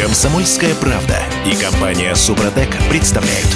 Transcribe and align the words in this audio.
Комсомольская 0.00 0.74
правда 0.76 1.18
и 1.44 1.54
компания 1.54 2.14
Супротек 2.14 2.70
представляют. 2.88 3.46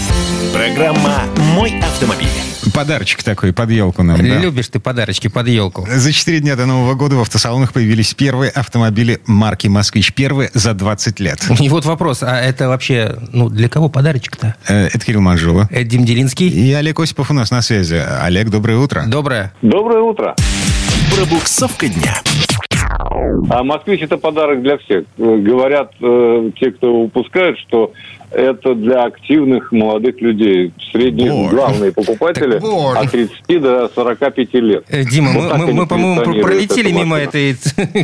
Программа 0.52 1.22
«Мой 1.54 1.72
автомобиль». 1.80 2.28
Подарочек 2.74 3.22
такой 3.22 3.54
под 3.54 3.70
елку 3.70 4.02
нам, 4.02 4.18
да? 4.18 4.38
Любишь 4.40 4.68
ты 4.68 4.78
подарочки 4.78 5.28
под 5.28 5.48
елку. 5.48 5.88
За 5.90 6.12
4 6.12 6.40
дня 6.40 6.54
до 6.54 6.66
Нового 6.66 6.92
года 6.96 7.16
в 7.16 7.20
автосалонах 7.22 7.72
появились 7.72 8.12
первые 8.12 8.50
автомобили 8.50 9.22
марки 9.26 9.68
«Москвич». 9.68 10.12
Первые 10.12 10.50
за 10.52 10.74
20 10.74 11.18
лет. 11.18 11.42
И 11.60 11.70
вот 11.70 11.86
вопрос, 11.86 12.22
а 12.22 12.38
это 12.38 12.68
вообще, 12.68 13.16
ну, 13.32 13.48
для 13.48 13.70
кого 13.70 13.88
подарочек-то? 13.88 14.54
Э, 14.68 14.88
Это 14.88 14.98
Кирилл 14.98 15.22
Манжула. 15.22 15.66
Это 15.70 15.84
Дим 15.84 16.04
Делинский? 16.04 16.48
И 16.50 16.70
Олег 16.74 17.00
Осипов 17.00 17.30
у 17.30 17.34
нас 17.34 17.50
на 17.52 17.62
связи. 17.62 17.94
Олег, 18.20 18.50
доброе 18.50 18.76
утро. 18.76 19.04
Доброе. 19.06 19.54
Доброе 19.62 20.02
утро. 20.02 20.36
Пробуксовка 21.16 21.88
дня. 21.88 22.20
А 23.50 23.62
«Москвич»— 23.62 24.00
это 24.02 24.16
подарок 24.16 24.62
для 24.62 24.78
всех. 24.78 25.04
Говорят 25.16 25.92
э, 26.00 26.50
те, 26.58 26.70
кто 26.70 27.02
выпускают, 27.02 27.58
что 27.58 27.92
это 28.30 28.74
для 28.74 29.04
активных 29.04 29.70
молодых 29.72 30.20
людей. 30.20 30.72
Средние 30.92 31.32
Вот. 31.32 31.50
главные 31.50 31.92
покупатели 31.92 32.58
вот. 32.58 32.96
от 32.96 33.10
30 33.10 33.60
до 33.60 33.88
45 33.94 34.54
лет. 34.54 34.84
Э, 34.88 35.04
Дима, 35.04 35.32
Вот 35.32 35.56
мы, 35.56 35.66
мы- 35.66 35.72
мы, 35.72 35.86
по-моему, 35.86 36.42
пролетели 36.42 36.90
эту 36.90 36.98
мимо 36.98 37.16
этой 37.18 37.56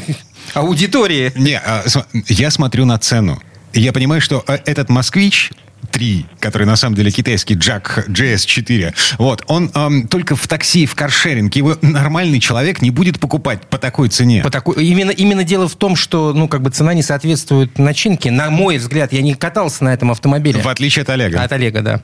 аудитории. 0.54 1.32
Не, 1.36 1.58
а, 1.58 1.82
я 2.28 2.50
смотрю 2.50 2.84
на 2.84 2.98
цену. 2.98 3.38
Я 3.72 3.92
понимаю, 3.92 4.20
что 4.20 4.42
э, 4.46 4.58
этот 4.66 4.88
«Москвич» 4.88 5.50
3, 5.90 6.26
который 6.38 6.66
на 6.66 6.76
самом 6.76 6.96
деле 6.96 7.10
китайский 7.10 7.54
Jack 7.54 8.08
GS4, 8.08 8.94
вот, 9.18 9.44
он 9.48 9.70
эм, 9.74 10.08
только 10.08 10.36
в 10.36 10.46
такси, 10.48 10.86
в 10.86 10.94
каршеринге, 10.94 11.58
его 11.58 11.76
нормальный 11.82 12.40
человек 12.40 12.82
не 12.82 12.90
будет 12.90 13.20
покупать 13.20 13.66
по 13.68 13.78
такой 13.78 14.08
цене. 14.08 14.42
По 14.42 14.50
такой- 14.50 14.84
именно, 14.84 15.10
именно 15.10 15.44
дело 15.44 15.68
в 15.68 15.76
том, 15.76 15.96
что 15.96 16.32
ну, 16.32 16.48
как 16.48 16.62
бы 16.62 16.70
цена 16.70 16.94
не 16.94 17.02
соответствует 17.02 17.78
начинке. 17.78 18.30
На 18.30 18.50
мой 18.50 18.78
взгляд, 18.78 19.12
я 19.12 19.22
не 19.22 19.34
катался 19.34 19.84
на 19.84 19.92
этом 19.92 20.10
автомобиле. 20.10 20.60
В 20.60 20.66
отличие 20.68 21.02
от 21.02 21.10
Олега. 21.10 21.42
От 21.42 21.52
Олега, 21.52 21.82
да. 21.82 22.02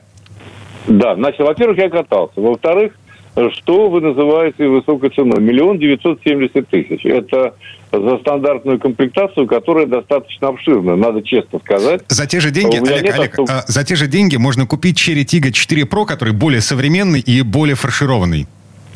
Да, 0.87 1.15
значит, 1.15 1.39
во-первых, 1.39 1.77
я 1.77 1.89
катался. 1.89 2.39
Во-вторых, 2.39 2.93
что 3.53 3.89
вы 3.89 4.01
называете 4.01 4.67
высокой 4.67 5.09
ценой? 5.11 5.39
Миллион 5.39 5.79
девятьсот 5.79 6.19
семьдесят 6.23 6.67
тысяч. 6.69 7.05
Это 7.05 7.53
за 7.91 8.17
стандартную 8.17 8.79
комплектацию, 8.79 9.47
которая 9.47 9.85
достаточно 9.85 10.49
обширная, 10.49 10.95
надо 10.95 11.21
честно 11.21 11.59
сказать. 11.59 12.01
За 12.09 12.25
те 12.25 12.39
же 12.39 12.51
деньги, 12.51 12.75
А 12.77 12.81
Олег, 12.81 13.13
Олег, 13.15 13.39
авто- 13.39 13.45
а, 13.49 13.63
за 13.67 13.83
те 13.85 13.95
же 13.95 14.07
деньги 14.07 14.35
можно 14.37 14.65
купить 14.65 14.97
Cherry 14.97 15.23
Tiggo 15.23 15.51
4 15.51 15.83
Pro, 15.83 16.05
который 16.05 16.33
более 16.33 16.61
современный 16.61 17.19
и 17.19 17.41
более 17.43 17.75
фаршированный. 17.75 18.47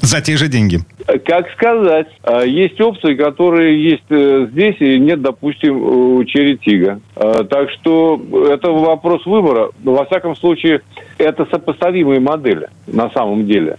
За 0.02 0.20
те 0.20 0.36
же 0.36 0.48
деньги. 0.48 0.80
Как 1.26 1.52
сказать, 1.52 2.08
а, 2.24 2.42
есть 2.44 2.82
опции, 2.82 3.14
которые 3.14 3.84
есть 3.84 4.04
э, 4.10 4.48
здесь 4.52 4.76
и 4.80 4.98
нет, 4.98 5.22
допустим, 5.22 5.76
у 5.80 6.24
Черри 6.26 6.58
Тига. 6.58 7.00
А, 7.16 7.44
Так 7.44 7.70
что 7.70 8.20
это 8.52 8.72
вопрос 8.72 9.26
выбора. 9.28 9.70
Во 9.84 10.06
всяком 10.06 10.36
случае, 10.36 10.82
это 11.20 11.46
сопоставимые 11.52 12.20
модели 12.20 12.68
на 12.88 13.12
самом 13.12 13.46
деле. 13.46 13.78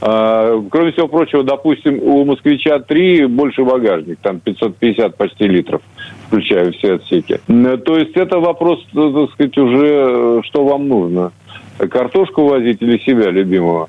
А, 0.00 0.62
Кроме 0.70 0.92
всего 0.92 1.08
прочего, 1.08 1.42
допустим, 1.42 1.98
у 2.02 2.24
«Москвича 2.24 2.76
3» 2.76 3.26
больше 3.28 3.64
багажник, 3.64 4.18
там 4.22 4.40
550 4.40 5.16
почти 5.16 5.44
литров, 5.44 5.82
включая 6.26 6.72
все 6.72 6.94
отсеки. 6.94 7.40
То 7.46 7.96
есть 7.96 8.16
это 8.16 8.38
вопрос, 8.38 8.84
э, 8.94 9.12
так 9.14 9.32
сказать, 9.32 9.58
уже 9.58 9.86
э, 9.86 10.40
что 10.44 10.64
вам 10.64 10.88
нужно. 10.88 11.32
Картошку 11.78 12.46
возить 12.46 12.80
или 12.82 12.98
себя 12.98 13.30
любимого? 13.30 13.88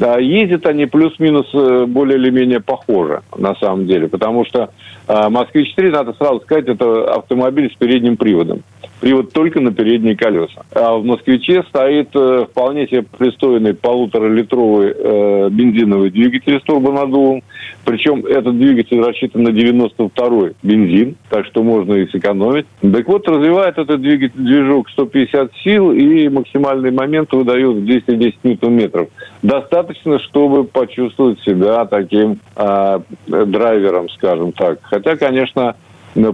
Ездят 0.00 0.66
они 0.66 0.86
плюс-минус 0.86 1.46
э, 1.52 1.84
более 1.86 2.18
или 2.18 2.30
менее 2.30 2.60
похоже, 2.60 3.22
на 3.36 3.54
самом 3.56 3.86
деле. 3.86 4.08
Потому 4.08 4.44
что 4.46 4.70
э, 5.06 5.28
«Москвич-4», 5.28 5.90
надо 5.90 6.12
сразу 6.14 6.40
сказать, 6.40 6.68
это 6.68 7.14
автомобиль 7.14 7.70
с 7.72 7.76
передним 7.76 8.16
приводом. 8.16 8.62
Привод 9.00 9.32
только 9.32 9.60
на 9.60 9.72
передние 9.72 10.14
колеса. 10.14 10.62
А 10.72 10.96
в 10.96 11.04
«Москвиче» 11.04 11.62
стоит 11.68 12.10
э, 12.14 12.46
вполне 12.50 12.86
себе 12.86 13.02
пристойный 13.02 13.72
полуторалитровый 13.72 14.94
э, 14.94 15.48
бензиновый 15.50 16.10
двигатель 16.10 16.60
с 16.60 16.62
турбонаддувом. 16.64 17.42
Причем 17.86 18.26
этот 18.26 18.58
двигатель 18.58 19.00
рассчитан 19.00 19.44
на 19.44 19.48
92-й 19.48 20.54
бензин, 20.62 21.16
так 21.30 21.46
что 21.46 21.62
можно 21.62 21.94
и 21.94 22.06
сэкономить. 22.08 22.66
Так 22.82 23.08
вот, 23.08 23.26
развивает 23.26 23.78
этот 23.78 24.02
двигатель 24.02 24.38
движок 24.38 24.90
150 24.90 25.50
сил 25.64 25.92
и 25.92 26.28
максимальный 26.28 26.90
момент 26.90 27.32
выдает 27.32 27.82
210 27.84 28.44
ньютон-метров. 28.44 29.08
Достаточно, 29.42 29.89
чтобы 30.28 30.64
почувствовать 30.64 31.40
себя 31.40 31.84
таким 31.86 32.38
а, 32.56 33.02
драйвером, 33.26 34.08
скажем 34.10 34.52
так. 34.52 34.78
Хотя, 34.82 35.16
конечно, 35.16 35.76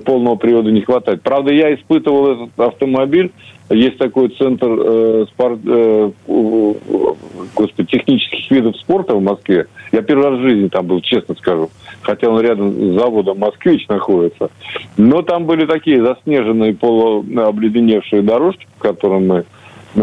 полного 0.05 0.37
привода 0.37 0.71
не 0.71 0.81
хватает. 0.81 1.23
Правда, 1.23 1.53
я 1.53 1.75
испытывал 1.75 2.33
этот 2.33 2.61
автомобиль. 2.61 3.33
Есть 3.69 3.99
такой 3.99 4.29
центр 4.29 4.69
э, 4.69 5.27
спор- 5.29 5.59
э, 5.67 6.11
господи, 7.55 7.89
технических 7.89 8.51
видов 8.51 8.77
спорта 8.77 9.17
в 9.17 9.23
Москве. 9.23 9.67
Я 9.91 10.03
первый 10.03 10.31
раз 10.31 10.39
в 10.39 10.43
жизни 10.43 10.69
там 10.69 10.87
был, 10.87 11.01
честно 11.01 11.35
скажу. 11.35 11.71
Хотя 12.03 12.29
он 12.29 12.41
рядом 12.41 12.73
с 12.73 13.01
заводом 13.01 13.39
«Москвич» 13.39 13.89
находится. 13.89 14.51
Но 14.97 15.23
там 15.23 15.47
были 15.47 15.67
такие 15.67 16.01
заснеженные 16.01 16.75
полуобледеневшие 16.75 18.23
дорожки, 18.23 18.67
по 18.79 18.89
которым 18.89 19.27
мы 19.27 19.45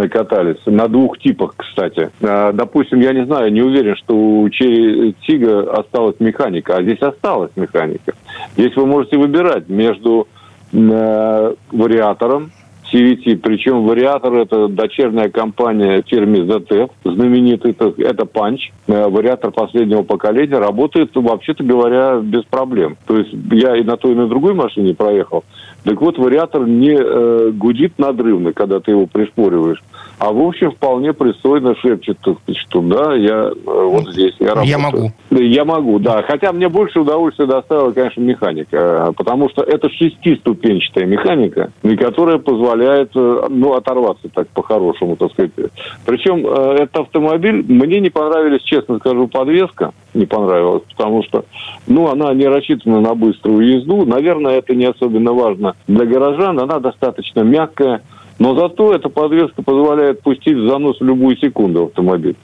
катались. 0.09 0.57
На 0.65 0.87
двух 0.87 1.19
типах, 1.19 1.53
кстати. 1.55 2.09
А, 2.21 2.51
Допустим, 2.51 2.99
я 2.99 3.13
не 3.13 3.25
знаю, 3.25 3.51
не 3.51 3.61
уверен, 3.61 3.95
что 3.95 4.15
у 4.15 4.49
Тига 4.49 5.71
осталась 5.71 6.15
механика, 6.19 6.77
а 6.77 6.83
здесь 6.83 7.01
осталась 7.01 7.51
механика. 7.55 8.13
Здесь 8.55 8.75
вы 8.75 8.85
можете 8.85 9.17
выбирать 9.17 9.69
между 9.69 10.27
э, 10.71 11.53
вариатором 11.71 12.51
CVT, 12.93 13.37
причем 13.37 13.85
вариатор 13.85 14.33
это 14.35 14.67
дочерняя 14.67 15.29
компания 15.29 16.03
фирмы 16.05 16.39
ZF, 16.39 16.91
знаменитый, 17.03 17.71
это, 17.71 17.93
это 17.97 18.23
Punch. 18.23 18.59
Э, 18.87 19.07
Вариатор 19.07 19.51
последнего 19.51 20.03
поколения 20.03 20.59
работает, 20.59 21.11
вообще-то 21.15 21.63
говоря, 21.63 22.19
без 22.21 22.43
проблем. 22.43 22.97
То 23.07 23.17
есть 23.17 23.33
я 23.51 23.75
и 23.77 23.83
на 23.83 23.97
той, 23.97 24.11
и 24.11 24.15
на 24.15 24.27
другой 24.27 24.53
машине 24.53 24.93
проехал. 24.93 25.43
Так 25.83 25.99
вот, 26.01 26.17
вариатор 26.17 26.65
не 26.65 26.95
э, 26.97 27.51
гудит 27.53 27.99
надрывно, 27.99 28.53
когда 28.53 28.79
ты 28.79 28.91
его 28.91 29.05
пришпориваешь. 29.05 29.83
А 30.19 30.31
в 30.31 30.41
общем 30.41 30.71
вполне 30.71 31.11
пристойно 31.11 31.75
шепчет, 31.75 32.17
так 32.23 32.37
сказать, 32.39 32.61
что 32.61 32.81
да, 32.81 33.13
я 33.15 33.51
э, 33.51 33.53
вот 33.65 34.07
здесь, 34.13 34.33
я 34.39 34.49
работаю. 34.49 34.69
Я 34.69 34.77
могу. 34.77 35.11
Я 35.31 35.65
могу, 35.65 35.99
да. 35.99 36.23
Хотя 36.23 36.53
мне 36.53 36.69
больше 36.69 37.01
удовольствия 37.01 37.45
доставила, 37.45 37.91
конечно, 37.91 38.21
механика. 38.21 38.77
э, 38.77 39.11
Потому 39.17 39.49
что 39.49 39.63
это 39.63 39.89
шестиступенчатая 39.89 41.05
механика, 41.05 41.71
и 41.81 41.97
которая 41.97 42.37
позволяет 42.37 43.11
э, 43.15 43.47
ну, 43.49 43.73
оторваться 43.73 44.29
так 44.33 44.47
по-хорошему, 44.49 45.17
так 45.17 45.31
сказать. 45.33 45.51
Причем 46.05 46.45
э, 46.47 46.75
этот 46.83 46.95
автомобиль, 46.95 47.65
мне 47.67 47.99
не 47.99 48.09
понравились, 48.09 48.61
честно 48.61 48.99
скажу, 48.99 49.27
подвеска. 49.27 49.91
Не 50.13 50.27
понравилась, 50.27 50.83
потому 50.89 51.23
что 51.23 51.43
ну, 51.87 52.07
она 52.07 52.33
не 52.33 52.45
рассчитана 52.45 53.01
на 53.01 53.15
быструю 53.15 53.77
езду. 53.77 54.05
Наверное, 54.05 54.59
это 54.59 54.75
не 54.75 54.85
особенно 54.85 55.33
важно 55.33 55.72
для 55.87 56.05
горожан. 56.05 56.59
Она 56.59 56.79
достаточно 56.79 57.41
мягкая. 57.41 58.01
Но 58.39 58.55
зато 58.55 58.93
эта 58.93 59.09
подвеска 59.09 59.61
позволяет 59.61 60.21
пустить 60.21 60.57
в 60.57 60.67
занос 60.67 60.99
в 60.99 61.03
любую 61.03 61.37
секунду 61.37 61.85
автомобиль. 61.85 62.35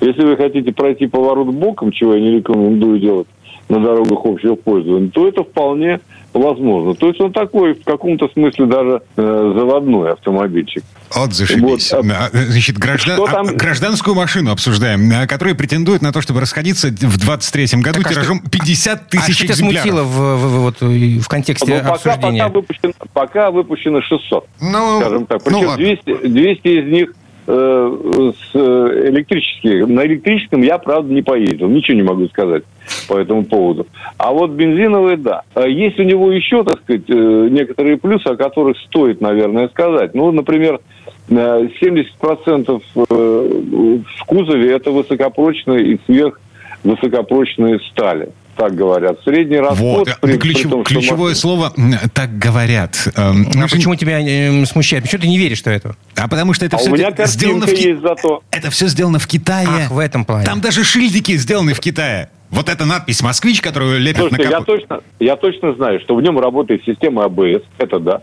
Если 0.00 0.24
вы 0.24 0.36
хотите 0.36 0.72
пройти 0.72 1.06
поворот 1.06 1.48
боком, 1.48 1.92
чего 1.92 2.14
я 2.14 2.20
не 2.20 2.32
рекомендую 2.32 2.98
делать 2.98 3.28
на 3.68 3.80
дорогах 3.80 4.24
общего 4.24 4.54
пользования, 4.54 5.08
то 5.08 5.26
это 5.26 5.44
вполне 5.44 6.00
возможно. 6.38 6.94
То 6.94 7.08
есть 7.08 7.20
он 7.20 7.32
такой 7.32 7.74
в 7.74 7.84
каком-то 7.84 8.28
смысле 8.28 8.66
даже 8.66 9.02
э, 9.16 9.52
заводной 9.56 10.12
автомобильчик. 10.12 10.82
Вот 11.14 11.32
зашибись. 11.32 11.92
Вот, 11.92 12.04
А, 12.10 12.30
Значит, 12.32 12.78
граждан- 12.78 13.14
что 13.16 13.26
там? 13.26 13.46
а, 13.48 13.52
гражданскую 13.52 14.14
машину 14.16 14.50
обсуждаем, 14.52 15.10
а, 15.14 15.26
которая 15.26 15.54
претендует 15.54 16.02
на 16.02 16.12
то, 16.12 16.20
чтобы 16.20 16.40
расходиться 16.40 16.88
в 16.88 17.16
23-м 17.18 17.80
году 17.80 18.02
Так, 18.02 18.10
а 18.10 18.14
тиражом 18.14 18.40
50 18.40 19.02
А 19.02 19.04
тысяч 19.10 19.34
что 19.36 19.44
тебя 19.44 19.54
экземпляров. 19.54 19.82
смутило 19.84 20.02
в, 20.02 20.08
в- 20.08 20.36
в- 20.36 20.60
вот, 20.62 20.82
и 20.82 21.18
в 21.20 21.28
контексте 21.28 21.66
Но 21.72 21.78
пока, 21.80 21.92
обсуждения? 21.94 22.42
пока, 22.44 22.52
выпущено, 22.54 22.92
пока 23.12 23.50
выпущено 23.50 24.02
600, 24.02 24.46
Ну, 24.60 25.00
скажем 25.00 25.26
так. 25.26 25.40
ну 25.46 25.50
Причем 25.58 25.68
ладно. 25.68 25.84
200, 25.84 26.26
200 26.28 26.68
из 26.68 26.92
них 26.92 27.12
э, 27.46 28.32
с 28.36 28.54
э, 28.54 29.08
электрических. 29.08 29.86
На 29.88 30.06
электрическом 30.06 30.62
я, 30.62 30.78
правда, 30.78 31.12
не 31.12 31.22
поездил. 31.22 31.68
Ничего 31.68 31.96
не 31.96 32.02
могу 32.02 32.26
сказать 32.28 32.64
по 33.08 33.18
этому 33.18 33.44
поводу. 33.44 33.86
А 34.18 34.32
вот 34.32 34.50
бензиновый, 34.50 35.16
да. 35.16 35.42
А 35.54 35.66
Есть 35.66 35.98
у 35.98 36.02
него 36.02 36.30
еще, 36.30 36.64
так 36.64 36.80
сказать, 36.82 37.08
э, 37.08 37.48
некоторые 37.50 37.96
плюсы, 37.96 38.26
о 38.26 38.36
которых 38.36 38.76
стоит, 38.78 39.20
наверное, 39.20 39.68
сказать. 39.68 40.14
Ну, 40.14 40.30
например, 40.32 40.80
э, 41.28 41.68
70% 41.80 42.82
э, 42.94 43.00
в 43.00 44.24
кузове 44.26 44.72
это 44.72 44.90
высокопрочные 44.90 45.94
и 45.94 46.00
сверхвысокопрочные 46.06 47.80
стали. 47.90 48.30
Так 48.56 48.74
говорят. 48.74 49.18
Средний 49.24 49.58
расход... 49.58 49.78
Вот, 49.78 50.08
при- 50.20 50.34
э, 50.34 50.38
при 50.38 50.52
ключ- 50.52 50.62
том, 50.62 50.70
что 50.70 50.82
ключевое 50.84 51.30
машина- 51.34 51.34
слово 51.34 51.72
«так 52.14 52.38
говорят». 52.38 53.08
А 53.14 53.34
почему 53.70 53.94
тебя 53.96 54.20
э, 54.20 54.64
смущает? 54.64 55.04
Почему 55.04 55.22
ты 55.22 55.28
не 55.28 55.38
веришь, 55.38 55.58
что 55.58 55.70
это? 55.70 55.94
А 56.16 56.26
потому 56.26 56.54
что 56.54 56.64
это 56.64 56.76
А 56.76 56.78
все 56.78 56.90
у 56.90 56.94
меня 56.94 57.10
сделано 57.26 57.66
в 57.66 57.70
Ки- 57.74 57.88
есть 57.88 58.00
зато. 58.00 58.42
Это 58.50 58.70
все 58.70 58.86
сделано 58.88 59.18
в 59.18 59.26
Китае. 59.26 59.66
Ах, 59.68 59.90
в 59.90 59.98
этом 59.98 60.24
плане. 60.24 60.46
Там 60.46 60.60
даже 60.60 60.84
шильдики 60.84 61.36
сделаны 61.36 61.74
в 61.74 61.80
Китае. 61.80 62.30
Вот 62.48 62.68
эта 62.68 62.84
надпись 62.86 63.22
«Москвич», 63.22 63.60
которую 63.60 63.98
лепят 64.00 64.20
Слушайте, 64.28 64.44
на 64.44 64.50
я 64.50 64.58
капот. 64.58 64.66
точно, 64.66 65.00
я 65.18 65.36
точно 65.36 65.74
знаю, 65.74 66.00
что 66.00 66.14
в 66.14 66.22
нем 66.22 66.38
работает 66.38 66.80
система 66.86 67.24
АБС, 67.24 67.62
это 67.78 67.98
да. 67.98 68.20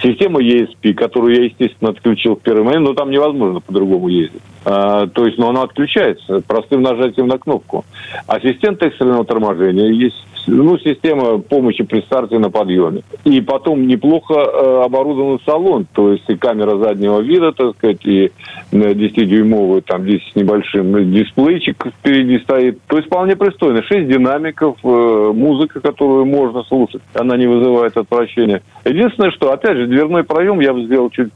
Система 0.00 0.40
ESP, 0.40 0.94
которую 0.94 1.36
я, 1.36 1.44
естественно, 1.44 1.90
отключил 1.90 2.36
в 2.36 2.40
первый 2.40 2.64
момент, 2.64 2.88
но 2.88 2.94
там 2.94 3.10
невозможно 3.10 3.60
по-другому 3.60 4.08
ездить. 4.08 4.40
А, 4.64 5.06
то 5.06 5.26
есть, 5.26 5.38
но 5.38 5.50
она 5.50 5.62
отключается 5.62 6.40
простым 6.40 6.82
нажатием 6.82 7.26
на 7.26 7.38
кнопку. 7.38 7.84
Ассистент 8.26 8.82
экстренного 8.82 9.24
торможения 9.24 9.90
есть 9.90 10.16
ну, 10.46 10.78
система 10.78 11.38
помощи 11.38 11.84
при 11.84 12.00
старте 12.02 12.38
на 12.38 12.50
подъеме. 12.50 13.02
И 13.24 13.40
потом 13.40 13.86
неплохо 13.86 14.34
э, 14.34 14.82
оборудован 14.84 15.40
салон, 15.44 15.86
то 15.92 16.12
есть 16.12 16.28
и 16.28 16.36
камера 16.36 16.76
заднего 16.78 17.20
вида, 17.20 17.52
так 17.52 17.76
сказать, 17.76 18.04
и 18.04 18.30
10-дюймовый, 18.72 19.78
э, 19.78 19.82
там 19.82 20.04
10 20.04 20.32
с 20.32 20.36
небольшим 20.36 21.12
дисплейчик 21.12 21.86
впереди 21.98 22.38
стоит. 22.40 22.80
То 22.86 22.96
есть 22.96 23.08
вполне 23.08 23.36
пристойно. 23.36 23.82
6 23.82 24.08
динамиков, 24.08 24.76
э, 24.82 25.32
музыка, 25.34 25.80
которую 25.80 26.26
можно 26.26 26.62
слушать, 26.64 27.02
она 27.14 27.36
не 27.36 27.46
вызывает 27.46 27.96
отвращения. 27.96 28.62
Единственное, 28.84 29.30
что, 29.30 29.52
опять 29.52 29.76
же, 29.76 29.86
дверной 29.86 30.24
проем 30.24 30.60
я 30.60 30.72
бы 30.72 30.84
сделал 30.84 31.10
чуть 31.10 31.30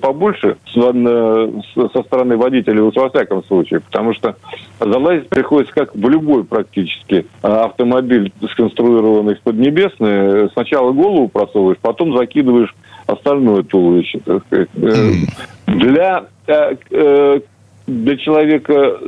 побольше 0.00 0.56
со 0.72 2.02
стороны 2.02 2.36
водителя, 2.36 2.82
вот 2.82 2.96
во 2.96 3.08
всяком 3.10 3.44
случае, 3.44 3.80
потому 3.80 4.14
что 4.14 4.36
залазить 4.80 5.28
приходится 5.28 5.74
как 5.74 5.94
в 5.94 6.08
любой 6.08 6.44
практически 6.44 7.26
автомобиль, 7.42 8.32
сконструированный 8.52 9.36
в 9.36 9.40
Поднебесной. 9.40 10.50
Сначала 10.50 10.92
голову 10.92 11.28
просовываешь, 11.28 11.78
потом 11.80 12.16
закидываешь 12.16 12.74
остальное 13.06 13.62
туловище. 13.62 14.20
Так 14.24 14.44
сказать. 14.46 14.68
Для, 15.66 16.26
э, 16.46 16.76
э, 16.90 17.40
для 17.86 18.16
человека 18.16 18.98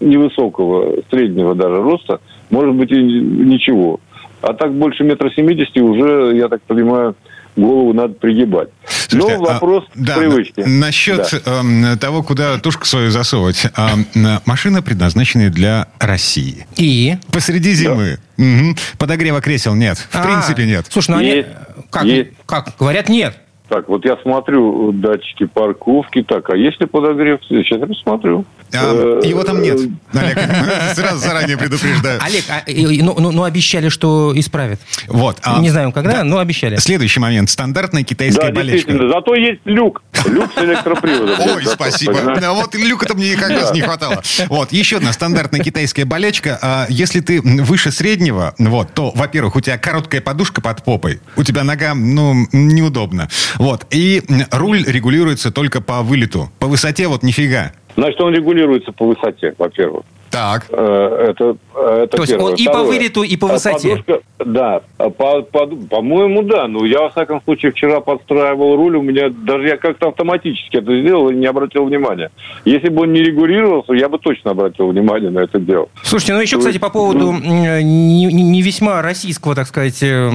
невысокого, 0.00 1.02
среднего 1.10 1.54
даже 1.54 1.82
роста, 1.82 2.20
может 2.50 2.74
быть 2.74 2.90
и 2.90 3.02
ничего. 3.02 4.00
А 4.42 4.52
так 4.52 4.72
больше 4.72 5.04
метра 5.04 5.30
семидесяти 5.30 5.80
уже, 5.80 6.36
я 6.36 6.48
так 6.48 6.62
понимаю, 6.62 7.14
голову 7.56 7.92
надо 7.92 8.14
пригибать. 8.14 8.68
Слушайте, 9.08 9.38
Но 9.38 9.44
вопрос 9.44 9.84
а, 9.88 9.92
да, 9.94 10.16
привычки. 10.16 10.60
Насчет 10.60 11.42
да. 11.44 11.62
э, 11.62 11.96
того, 11.96 12.22
куда 12.22 12.58
тушку 12.58 12.86
свою 12.86 13.10
засовывать. 13.10 13.64
Э, 13.76 14.38
машина 14.44 14.82
предназначена 14.82 15.50
для 15.50 15.88
России. 15.98 16.66
И? 16.76 17.16
Посреди 17.32 17.72
зимы. 17.72 18.18
Да. 18.36 18.44
Угу. 18.44 18.76
Подогрева 18.98 19.40
кресел 19.40 19.74
нет. 19.74 19.98
В 19.98 20.16
а, 20.16 20.22
принципе 20.22 20.66
нет. 20.66 20.86
Слушай, 20.90 21.10
ну 21.10 21.16
они... 21.18 21.46
Как, 21.90 22.04
есть. 22.04 22.30
как? 22.46 22.74
Говорят, 22.78 23.08
нет. 23.08 23.36
Так, 23.68 23.88
вот 23.88 24.04
я 24.04 24.16
смотрю 24.18 24.92
датчики 24.92 25.46
парковки. 25.46 26.22
Так, 26.22 26.50
а 26.50 26.56
если 26.56 26.84
подогрев? 26.84 27.40
Сейчас 27.48 27.80
я 27.80 27.86
посмотрю. 27.86 28.44
А, 28.74 29.20
его 29.22 29.44
там 29.44 29.62
нет, 29.62 29.78
Олег. 30.12 30.38
Сразу 30.94 31.18
заранее 31.18 31.56
предупреждаю. 31.56 32.20
Олег, 32.22 32.44
а, 32.48 32.62
ну, 32.66 33.14
ну, 33.18 33.30
ну 33.30 33.44
обещали, 33.44 33.88
что 33.88 34.32
исправят. 34.34 34.80
Вот. 35.08 35.38
А, 35.42 35.60
Не 35.60 35.70
знаем 35.70 35.92
когда, 35.92 36.18
да. 36.18 36.24
но 36.24 36.38
обещали. 36.38 36.76
Следующий 36.76 37.20
момент. 37.20 37.50
Стандартная 37.50 38.02
китайская 38.02 38.48
да, 38.48 38.52
болельщика. 38.52 39.08
Зато 39.08 39.34
есть 39.34 39.60
люк. 39.64 40.02
Люк 40.26 40.50
с 40.54 40.58
электроприводом. 40.62 41.36
Ой, 41.40 41.64
спасибо. 41.66 42.16
Вот 42.54 42.74
люка-то 42.74 43.14
мне 43.14 43.36
как 43.36 43.50
раз 43.50 43.72
не 43.72 43.80
хватало. 43.80 44.22
Вот, 44.48 44.72
еще 44.72 44.96
одна 44.96 45.12
стандартная 45.12 45.60
китайская 45.60 46.04
болячка. 46.04 46.58
А, 46.60 46.86
если 46.88 47.20
ты 47.20 47.40
выше 47.40 47.90
среднего, 47.90 48.54
вот, 48.58 48.92
то, 48.94 49.12
во-первых, 49.14 49.56
у 49.56 49.60
тебя 49.60 49.78
короткая 49.78 50.20
подушка 50.20 50.60
под 50.60 50.84
попой. 50.84 51.20
У 51.36 51.44
тебя 51.44 51.64
нога, 51.64 51.94
ну, 51.94 52.46
неудобно. 52.52 53.28
Вот. 53.58 53.86
И 53.90 54.22
руль 54.52 54.84
регулируется 54.86 55.50
только 55.50 55.80
по 55.80 56.02
вылету. 56.02 56.50
По 56.58 56.66
высоте 56.66 57.08
вот 57.08 57.22
нифига. 57.22 57.72
Значит, 57.96 58.20
он 58.20 58.34
регулируется 58.34 58.92
по 58.92 59.06
высоте, 59.06 59.54
во-первых. 59.58 60.04
Так. 60.30 60.66
Э, 60.70 61.30
это, 61.30 61.56
это 61.74 62.16
То 62.16 62.22
есть 62.22 62.34
он 62.34 62.54
и 62.54 62.66
по 62.66 62.82
вылету, 62.82 63.22
и 63.22 63.36
по 63.36 63.46
высоте? 63.46 63.96
Подушка, 63.96 64.20
да. 64.44 64.80
По, 64.96 65.42
по, 65.42 65.66
по-моему, 65.66 66.42
да. 66.42 66.66
Ну, 66.68 66.84
я, 66.84 67.02
во 67.02 67.10
всяком 67.10 67.42
случае, 67.42 67.72
вчера 67.72 68.00
подстраивал 68.00 68.76
руль. 68.76 68.96
У 68.96 69.02
меня 69.02 69.30
даже 69.30 69.68
я 69.68 69.76
как-то 69.76 70.08
автоматически 70.08 70.76
это 70.76 71.00
сделал 71.00 71.30
и 71.30 71.34
не 71.34 71.46
обратил 71.46 71.84
внимания. 71.84 72.30
Если 72.64 72.88
бы 72.88 73.02
он 73.02 73.12
не 73.12 73.22
регулировался, 73.22 73.92
я 73.92 74.08
бы 74.08 74.18
точно 74.18 74.52
обратил 74.52 74.88
внимание 74.88 75.30
на 75.30 75.40
это 75.40 75.58
дело. 75.58 75.88
Слушайте, 76.02 76.34
ну 76.34 76.40
еще, 76.40 76.58
кстати, 76.58 76.78
по 76.78 76.90
поводу 76.90 77.32
ну, 77.32 77.38
не, 77.38 78.24
не 78.26 78.62
весьма 78.62 79.02
российского, 79.02 79.54
так 79.54 79.66
сказать, 79.66 80.02
э, 80.02 80.30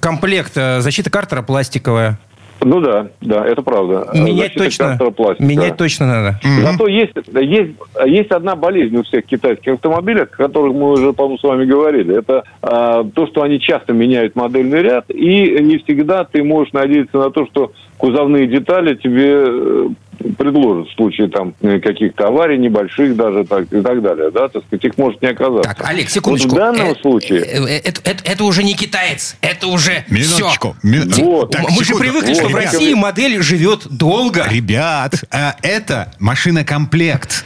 комплекта 0.00 0.80
защита 0.80 1.10
картера 1.10 1.42
пластиковая. 1.42 2.18
Ну 2.60 2.80
да, 2.80 3.08
да, 3.20 3.46
это 3.46 3.62
правда. 3.62 4.08
Менять 4.14 4.54
точно, 4.54 4.98
пластика. 5.16 5.44
менять 5.44 5.76
точно 5.76 6.06
надо. 6.06 6.40
Зато 6.62 6.88
есть, 6.88 7.12
есть, 7.32 7.72
есть 8.04 8.30
одна 8.30 8.56
болезнь 8.56 8.96
у 8.96 9.02
всех 9.04 9.26
китайских 9.26 9.74
автомобилей, 9.74 10.22
о 10.22 10.26
которых 10.26 10.74
мы 10.74 10.92
уже, 10.92 11.12
по-моему, 11.12 11.38
с 11.38 11.42
вами 11.42 11.64
говорили. 11.64 12.18
Это 12.18 12.44
а, 12.62 13.04
то, 13.04 13.26
что 13.28 13.42
они 13.42 13.60
часто 13.60 13.92
меняют 13.92 14.34
модельный 14.34 14.82
ряд, 14.82 15.04
и 15.08 15.60
не 15.60 15.78
всегда 15.78 16.24
ты 16.24 16.42
можешь 16.42 16.72
надеяться 16.72 17.18
на 17.18 17.30
то, 17.30 17.46
что 17.46 17.72
кузовные 17.96 18.46
детали 18.46 18.94
тебе 18.94 19.94
э, 20.20 20.28
предложат 20.36 20.88
в 20.88 20.94
случае 20.94 21.28
там 21.28 21.54
э, 21.60 21.80
каких-то 21.80 22.28
аварий 22.28 22.58
небольших 22.58 23.16
даже 23.16 23.44
так, 23.44 23.72
и 23.72 23.80
так 23.80 24.02
далее, 24.02 24.30
да, 24.30 24.48
так 24.48 24.64
сказать, 24.66 24.84
их 24.84 24.98
может 24.98 25.22
не 25.22 25.28
оказаться. 25.28 25.74
Так, 25.74 25.88
Олег, 25.88 26.08
секундочку. 26.10 26.50
Вот 26.50 26.54
в 26.54 26.58
данном 26.58 26.92
э, 26.92 26.94
случае... 27.00 27.40
Э, 27.40 27.66
это, 27.66 28.00
это, 28.04 28.24
это 28.24 28.44
уже 28.44 28.62
не 28.62 28.74
китаец, 28.74 29.36
это 29.40 29.66
уже 29.68 30.04
Минуточку. 30.08 30.76
все. 30.78 30.88
Ми... 30.88 30.98
Вот. 31.24 31.50
Так, 31.50 31.62
Мы 31.62 31.70
секунду. 31.70 31.84
же 31.84 31.94
привыкли, 31.96 32.34
вот. 32.34 32.36
что 32.36 32.48
в 32.48 32.54
России 32.54 32.94
модель 32.94 33.42
живет 33.42 33.86
долго. 33.88 34.46
Ребят, 34.48 35.24
это 35.62 36.12
машина-комплект. 36.18 37.44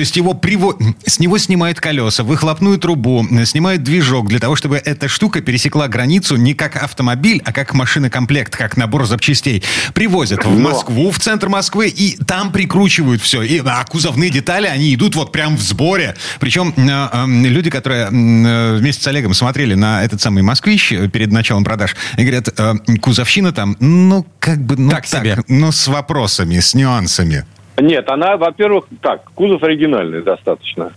То 0.00 0.02
есть 0.02 0.16
его 0.16 0.32
приво... 0.32 0.78
с 1.04 1.18
него 1.18 1.36
снимают 1.36 1.78
колеса, 1.78 2.24
выхлопную 2.24 2.78
трубу, 2.78 3.22
снимают 3.44 3.82
движок 3.82 4.28
для 4.28 4.38
того, 4.38 4.56
чтобы 4.56 4.78
эта 4.78 5.08
штука 5.08 5.42
пересекла 5.42 5.88
границу 5.88 6.36
не 6.36 6.54
как 6.54 6.82
автомобиль, 6.82 7.42
а 7.44 7.52
как 7.52 7.74
машинокомплект, 7.74 8.56
как 8.56 8.78
набор 8.78 9.04
запчастей. 9.04 9.62
Привозят 9.92 10.46
в 10.46 10.58
Москву, 10.58 11.10
в 11.10 11.18
центр 11.18 11.50
Москвы, 11.50 11.88
и 11.88 12.16
там 12.16 12.50
прикручивают 12.50 13.20
все. 13.20 13.42
И, 13.42 13.60
а 13.62 13.84
кузовные 13.84 14.30
детали, 14.30 14.68
они 14.68 14.94
идут 14.94 15.16
вот 15.16 15.32
прям 15.32 15.58
в 15.58 15.60
сборе. 15.60 16.16
Причем 16.38 16.72
э, 16.74 17.08
э, 17.12 17.26
люди, 17.26 17.68
которые 17.68 18.06
э, 18.06 18.76
вместе 18.78 19.02
с 19.02 19.06
Олегом 19.06 19.34
смотрели 19.34 19.74
на 19.74 20.02
этот 20.02 20.22
самый 20.22 20.42
«Москвич» 20.42 20.94
перед 21.12 21.30
началом 21.30 21.62
продаж, 21.62 21.94
и 22.16 22.22
говорят, 22.22 22.48
э, 22.58 22.74
кузовщина 23.02 23.52
там, 23.52 23.76
ну, 23.80 24.26
как 24.38 24.64
бы, 24.64 24.76
ну, 24.78 24.88
так, 24.88 25.06
так 25.06 25.20
себе. 25.20 25.38
ну, 25.46 25.70
с 25.70 25.88
вопросами, 25.88 26.58
с 26.58 26.72
нюансами. 26.72 27.44
Нет, 27.80 28.08
она, 28.10 28.36
во-первых, 28.36 28.86
так, 29.00 29.30
кузов 29.34 29.62
оригинальный 29.62 30.22
достаточно. 30.22 30.92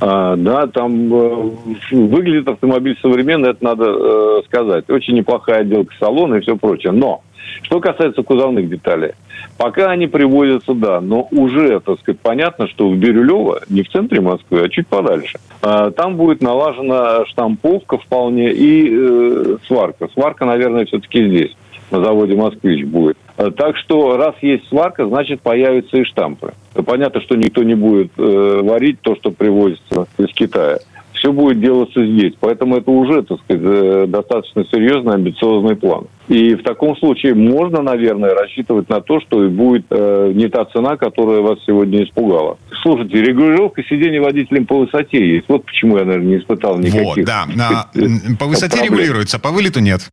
А, 0.00 0.36
да, 0.36 0.66
там 0.68 1.12
э, 1.12 1.50
выглядит 1.90 2.48
автомобиль 2.48 2.96
современно, 3.02 3.46
это 3.46 3.64
надо 3.64 3.84
э, 3.88 4.42
сказать. 4.46 4.88
Очень 4.88 5.14
неплохая 5.14 5.60
отделка 5.60 5.92
салона 5.98 6.36
и 6.36 6.40
все 6.40 6.56
прочее. 6.56 6.92
Но, 6.92 7.22
что 7.62 7.80
касается 7.80 8.22
кузовных 8.22 8.68
деталей, 8.68 9.12
пока 9.56 9.90
они 9.90 10.06
привозятся, 10.06 10.74
да, 10.74 11.00
но 11.00 11.26
уже, 11.32 11.80
так 11.80 11.98
сказать, 12.00 12.20
понятно, 12.20 12.68
что 12.68 12.88
в 12.88 12.96
Бирюлево, 12.96 13.62
не 13.68 13.82
в 13.82 13.90
центре 13.90 14.20
Москвы, 14.20 14.60
а 14.60 14.68
чуть 14.68 14.86
подальше, 14.86 15.38
э, 15.62 15.90
там 15.96 16.16
будет 16.16 16.42
налажена 16.42 17.26
штамповка 17.26 17.98
вполне 17.98 18.52
и 18.52 18.88
э, 18.90 19.56
сварка. 19.66 20.08
Сварка, 20.14 20.44
наверное, 20.44 20.86
все-таки 20.86 21.26
здесь, 21.26 21.56
на 21.90 22.02
заводе 22.02 22.34
«Москвич» 22.34 22.84
будет. 22.84 23.16
Э, 23.36 23.50
так 23.56 23.76
что 23.76 24.16
раз 24.16 24.34
есть 24.42 24.68
сварка, 24.68 25.06
значит 25.06 25.40
появятся 25.40 25.96
и 25.96 26.04
штампы. 26.04 26.52
Понятно, 26.86 27.20
что 27.20 27.36
никто 27.36 27.62
не 27.62 27.74
будет 27.74 28.10
э, 28.16 28.60
варить 28.62 29.00
то, 29.00 29.16
что 29.16 29.30
привозится 29.30 30.06
из 30.18 30.32
Китая. 30.34 30.78
Все 31.18 31.32
будет 31.32 31.60
делаться 31.60 32.04
здесь. 32.06 32.34
Поэтому 32.38 32.76
это 32.76 32.90
уже, 32.90 33.22
так 33.22 33.40
сказать, 33.40 33.62
э, 33.64 34.06
достаточно 34.08 34.64
серьезный, 34.70 35.14
амбициозный 35.14 35.74
план. 35.74 36.06
И 36.28 36.54
в 36.54 36.62
таком 36.62 36.96
случае 36.96 37.34
можно, 37.34 37.82
наверное, 37.82 38.34
рассчитывать 38.34 38.88
на 38.88 39.00
то, 39.00 39.20
что 39.20 39.44
и 39.44 39.48
будет 39.48 39.86
э, 39.90 40.32
не 40.34 40.48
та 40.48 40.64
цена, 40.66 40.96
которая 40.96 41.40
вас 41.40 41.58
сегодня 41.66 42.04
испугала. 42.04 42.58
Слушайте, 42.82 43.20
регулировка 43.22 43.82
сидений 43.82 44.20
водителем 44.20 44.66
по 44.66 44.78
высоте 44.78 45.26
есть. 45.26 45.46
Вот 45.48 45.64
почему 45.64 45.98
я, 45.98 46.04
наверное, 46.04 46.28
не 46.28 46.38
испытал 46.38 46.78
никаких... 46.78 47.02
Вот, 47.02 47.24
да. 47.24 47.46
А, 47.60 47.90
по 48.38 48.46
высоте 48.46 48.76
проблем. 48.76 48.94
регулируется, 48.94 49.38
по 49.40 49.50
вылету 49.50 49.80
нет. 49.80 50.08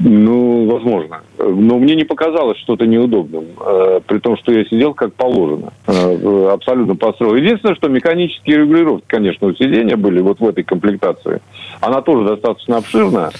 Ну, 0.00 0.66
возможно. 0.66 1.20
Но 1.38 1.78
мне 1.78 1.94
не 1.94 2.04
показалось 2.04 2.58
что-то 2.58 2.86
неудобным. 2.86 3.46
Э, 3.60 4.00
при 4.06 4.18
том, 4.18 4.36
что 4.36 4.52
я 4.52 4.64
сидел 4.64 4.94
как 4.94 5.14
положено. 5.14 5.72
Э, 5.86 6.50
абсолютно 6.52 6.96
построил. 6.96 7.34
Единственное, 7.34 7.76
что 7.76 7.88
механические 7.88 8.58
регулировки, 8.58 9.04
конечно, 9.06 9.46
у 9.46 9.54
сидения 9.54 9.96
были 9.96 10.20
вот 10.20 10.40
в 10.40 10.46
этой 10.48 10.64
комплектации. 10.64 11.40
Она 11.80 12.02
тоже 12.02 12.28
достаточно 12.28 12.78
обширная. 12.78 13.30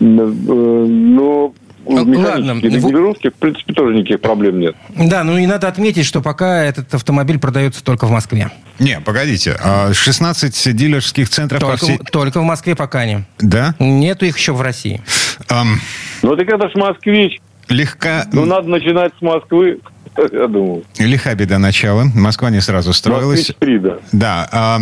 Э, 0.00 0.04
но 0.04 1.52
Ладно. 1.86 2.60
регулировки, 2.60 3.30
в 3.30 3.34
принципе, 3.34 3.72
тоже 3.72 3.94
никаких 3.94 4.20
проблем 4.20 4.60
нет. 4.60 4.76
Да, 4.96 5.24
ну 5.24 5.36
и 5.36 5.46
надо 5.46 5.68
отметить, 5.68 6.06
что 6.06 6.20
пока 6.20 6.64
этот 6.64 6.92
автомобиль 6.94 7.38
продается 7.38 7.82
только 7.82 8.06
в 8.06 8.10
Москве. 8.10 8.50
Не, 8.78 9.00
погодите, 9.00 9.56
16 9.92 10.66
а 10.66 10.72
дилерских 10.72 11.28
центров 11.28 11.60
только, 11.60 11.78
по 11.78 11.84
всей... 11.84 11.98
Только 11.98 12.40
в 12.40 12.44
Москве 12.44 12.74
пока 12.74 13.04
не. 13.04 13.24
Да? 13.38 13.74
Нету 13.78 14.24
их 14.26 14.36
еще 14.36 14.52
в 14.52 14.60
России. 14.60 15.02
Um... 15.48 15.76
Ну 16.22 16.36
так 16.36 16.48
это 16.48 16.68
ж 16.68 16.74
москвич. 16.74 17.40
Легка... 17.68 18.26
Ну 18.32 18.44
надо 18.44 18.68
начинать 18.68 19.12
с 19.18 19.22
Москвы. 19.22 19.80
Я 20.32 20.46
думаю. 20.46 20.84
Лиха 20.98 21.34
беда 21.34 21.58
начала. 21.58 22.04
Москва 22.14 22.50
не 22.50 22.60
сразу 22.60 22.92
строилась. 22.92 23.48
Москвич 23.48 23.56
3, 23.58 23.78
да. 23.78 23.98
Да. 24.12 24.78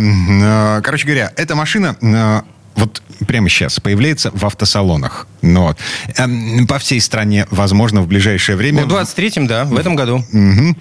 Э, 0.77 0.81
короче 0.81 1.05
говоря, 1.05 1.31
эта 1.35 1.55
машина 1.55 1.95
вот 2.75 3.01
прямо 3.27 3.49
сейчас 3.49 3.79
появляется 3.79 4.31
в 4.33 4.45
автосалонах. 4.45 5.27
Ну, 5.41 5.67
вот. 5.67 5.77
Эм, 6.17 6.67
по 6.67 6.79
всей 6.79 6.99
стране, 7.01 7.45
возможно, 7.51 8.01
в 8.01 8.07
ближайшее 8.07 8.55
время. 8.55 8.85
Ну, 8.85 8.95
в 8.95 8.99
23-м, 8.99 9.47
да, 9.47 9.65
в 9.65 9.77
этом 9.77 9.95
году. 9.95 10.23
Мгм. 10.31 10.75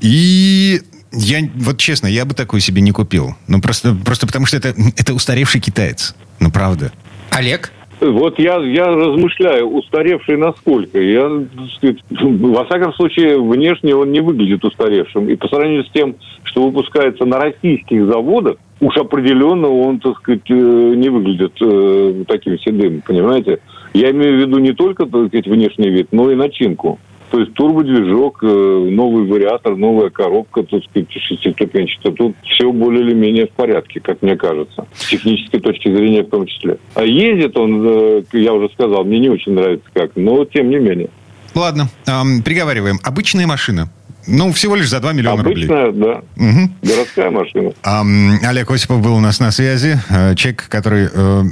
И 0.00 0.80
я, 1.12 1.40
вот 1.56 1.78
честно, 1.78 2.06
я 2.06 2.24
бы 2.24 2.34
такую 2.34 2.60
себе 2.60 2.82
не 2.82 2.92
купил. 2.92 3.34
Ну, 3.46 3.60
просто, 3.60 3.94
просто 3.94 4.26
потому 4.26 4.46
что 4.46 4.56
это, 4.56 4.74
это 4.96 5.14
устаревший 5.14 5.60
китаец. 5.60 6.14
Ну, 6.40 6.50
правда. 6.50 6.92
Олег? 7.30 7.72
Вот 8.00 8.38
я, 8.38 8.58
я 8.58 8.86
размышляю, 8.86 9.66
устаревший 9.66 10.36
насколько. 10.36 11.00
Я, 11.00 11.28
во 11.28 12.64
всяком 12.64 12.94
случае, 12.94 13.40
внешне 13.40 13.94
он 13.94 14.12
не 14.12 14.20
выглядит 14.20 14.64
устаревшим. 14.64 15.28
И 15.28 15.34
по 15.34 15.48
сравнению 15.48 15.84
с 15.84 15.90
тем, 15.90 16.14
что 16.44 16.64
выпускается 16.64 17.24
на 17.24 17.38
российских 17.38 18.06
заводах, 18.06 18.56
уж 18.80 18.96
определенно 18.96 19.68
он, 19.68 19.98
так 19.98 20.16
сказать, 20.18 20.48
э, 20.48 20.54
не 20.54 21.08
выглядит 21.08 21.52
э, 21.60 22.24
таким 22.26 22.58
седым, 22.58 23.02
понимаете? 23.06 23.58
Я 23.94 24.10
имею 24.10 24.36
в 24.36 24.40
виду 24.40 24.58
не 24.58 24.72
только, 24.72 25.06
так 25.06 25.28
сказать, 25.28 25.46
внешний 25.46 25.90
вид, 25.90 26.08
но 26.12 26.30
и 26.30 26.34
начинку. 26.34 26.98
То 27.30 27.40
есть 27.40 27.52
турбодвижок, 27.54 28.38
э, 28.42 28.46
новый 28.46 29.26
вариатор, 29.26 29.76
новая 29.76 30.08
коробка, 30.08 30.62
так 30.62 30.82
сказать, 30.84 31.10
шестиступенчатая. 31.10 32.12
Тут 32.12 32.36
все 32.42 32.72
более 32.72 33.02
или 33.02 33.14
менее 33.14 33.46
в 33.46 33.50
порядке, 33.50 34.00
как 34.00 34.22
мне 34.22 34.36
кажется. 34.36 34.86
С 34.94 35.08
технической 35.08 35.60
точки 35.60 35.94
зрения 35.94 36.22
в 36.22 36.30
том 36.30 36.46
числе. 36.46 36.78
А 36.94 37.04
ездит 37.04 37.56
он, 37.56 38.24
я 38.32 38.54
уже 38.54 38.70
сказал, 38.72 39.04
мне 39.04 39.18
не 39.18 39.28
очень 39.28 39.52
нравится 39.52 39.86
как, 39.92 40.12
но 40.16 40.44
тем 40.46 40.70
не 40.70 40.76
менее. 40.76 41.10
Ладно, 41.54 41.88
эм, 42.06 42.42
приговариваем. 42.42 42.98
Обычная 43.02 43.46
машина. 43.46 43.90
Ну, 44.30 44.52
всего 44.52 44.76
лишь 44.76 44.88
за 44.90 45.00
2 45.00 45.12
миллиона 45.14 45.42
рублей. 45.42 45.66
Обычная, 45.66 45.92
да, 45.92 46.20
Мгм. 46.36 46.74
городская 46.82 47.30
машина. 47.30 47.72
Ам, 47.82 48.38
Олег 48.42 48.70
Осипов 48.70 49.00
был 49.00 49.14
у 49.16 49.20
нас 49.20 49.40
на 49.40 49.50
связи. 49.50 49.98
Э, 50.10 50.34
Человек, 50.34 50.66
который 50.68 51.08
э, 51.12 51.42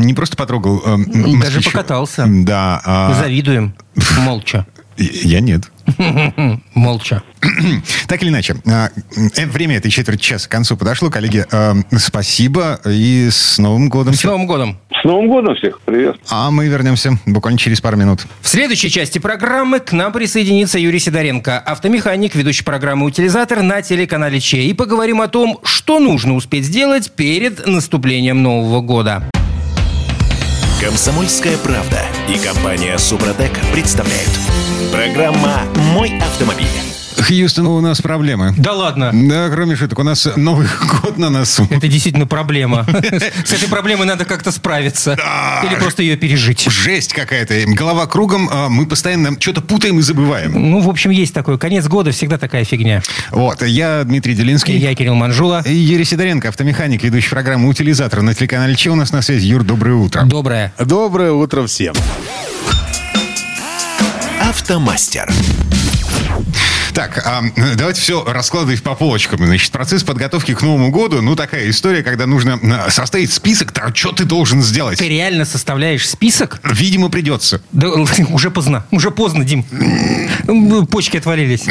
не 0.00 0.14
просто 0.14 0.36
потрогал... 0.36 0.82
э, 0.84 0.96
Даже 1.06 1.36
москвича. 1.36 1.70
покатался. 1.70 2.24
Да. 2.28 2.80
а, 2.84 3.14
Завидуем. 3.14 3.74
Молча. 4.18 4.66
Я 4.96 5.40
нет. 5.40 5.70
Молча. 6.74 7.22
Так 8.06 8.22
или 8.22 8.30
иначе, 8.30 8.56
а, 8.66 8.90
э, 9.36 9.46
время 9.46 9.76
этой 9.76 9.90
четверти 9.90 10.22
часа 10.22 10.48
к 10.48 10.52
концу 10.52 10.76
подошло. 10.76 11.10
Коллеги, 11.10 11.44
э, 11.50 11.74
спасибо 11.98 12.80
и 12.86 13.28
с 13.30 13.58
Новым 13.58 13.88
годом. 13.88 14.14
С 14.14 14.24
Новым 14.24 14.46
годом. 14.46 14.78
С 14.90 15.04
Новым 15.04 15.28
годом 15.28 15.54
всех, 15.56 15.80
привет. 15.80 16.16
А 16.30 16.50
мы 16.50 16.66
вернемся 16.68 17.18
буквально 17.26 17.58
через 17.58 17.80
пару 17.80 17.96
минут. 17.96 18.26
В 18.40 18.48
следующей 18.48 18.90
части 18.90 19.18
программы 19.18 19.80
к 19.80 19.92
нам 19.92 20.12
присоединится 20.12 20.78
Юрий 20.78 20.98
Сидоренко, 20.98 21.58
автомеханик, 21.58 22.34
ведущий 22.34 22.64
программы 22.64 23.06
«Утилизатор» 23.06 23.62
на 23.62 23.82
телеканале 23.82 24.40
Че. 24.40 24.62
И 24.62 24.72
поговорим 24.72 25.20
о 25.20 25.28
том, 25.28 25.58
что 25.64 25.98
нужно 25.98 26.34
успеть 26.34 26.64
сделать 26.64 27.10
перед 27.12 27.66
наступлением 27.66 28.42
Нового 28.42 28.80
года. 28.80 29.28
Комсомольская 30.80 31.56
правда 31.58 32.02
и 32.28 32.38
компания 32.38 32.98
Супротек 32.98 33.52
представляют. 33.72 34.30
Программа 34.94 35.62
«Мой 35.92 36.16
автомобиль». 36.20 36.68
Хьюстон, 37.18 37.66
у 37.66 37.80
нас 37.80 38.00
проблемы. 38.00 38.54
Да 38.56 38.74
ладно. 38.74 39.10
Да, 39.12 39.48
кроме 39.48 39.74
шуток, 39.74 39.98
у 39.98 40.04
нас 40.04 40.28
Новый 40.36 40.68
год 41.02 41.18
на 41.18 41.30
носу. 41.30 41.66
Это 41.68 41.88
действительно 41.88 42.28
проблема. 42.28 42.86
С 43.44 43.52
этой 43.52 43.68
проблемой 43.68 44.06
надо 44.06 44.24
как-то 44.24 44.52
справиться. 44.52 45.16
Да. 45.16 45.66
Или 45.66 45.74
просто 45.80 46.04
ее 46.04 46.16
пережить. 46.16 46.68
Жесть 46.70 47.12
какая-то. 47.12 47.54
Голова 47.74 48.06
кругом, 48.06 48.48
а 48.52 48.68
мы 48.68 48.86
постоянно 48.86 49.36
что-то 49.40 49.62
путаем 49.62 49.98
и 49.98 50.02
забываем. 50.02 50.52
Ну, 50.52 50.78
в 50.78 50.88
общем, 50.88 51.10
есть 51.10 51.34
такой. 51.34 51.58
Конец 51.58 51.88
года 51.88 52.12
всегда 52.12 52.38
такая 52.38 52.64
фигня. 52.64 53.02
Вот, 53.32 53.62
я 53.62 54.04
Дмитрий 54.04 54.36
Делинский. 54.36 54.78
Я 54.78 54.94
Кирилл 54.94 55.16
Манжула. 55.16 55.64
И 55.66 55.74
Юрий 55.74 56.04
Сидоренко, 56.04 56.50
автомеханик, 56.50 57.02
ведущий 57.02 57.30
программы 57.30 57.68
«Утилизатор» 57.68 58.22
на 58.22 58.32
телеканале 58.32 58.76
Че. 58.76 58.90
У 58.90 58.94
нас 58.94 59.10
на 59.10 59.22
связи. 59.22 59.48
Юр, 59.48 59.64
доброе 59.64 59.96
утро. 59.96 60.22
Доброе. 60.24 60.72
Доброе 60.78 61.32
утро 61.32 61.66
всем. 61.66 61.94
Автомастер. 64.54 65.28
Так, 66.94 67.20
а, 67.26 67.42
давайте 67.76 68.00
все 68.00 68.22
раскладывать 68.24 68.82
по 68.82 68.94
полочкам. 68.94 69.44
Значит, 69.44 69.72
процесс 69.72 70.04
подготовки 70.04 70.54
к 70.54 70.62
Новому 70.62 70.90
году, 70.92 71.20
ну, 71.22 71.34
такая 71.34 71.68
история, 71.68 72.04
когда 72.04 72.26
нужно 72.26 72.58
а, 72.62 72.88
составить 72.88 73.32
список, 73.32 73.72
того, 73.72 73.92
что 73.92 74.12
ты 74.12 74.24
должен 74.24 74.62
сделать. 74.62 74.98
Ты 75.00 75.08
реально 75.08 75.44
составляешь 75.44 76.08
список? 76.08 76.60
Видимо, 76.62 77.08
придется. 77.08 77.60
Да 77.72 77.88
уже 78.30 78.50
поздно. 78.52 78.86
Уже 78.92 79.10
поздно, 79.10 79.44
Дим. 79.44 79.66
Ну, 80.46 80.86
Почки 80.86 81.16
отвалились. 81.16 81.64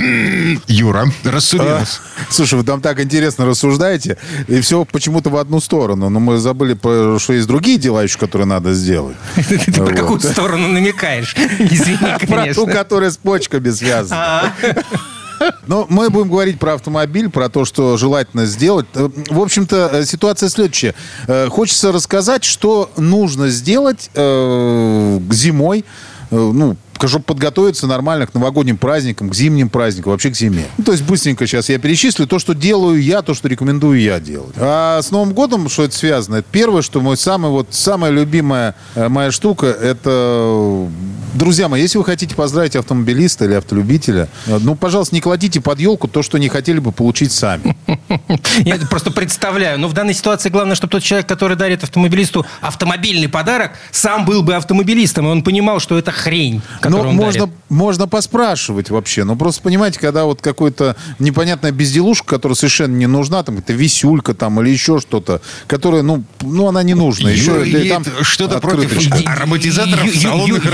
Юра, 0.67 1.07
рассуди 1.23 1.63
А, 1.63 1.79
нас. 1.79 2.01
Слушай, 2.29 2.55
вы 2.55 2.65
там 2.65 2.81
так 2.81 2.99
интересно 2.99 3.45
рассуждаете, 3.45 4.17
и 4.49 4.59
все 4.59 4.83
почему-то 4.83 5.29
в 5.29 5.37
одну 5.37 5.61
сторону. 5.61 6.09
Но 6.09 6.19
мы 6.19 6.37
забыли, 6.37 6.77
что 7.17 7.31
есть 7.33 7.47
другие 7.47 7.77
дела 7.77 8.03
еще, 8.03 8.17
которые 8.17 8.45
надо 8.47 8.73
сделать. 8.73 9.15
Ты 9.35 9.71
про 9.71 9.95
какую 9.95 10.19
сторону 10.19 10.67
намекаешь? 10.67 11.33
Извини, 11.59 11.97
Про 11.97 12.19
ту, 12.19 12.27
конечно. 12.27 12.65
которая 12.65 13.09
с 13.11 13.17
почками 13.17 13.69
связана. 13.69 14.53
Но 15.67 15.85
мы 15.89 16.09
будем 16.09 16.29
говорить 16.29 16.59
про 16.59 16.73
автомобиль, 16.75 17.29
про 17.29 17.49
то, 17.49 17.65
что 17.65 17.97
желательно 17.97 18.45
сделать. 18.45 18.85
Э, 18.93 19.09
В 19.29 19.41
общем-то, 19.41 19.89
э, 19.93 20.05
ситуация 20.05 20.49
следующая. 20.49 20.93
Э, 21.27 21.47
Хочется 21.49 21.91
рассказать, 21.91 22.43
что 22.43 22.89
нужно 22.97 23.49
сделать 23.49 24.09
зимой, 24.13 25.85
ну, 26.31 26.77
чтобы 27.05 27.25
подготовиться 27.25 27.85
нормально 27.85 28.27
к 28.27 28.33
новогодним 28.33 28.77
праздникам, 28.77 29.29
к 29.29 29.35
зимним 29.35 29.69
праздникам, 29.69 30.13
вообще 30.13 30.29
к 30.29 30.35
зиме. 30.35 30.65
Ну, 30.77 30.83
то 30.83 30.93
есть 30.93 31.03
быстренько 31.03 31.45
сейчас 31.45 31.69
я 31.69 31.77
перечислю 31.77 32.27
то, 32.27 32.39
что 32.39 32.53
делаю 32.53 33.01
я, 33.01 33.21
то, 33.21 33.33
что 33.33 33.47
рекомендую 33.49 33.99
я 33.99 34.19
делать. 34.19 34.53
А 34.57 35.01
с 35.01 35.11
Новым 35.11 35.33
годом, 35.33 35.69
что 35.69 35.83
это 35.83 35.95
связано? 35.95 36.37
Это 36.37 36.47
первое, 36.51 36.81
что 36.81 37.01
мой 37.01 37.17
самый, 37.17 37.51
вот, 37.51 37.67
самая 37.71 38.11
любимая 38.11 38.75
моя 38.95 39.31
штука, 39.31 39.67
это... 39.67 40.87
Друзья 41.33 41.67
мои, 41.67 41.81
если 41.81 41.97
вы 41.97 42.05
хотите 42.05 42.35
поздравить 42.35 42.75
автомобилиста 42.75 43.45
или 43.45 43.53
автолюбителя, 43.53 44.29
ну, 44.45 44.75
пожалуйста, 44.75 45.15
не 45.15 45.21
кладите 45.21 45.61
под 45.61 45.79
елку 45.79 46.07
то, 46.07 46.21
что 46.21 46.37
не 46.37 46.47
хотели 46.47 46.79
бы 46.79 46.91
получить 46.91 47.31
сами. 47.31 47.75
Я 48.59 48.77
просто 48.77 49.11
представляю. 49.11 49.79
Но 49.79 49.87
в 49.87 49.93
данной 49.93 50.13
ситуации 50.13 50.49
главное, 50.49 50.75
чтобы 50.75 50.91
тот 50.91 51.03
человек, 51.03 51.27
который 51.27 51.57
дарит 51.57 51.83
автомобилисту 51.83 52.45
автомобильный 52.61 53.29
подарок, 53.29 53.71
сам 53.91 54.25
был 54.25 54.43
бы 54.43 54.55
автомобилистом, 54.55 55.25
и 55.25 55.29
он 55.29 55.43
понимал, 55.43 55.79
что 55.79 55.97
это 55.97 56.11
хрень, 56.11 56.61
Ну, 56.83 57.11
можно, 57.11 57.49
можно 57.69 58.07
поспрашивать 58.07 58.89
вообще. 58.91 59.23
Ну, 59.23 59.35
просто 59.35 59.61
понимаете, 59.61 59.99
когда 59.99 60.25
вот 60.25 60.41
какой-то 60.41 60.95
непонятная 61.19 61.71
безделушка, 61.71 62.35
которая 62.35 62.55
совершенно 62.55 62.95
не 62.95 63.07
нужна, 63.07 63.41
там, 63.43 63.57
это 63.57 63.73
висюлька 63.73 64.33
там 64.33 64.61
или 64.61 64.69
еще 64.69 64.99
что-то, 64.99 65.41
которая, 65.67 66.03
ну, 66.03 66.23
ну 66.41 66.67
она 66.67 66.83
не 66.83 66.93
нужна. 66.93 67.31
Еще 67.31 67.89
там 67.89 68.05
что-то 68.21 68.59
против 68.59 69.25
ароматизаторов, 69.25 70.15
салонных 70.15 70.65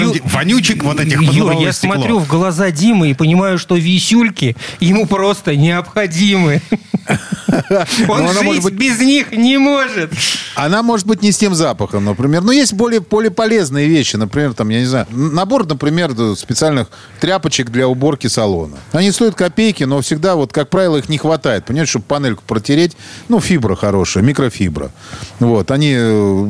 вонючек 0.49 0.83
вот 0.83 0.99
этих 0.99 1.21
Юр, 1.21 1.51
я 1.53 1.71
стекло. 1.71 1.95
смотрю 1.95 2.19
в 2.19 2.27
глаза 2.27 2.71
Димы 2.71 3.11
и 3.11 3.13
понимаю, 3.13 3.57
что 3.57 3.75
висюльки 3.75 4.55
ему 4.79 5.05
просто 5.05 5.55
необходимы. 5.55 6.61
Он 8.07 8.23
может 8.23 8.63
жить 8.63 8.73
без 8.73 8.99
них 8.99 9.31
не 9.31 9.57
может. 9.57 10.11
Она 10.55 10.83
может 10.83 11.07
быть 11.07 11.21
не 11.21 11.31
с 11.31 11.37
тем 11.37 11.55
запахом, 11.55 12.05
например. 12.05 12.41
Но 12.41 12.51
есть 12.51 12.73
более, 12.73 12.99
более 12.99 13.31
полезные 13.31 13.87
вещи. 13.87 14.15
Например, 14.15 14.53
там, 14.53 14.69
я 14.69 14.79
не 14.79 14.85
знаю, 14.85 15.07
набор, 15.09 15.65
например, 15.65 16.11
специальных 16.35 16.87
тряпочек 17.19 17.69
для 17.69 17.87
уборки 17.87 18.27
салона. 18.27 18.77
Они 18.91 19.11
стоят 19.11 19.35
копейки, 19.35 19.83
но 19.83 20.01
всегда, 20.01 20.35
вот, 20.35 20.53
как 20.53 20.69
правило, 20.69 20.97
их 20.97 21.09
не 21.09 21.17
хватает. 21.17 21.65
Понимаете, 21.65 21.91
чтобы 21.91 22.05
панельку 22.05 22.43
протереть. 22.45 22.95
Ну, 23.27 23.39
фибра 23.39 23.75
хорошая, 23.75 24.23
микрофибра. 24.23 24.91
Вот, 25.39 25.71
они 25.71 25.95
э, 25.97 26.47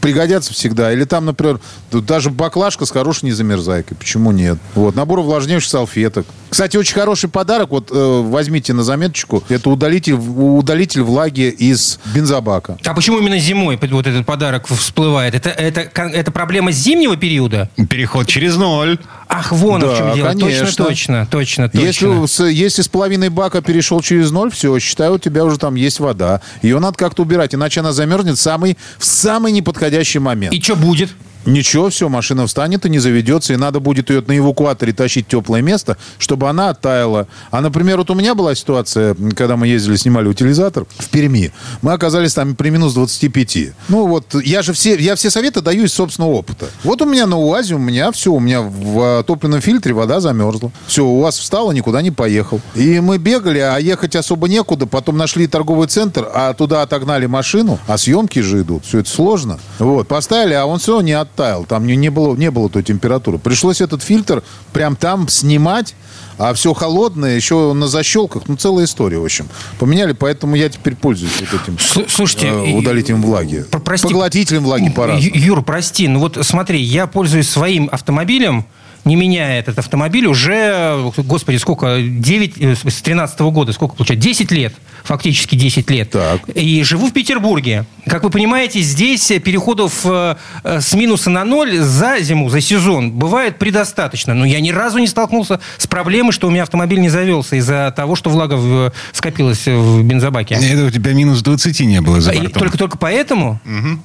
пригодятся 0.00 0.52
всегда. 0.52 0.92
Или 0.92 1.04
там, 1.04 1.24
например, 1.24 1.60
даже 1.90 2.30
баклажка 2.30 2.84
с 2.84 2.90
хорошей 2.90 3.24
незамерзайкой. 3.34 3.96
Почему 3.96 4.32
нет? 4.32 4.58
Вот, 4.74 4.94
набор 4.94 5.20
увлажняющих 5.20 5.68
салфеток. 5.68 6.26
Кстати, 6.48 6.76
очень 6.76 6.94
хороший 6.94 7.28
подарок. 7.28 7.70
Вот 7.70 7.90
э, 7.90 8.22
возьмите 8.24 8.72
на 8.72 8.84
заметочку. 8.84 9.42
Это 9.48 9.70
удалитель, 9.70 10.12
удалитель 10.12 11.02
влаги 11.02 11.48
из 11.50 11.98
бензобака. 12.14 12.78
А 12.84 12.94
почему 12.94 13.18
именно 13.18 13.38
зимой 13.38 13.76
вот 13.80 14.06
этот 14.06 14.24
подарок 14.24 14.68
всплывает? 14.68 15.34
Это, 15.34 15.50
это, 15.50 15.80
это 15.80 16.30
проблема 16.30 16.70
зимнего 16.70 17.16
периода? 17.16 17.68
Переход 17.90 18.28
через 18.28 18.56
ноль. 18.56 18.98
Ах, 19.28 19.50
вон 19.50 19.80
Да, 19.80 19.88
в 19.88 19.98
чем 19.98 20.14
дело. 20.14 20.28
конечно. 20.28 20.66
Точно, 20.66 20.84
точно, 20.84 21.26
точно, 21.26 21.68
точно. 21.68 21.80
Если, 21.80 22.26
с, 22.26 22.44
если 22.44 22.82
с 22.82 22.88
половиной 22.88 23.30
бака 23.30 23.60
перешел 23.60 24.00
через 24.00 24.30
ноль, 24.30 24.52
все, 24.52 24.78
считай, 24.78 25.08
у 25.10 25.18
тебя 25.18 25.44
уже 25.44 25.58
там 25.58 25.74
есть 25.74 25.98
вода. 25.98 26.40
Ее 26.62 26.78
надо 26.78 26.96
как-то 26.96 27.22
убирать, 27.22 27.54
иначе 27.54 27.80
она 27.80 27.92
замерзнет 27.92 28.38
в 28.38 28.40
самый, 28.40 28.78
в 28.98 29.04
самый 29.04 29.50
неподходящий 29.50 30.20
момент. 30.20 30.52
И 30.54 30.60
что 30.60 30.76
будет? 30.76 31.10
Ничего, 31.46 31.90
все, 31.90 32.08
машина 32.08 32.46
встанет 32.46 32.86
и 32.86 32.90
не 32.90 32.98
заведется, 32.98 33.52
и 33.52 33.56
надо 33.56 33.80
будет 33.80 34.10
ее 34.10 34.22
на 34.26 34.36
эвакуаторе 34.36 34.92
тащить 34.92 35.26
в 35.26 35.28
теплое 35.28 35.62
место, 35.62 35.96
чтобы 36.18 36.48
она 36.48 36.70
оттаяла. 36.70 37.26
А, 37.50 37.60
например, 37.60 37.98
вот 37.98 38.10
у 38.10 38.14
меня 38.14 38.34
была 38.34 38.54
ситуация, 38.54 39.14
когда 39.36 39.56
мы 39.56 39.68
ездили, 39.68 39.96
снимали 39.96 40.28
утилизатор 40.28 40.86
в 40.98 41.08
Перми. 41.08 41.52
Мы 41.82 41.92
оказались 41.92 42.34
там 42.34 42.54
при 42.54 42.70
минус 42.70 42.94
25. 42.94 43.58
Ну 43.88 44.06
вот, 44.06 44.34
я 44.42 44.62
же 44.62 44.72
все, 44.72 44.96
я 44.96 45.14
все 45.14 45.30
советы 45.30 45.60
даю 45.60 45.84
из 45.84 45.92
собственного 45.92 46.32
опыта. 46.32 46.66
Вот 46.82 47.02
у 47.02 47.04
меня 47.04 47.26
на 47.26 47.38
УАЗе, 47.38 47.74
у 47.74 47.78
меня 47.78 48.10
все, 48.12 48.32
у 48.32 48.40
меня 48.40 48.62
в 48.62 49.20
э, 49.20 49.24
топливном 49.24 49.60
фильтре 49.60 49.92
вода 49.92 50.20
замерзла. 50.20 50.70
Все, 50.86 51.04
у 51.04 51.20
вас 51.20 51.38
встала, 51.38 51.72
никуда 51.72 52.02
не 52.02 52.10
поехал. 52.10 52.60
И 52.74 53.00
мы 53.00 53.18
бегали, 53.18 53.58
а 53.58 53.78
ехать 53.78 54.16
особо 54.16 54.48
некуда. 54.48 54.86
Потом 54.86 55.16
нашли 55.16 55.46
торговый 55.46 55.88
центр, 55.88 56.28
а 56.32 56.54
туда 56.54 56.82
отогнали 56.82 57.26
машину, 57.26 57.78
а 57.86 57.98
съемки 57.98 58.40
же 58.40 58.62
идут. 58.62 58.84
Все 58.84 59.00
это 59.00 59.10
сложно. 59.10 59.58
Вот, 59.78 60.08
поставили, 60.08 60.54
а 60.54 60.66
он 60.66 60.78
все 60.78 61.00
не 61.00 61.12
оттаял. 61.34 61.64
Там 61.64 61.86
не, 61.86 61.96
не, 61.96 62.10
было, 62.10 62.34
не 62.36 62.50
было 62.50 62.68
той 62.70 62.82
температуры. 62.82 63.38
Пришлось 63.38 63.80
этот 63.80 64.02
фильтр 64.02 64.42
прям 64.72 64.96
там 64.96 65.28
снимать, 65.28 65.94
а 66.38 66.54
все 66.54 66.72
холодное, 66.74 67.34
еще 67.36 67.72
на 67.74 67.88
защелках. 67.88 68.44
Ну, 68.46 68.56
целая 68.56 68.84
история, 68.86 69.18
в 69.18 69.24
общем. 69.24 69.48
Поменяли, 69.78 70.12
поэтому 70.12 70.54
я 70.56 70.68
теперь 70.68 70.94
пользуюсь 70.94 71.32
вот 71.40 71.60
этим 71.60 71.78
Слушайте, 72.08 72.48
э, 72.48 72.72
удалителем 72.76 73.22
влаги. 73.22 73.64
Про- 73.70 73.80
прости. 73.80 74.08
Поглотителем 74.08 74.64
влаги 74.64 74.90
по 74.90 75.16
Ю- 75.16 75.32
Юр, 75.34 75.62
прости, 75.62 76.08
ну 76.08 76.20
вот 76.20 76.38
смотри, 76.42 76.80
я 76.80 77.06
пользуюсь 77.06 77.48
своим 77.48 77.88
автомобилем, 77.90 78.64
не 79.04 79.16
меняя 79.16 79.58
этот 79.60 79.78
автомобиль, 79.78 80.26
уже, 80.26 81.12
господи, 81.18 81.56
сколько, 81.56 82.00
9, 82.00 82.54
э, 82.58 82.74
с 82.74 83.02
13 83.02 83.40
года, 83.50 83.72
сколько 83.72 83.94
получается, 83.96 84.22
10 84.26 84.50
лет, 84.52 84.74
фактически 85.02 85.54
10 85.56 85.90
лет. 85.90 86.10
Так. 86.10 86.48
И 86.54 86.82
живу 86.84 87.08
в 87.08 87.12
Петербурге. 87.12 87.84
Как 88.06 88.22
вы 88.22 88.30
понимаете, 88.30 88.80
здесь 88.80 89.26
переходов 89.44 90.00
э, 90.04 90.36
э, 90.62 90.80
с 90.80 90.94
минуса 90.94 91.30
на 91.30 91.44
ноль 91.44 91.78
за 91.78 92.20
зиму, 92.20 92.48
за 92.48 92.60
сезон 92.60 93.12
бывает 93.12 93.58
предостаточно. 93.58 94.34
Но 94.34 94.44
я 94.44 94.60
ни 94.60 94.70
разу 94.70 94.98
не 94.98 95.06
столкнулся 95.06 95.60
с 95.78 95.86
проблемой, 95.86 96.32
что 96.32 96.48
у 96.48 96.50
меня 96.50 96.62
автомобиль 96.62 97.00
не 97.00 97.08
завелся 97.10 97.56
из-за 97.56 97.92
того, 97.96 98.16
что 98.16 98.30
влага 98.30 98.54
в- 98.54 98.92
скопилась 99.12 99.66
в 99.66 100.02
бензобаке. 100.02 100.54
Это 100.54 100.86
у 100.86 100.90
тебя 100.90 101.12
минус 101.12 101.42
20 101.42 101.80
не 101.80 102.00
было 102.00 102.20
за 102.20 102.32
бортом. 102.32 102.52
только, 102.60 102.78
только 102.78 102.98
поэтому? 102.98 103.60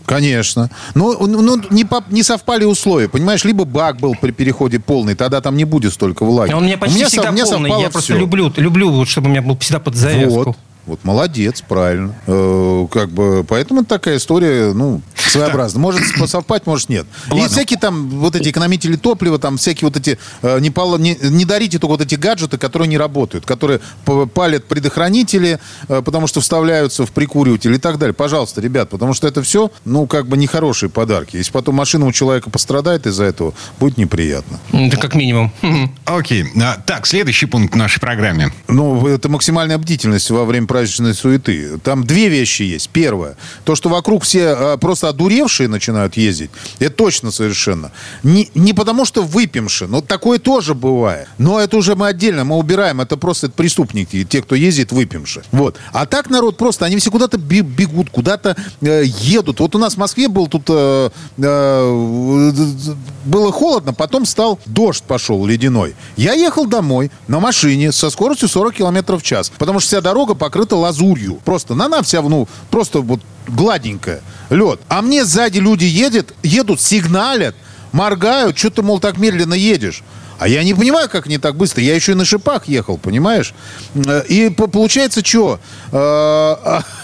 Конечно. 0.05 0.69
Ну, 0.95 1.25
ну 1.27 1.61
не, 1.69 1.85
по- 1.85 2.03
не 2.09 2.23
совпали 2.23 2.65
условия. 2.65 3.07
Понимаешь, 3.07 3.43
либо 3.43 3.65
бак 3.65 3.97
был 3.97 4.15
при 4.15 4.31
переходе 4.31 4.79
полный, 4.89 5.13
тогда 5.13 5.39
там 5.39 5.55
не 5.55 5.65
будет 5.65 5.93
столько 5.93 6.25
влаги. 6.25 6.51
Он 6.51 6.63
у 6.63 6.65
меня 6.65 6.77
почти 6.77 7.03
со- 7.03 7.09
всегда 7.09 7.31
мне 7.31 7.45
полный. 7.45 7.69
Я 7.81 7.89
просто 7.91 8.15
люблю, 8.15 8.51
люблю, 8.57 9.05
чтобы 9.05 9.27
у 9.27 9.29
меня 9.29 9.43
был 9.43 9.55
всегда 9.59 9.79
под 9.79 9.95
завязку. 9.95 10.43
Вот. 10.43 10.57
Вот 10.89 11.03
молодец, 11.03 11.61
правильно. 11.61 12.15
Э, 12.27 12.87
как 12.91 13.09
бы, 13.11 13.45
поэтому 13.47 13.85
такая 13.85 14.17
история, 14.17 14.73
ну, 14.73 15.01
своеобразная. 15.15 15.81
Может 15.81 16.01
совпать, 16.27 16.65
может 16.65 16.89
нет. 16.89 17.05
И 17.33 17.39
всякие 17.47 17.79
там 17.79 18.09
вот 18.09 18.35
эти 18.35 18.49
экономители 18.49 18.95
топлива, 18.95 19.37
там 19.37 19.57
всякие 19.57 19.87
вот 19.87 19.97
эти, 19.97 20.17
э, 20.41 20.59
не, 20.59 20.71
пала- 20.71 20.97
не, 20.99 21.15
не 21.21 21.45
дарите 21.45 21.77
только 21.79 21.91
вот 21.91 22.01
эти 22.01 22.15
гаджеты, 22.15 22.57
которые 22.57 22.87
не 22.87 22.97
работают, 22.97 23.45
которые 23.45 23.79
палят 24.33 24.65
предохранители, 24.65 25.59
э, 25.87 26.01
потому 26.03 26.27
что 26.27 26.41
вставляются 26.41 27.05
в 27.05 27.11
прикуриватель 27.11 27.73
и 27.73 27.77
так 27.77 27.97
далее. 27.99 28.13
Пожалуйста, 28.13 28.61
ребят, 28.61 28.89
потому 28.89 29.13
что 29.13 29.27
это 29.27 29.41
все, 29.43 29.71
ну, 29.85 30.07
как 30.07 30.27
бы 30.27 30.37
нехорошие 30.37 30.89
подарки. 30.89 31.37
Если 31.37 31.51
потом 31.51 31.75
машина 31.75 32.05
у 32.07 32.11
человека 32.11 32.49
пострадает 32.49 33.05
из-за 33.05 33.25
этого, 33.25 33.53
будет 33.79 33.97
неприятно. 33.97 34.59
Это 34.73 34.97
как 34.97 35.13
минимум. 35.15 35.51
Окей. 36.05 36.45
А, 36.61 36.77
Так, 36.85 37.05
следующий 37.05 37.45
пункт 37.45 37.75
в 37.75 37.77
нашей 37.77 37.99
программе. 37.99 38.51
Ну, 38.67 39.07
это 39.07 39.29
максимальная 39.29 39.77
бдительность 39.77 40.29
во 40.31 40.45
время 40.45 40.65
праздничной 40.79 41.13
суеты. 41.13 41.77
Там 41.83 42.05
две 42.05 42.29
вещи 42.29 42.61
есть. 42.61 42.89
Первое, 42.89 43.35
то, 43.65 43.75
что 43.75 43.89
вокруг 43.89 44.23
все 44.23 44.55
э, 44.57 44.77
просто 44.77 45.09
одуревшие 45.09 45.67
начинают 45.67 46.15
ездить, 46.15 46.51
это 46.79 46.95
точно 46.95 47.31
совершенно. 47.31 47.91
Не, 48.23 48.49
не 48.55 48.73
потому, 48.73 49.05
что 49.05 49.23
выпьемши, 49.23 49.87
но 49.87 50.01
такое 50.01 50.39
тоже 50.39 50.73
бывает. 50.73 51.27
Но 51.37 51.59
это 51.59 51.77
уже 51.77 51.95
мы 51.95 52.07
отдельно, 52.07 52.45
мы 52.45 52.55
убираем, 52.55 53.01
это 53.01 53.17
просто 53.17 53.49
преступники, 53.49 54.23
те, 54.23 54.41
кто 54.41 54.55
ездит 54.55 54.91
выпьемши. 54.91 55.43
Вот. 55.51 55.77
А 55.91 56.05
так 56.05 56.29
народ 56.29 56.57
просто, 56.57 56.85
они 56.85 56.97
все 56.97 57.11
куда-то 57.11 57.37
бегут, 57.37 58.09
куда-то 58.09 58.55
э, 58.81 59.03
едут. 59.05 59.59
Вот 59.59 59.75
у 59.75 59.79
нас 59.79 59.95
в 59.95 59.97
Москве 59.97 60.27
был 60.29 60.47
тут... 60.47 60.63
э, 60.69 61.09
э, 61.37 62.51
было 63.25 63.51
холодно, 63.51 63.93
потом 63.93 64.25
стал 64.25 64.59
дождь 64.65 65.03
пошел 65.03 65.45
ледяной. 65.45 65.95
Я 66.15 66.33
ехал 66.33 66.65
домой 66.65 67.11
на 67.27 67.39
машине 67.39 67.91
со 67.91 68.09
скоростью 68.09 68.47
40 68.47 68.75
км 68.75 69.17
в 69.17 69.23
час, 69.23 69.51
потому 69.57 69.79
что 69.79 69.87
вся 69.87 70.01
дорога 70.01 70.35
покрыта 70.35 70.58
лазурью. 70.75 71.39
Просто 71.45 71.73
она 71.73 72.01
вся, 72.01 72.21
ну, 72.21 72.47
просто 72.71 73.01
вот 73.01 73.21
гладенькая, 73.47 74.21
лед. 74.49 74.79
А 74.87 75.01
мне 75.01 75.25
сзади 75.25 75.59
люди 75.59 75.85
едут, 75.85 76.33
едут, 76.43 76.81
сигналят, 76.81 77.55
моргают, 77.91 78.57
что 78.57 78.69
ты, 78.69 78.81
мол, 78.81 78.99
так 78.99 79.17
медленно 79.17 79.53
едешь. 79.55 80.03
А 80.37 80.47
я 80.47 80.63
не 80.63 80.73
понимаю, 80.73 81.09
как 81.09 81.27
не 81.27 81.37
так 81.37 81.57
быстро. 81.57 81.81
Я 81.83 81.93
еще 81.95 82.13
и 82.13 82.15
на 82.15 82.23
шипах 82.23 82.69
ехал, 82.69 82.97
понимаешь? 82.97 83.53
Э, 83.93 84.23
И 84.29 84.49
по- 84.49 84.67
получается, 84.67 85.19
что? 85.25 85.59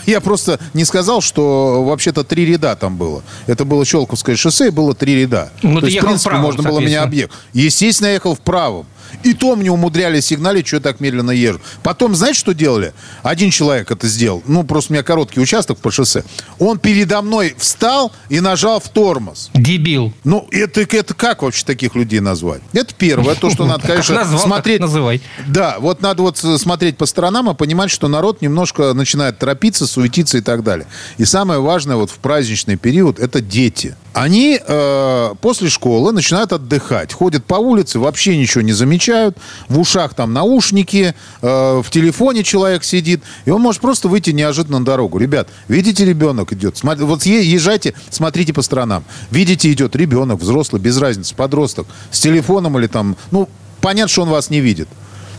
Я 0.06 0.22
просто 0.22 0.60
не 0.74 0.86
сказал, 0.86 1.20
что 1.22 1.84
вообще-то 1.84 2.24
три 2.24 2.46
ряда 2.46 2.76
там 2.76 2.96
было. 2.96 3.24
Это 3.48 3.66
было 3.66 3.84
Щелковское 3.86 4.36
шоссе, 4.38 4.68
и 4.68 4.70
было 4.70 4.94
три 4.94 5.16
ряда. 5.22 5.52
Ну, 5.64 5.76
То 5.76 5.82
ты 5.82 5.86
есть, 5.88 5.94
в 5.94 5.96
ехал 5.96 6.08
принципе, 6.10 6.30
вправо, 6.30 6.44
можно 6.44 6.64
было 6.64 6.80
меня 6.80 7.04
объект. 7.04 7.34
Естественно, 7.54 8.08
я 8.08 8.14
ехал 8.14 8.36
в 8.36 8.40
правом. 8.40 8.86
И 9.24 9.34
то 9.34 9.56
мне 9.56 9.72
умудрялись 9.72 10.26
сигналить, 10.26 10.68
что 10.68 10.78
я 10.78 10.82
так 10.82 11.00
медленно 11.00 11.32
езжу. 11.32 11.62
Потом, 11.84 12.16
знаете, 12.16 12.40
что 12.40 12.54
делали? 12.54 12.94
Один 13.24 13.50
человек 13.52 13.92
это 13.92 14.08
сделал. 14.08 14.44
Ну, 14.48 14.64
просто 14.64 14.92
у 14.92 14.94
меня 14.94 15.04
короткий 15.04 15.40
участок 15.40 15.78
по 15.80 15.92
шоссе. 15.92 16.24
Он 16.60 16.80
передо 16.80 17.22
мной 17.22 17.56
встал 17.58 18.12
и 18.30 18.40
нажал 18.40 18.80
в 18.80 18.90
тормоз. 18.90 19.50
Дебил. 19.54 20.14
Ну, 20.24 20.48
это, 20.52 20.82
это 20.82 21.14
как 21.14 21.42
вообще 21.42 21.66
таких 21.66 21.96
людей 21.96 22.20
назвать? 22.20 22.62
Это 22.74 22.94
первое, 22.94 23.36
то, 23.36 23.50
что 23.50 23.66
надо, 23.68 23.88
конечно, 23.88 24.16
назвал, 24.16 24.42
смотреть. 24.42 24.80
называй. 24.82 25.22
Да, 25.48 25.78
вот 25.80 26.02
надо 26.02 26.22
вот 26.24 26.38
с- 26.38 26.58
смотреть 26.58 26.98
по 26.98 27.06
сторонам 27.06 27.50
и 27.50 27.56
понимать, 27.56 27.92
что 27.92 28.08
народ 28.08 28.42
немножко 28.42 28.94
начинает 28.94 29.40
торопиться, 29.40 29.88
суетиться 29.88 30.38
и 30.38 30.42
так 30.42 30.64
далее. 30.64 30.88
И 31.18 31.26
самое 31.26 31.60
важное 31.60 31.96
вот 31.96 32.10
в 32.12 32.16
праздничный 32.18 32.76
период– 32.78 33.20
это 33.20 33.42
дети. 33.42 33.96
Они 34.16 34.58
э, 34.66 35.34
после 35.42 35.70
школы 35.70 36.14
начинают 36.14 36.54
отдыхать, 36.54 37.12
ходят 37.12 37.44
по 37.44 37.56
улице, 37.56 38.00
вообще 38.00 38.38
ничего 38.38 38.62
не 38.62 38.72
замечают, 38.72 39.36
в 39.68 39.78
ушах 39.78 40.14
там 40.14 40.32
наушники, 40.32 41.14
э, 41.42 41.82
в 41.84 41.92
телефоне 41.92 42.44
человек 42.44 42.86
сидит, 42.86 43.22
и 43.44 43.50
он 43.50 43.62
может 43.62 43.82
просто 43.82 44.08
выйти 44.08 44.30
неожиданно 44.30 44.80
на 44.80 44.86
дорогу. 44.86 45.18
Ребят, 45.18 45.50
видите, 45.68 46.06
ребенок 46.06 46.54
идет, 46.54 46.78
Смотри- 46.78 47.04
вот 47.04 47.24
езжайте, 47.24 47.94
смотрите 48.10 48.54
по 48.54 48.62
сторонам. 48.62 49.04
Видите, 49.32 49.70
идет 49.70 49.98
ребенок, 49.98 50.40
взрослый, 50.40 50.82
без 50.82 50.98
разницы, 50.98 51.36
подросток, 51.36 51.86
с 52.10 52.22
телефоном 52.22 52.80
или 52.80 52.88
там, 52.88 53.18
ну, 53.32 53.50
понятно, 53.82 54.08
что 54.08 54.22
он 54.22 54.30
вас 54.30 54.50
не 54.50 54.62
видит. 54.62 54.88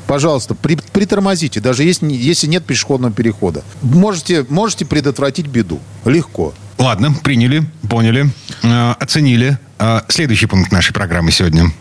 Пожалуйста, 0.07 0.55
при- 0.55 0.79
притормозите, 0.93 1.61
даже 1.61 1.83
если, 1.85 2.11
если 2.13 2.47
нет 2.47 2.65
пешеходного 2.65 3.13
перехода. 3.13 3.63
Можете, 3.83 4.45
можете 4.49 4.85
предотвратить 4.87 5.47
беду. 5.47 5.81
Легко. 6.05 6.55
Ладно, 6.79 7.13
приняли, 7.23 7.65
поняли, 7.89 8.31
э, 8.63 8.91
оценили. 9.01 9.59
Э, 9.79 10.01
Следующий 10.09 10.47
пункт 10.47 10.71
нашей 10.73 10.93
программы 10.93 11.33
сегодня. 11.33 11.73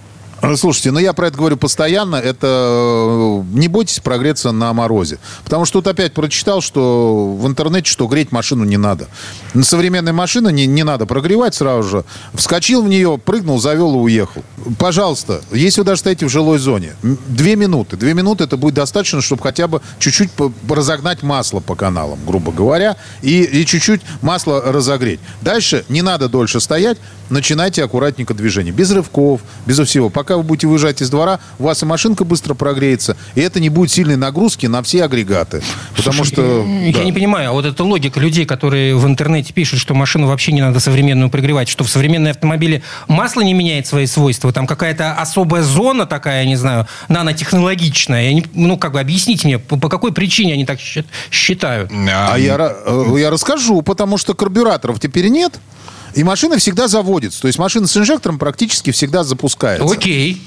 Э, 0.46 0.56
Слушайте, 0.56 0.92
ну 0.92 1.00
я 1.00 1.14
про 1.14 1.28
это 1.28 1.38
говорю 1.38 1.58
постоянно. 1.58 2.16
Это 2.16 2.48
э, 2.48 3.44
не 3.54 3.68
бойтесь 3.68 4.00
прогреться 4.00 4.52
на 4.52 4.74
морозе. 4.74 5.18
Потому 5.44 5.66
что 5.66 5.80
тут 5.80 5.88
опять 5.88 6.14
прочитал, 6.14 6.62
что 6.62 7.36
в 7.36 7.48
интернете, 7.48 7.90
что 7.90 8.08
греть 8.08 8.32
машину 8.32 8.64
не 8.64 8.78
надо. 8.78 9.08
На 9.54 9.64
современной 9.64 10.12
машине 10.12 10.52
не, 10.52 10.66
не 10.68 10.84
надо 10.84 11.06
прогревать 11.06 11.56
сразу 11.56 11.90
же. 11.90 12.06
Вскочил 12.34 12.84
в 12.84 12.88
нее, 12.88 13.20
прыгнул, 13.24 13.60
завел 13.60 13.96
и 13.96 13.98
уехал. 13.98 14.44
Пожалуйста, 14.78 15.42
если 15.52 15.82
вы 15.82 15.86
даже 15.86 16.02
стоите 16.02 16.26
в 16.26 16.30
жилой 16.30 16.60
зоне, 16.60 16.94
две 17.02 17.56
минуты. 17.56 17.98
Две 17.98 18.14
минуты 18.14 18.44
это 18.44 18.58
будет 18.58 18.76
достаточно, 18.76 19.22
чтобы 19.22 19.42
хотя 19.42 19.68
бы 19.68 19.82
чуть-чуть 20.00 20.30
разогнать 20.70 21.24
масло 21.24 21.60
по 21.60 21.76
каналам, 21.76 22.20
грубо 22.26 22.52
говоря, 22.52 22.98
и, 23.22 23.44
и 23.44 23.66
чуть-чуть 23.66 24.02
масло 24.22 24.62
разогреть. 24.62 25.20
Дальше 25.42 25.86
не 25.90 26.02
надо 26.02 26.30
дольше 26.30 26.60
стоять, 26.60 26.98
начинайте 27.30 27.84
аккуратненько 27.84 28.34
движение. 28.34 28.74
Без 28.74 28.92
рывков, 28.92 29.42
без 29.66 29.80
всего. 29.80 30.10
Пока 30.10 30.35
вы 30.38 30.44
будете 30.44 30.68
выезжать 30.68 31.02
из 31.02 31.10
двора, 31.10 31.40
у 31.60 31.64
вас 31.64 31.82
и 31.84 31.86
машинка 31.86 32.24
быстро 32.24 32.54
прогреется, 32.54 33.16
и 33.36 33.42
это 33.42 33.60
не 33.60 33.70
будет 33.70 33.92
сильной 33.92 34.16
нагрузки 34.16 34.66
на 34.68 34.82
все 34.84 35.04
агрегаты. 35.04 35.62
Потому 35.96 36.18
Слушай, 36.18 36.32
что... 36.34 36.66
Я 36.86 36.94
да. 36.94 37.04
не 37.04 37.14
понимаю, 37.14 37.50
а 37.50 37.54
вот 37.54 37.66
эта 37.66 37.84
логика 37.84 38.20
людей, 38.20 38.46
которые 38.46 38.96
в 38.96 39.06
интернете 39.08 39.54
пишут, 39.54 39.80
что 39.80 39.94
машину 39.94 40.28
вообще 40.28 40.52
не 40.52 40.62
надо 40.62 40.80
современную 40.80 41.30
прогревать, 41.30 41.70
что 41.70 41.84
в 41.84 41.90
современной 41.90 42.32
автомобиле 42.32 42.84
масло 43.08 43.42
не 43.42 43.54
меняет 43.54 43.88
свои 43.88 44.06
свойства, 44.06 44.52
там 44.52 44.68
какая-то 44.68 45.14
особая 45.14 45.64
зона 45.64 46.06
такая, 46.06 46.44
я 46.44 46.50
не 46.50 46.56
знаю, 46.56 46.88
нанотехнологичная. 47.10 48.24
Я 48.26 48.34
не- 48.34 48.46
ну, 48.54 48.78
как 48.78 48.94
бы, 48.94 49.00
объясните 49.00 49.48
мне, 49.48 49.60
по, 49.60 49.78
по 49.78 49.90
какой 49.90 50.12
причине 50.14 50.54
они 50.54 50.66
так 50.66 50.80
счит- 50.80 51.08
считают? 51.32 51.92
А 51.92 52.36
я, 52.38 52.58
э, 52.86 53.16
я 53.18 53.30
расскажу, 53.30 53.82
потому 53.82 54.18
что 54.18 54.34
карбюраторов 54.34 55.00
теперь 55.00 55.28
нет, 55.28 55.60
и 56.16 56.24
машина 56.24 56.58
всегда 56.58 56.88
заводится. 56.88 57.42
То 57.42 57.48
есть 57.48 57.60
машина 57.60 57.88
с 57.88 57.96
инжектором 57.98 58.40
практически 58.40 58.92
всегда 58.92 59.24
запускается. 59.24 59.86
Окей. 59.86 60.42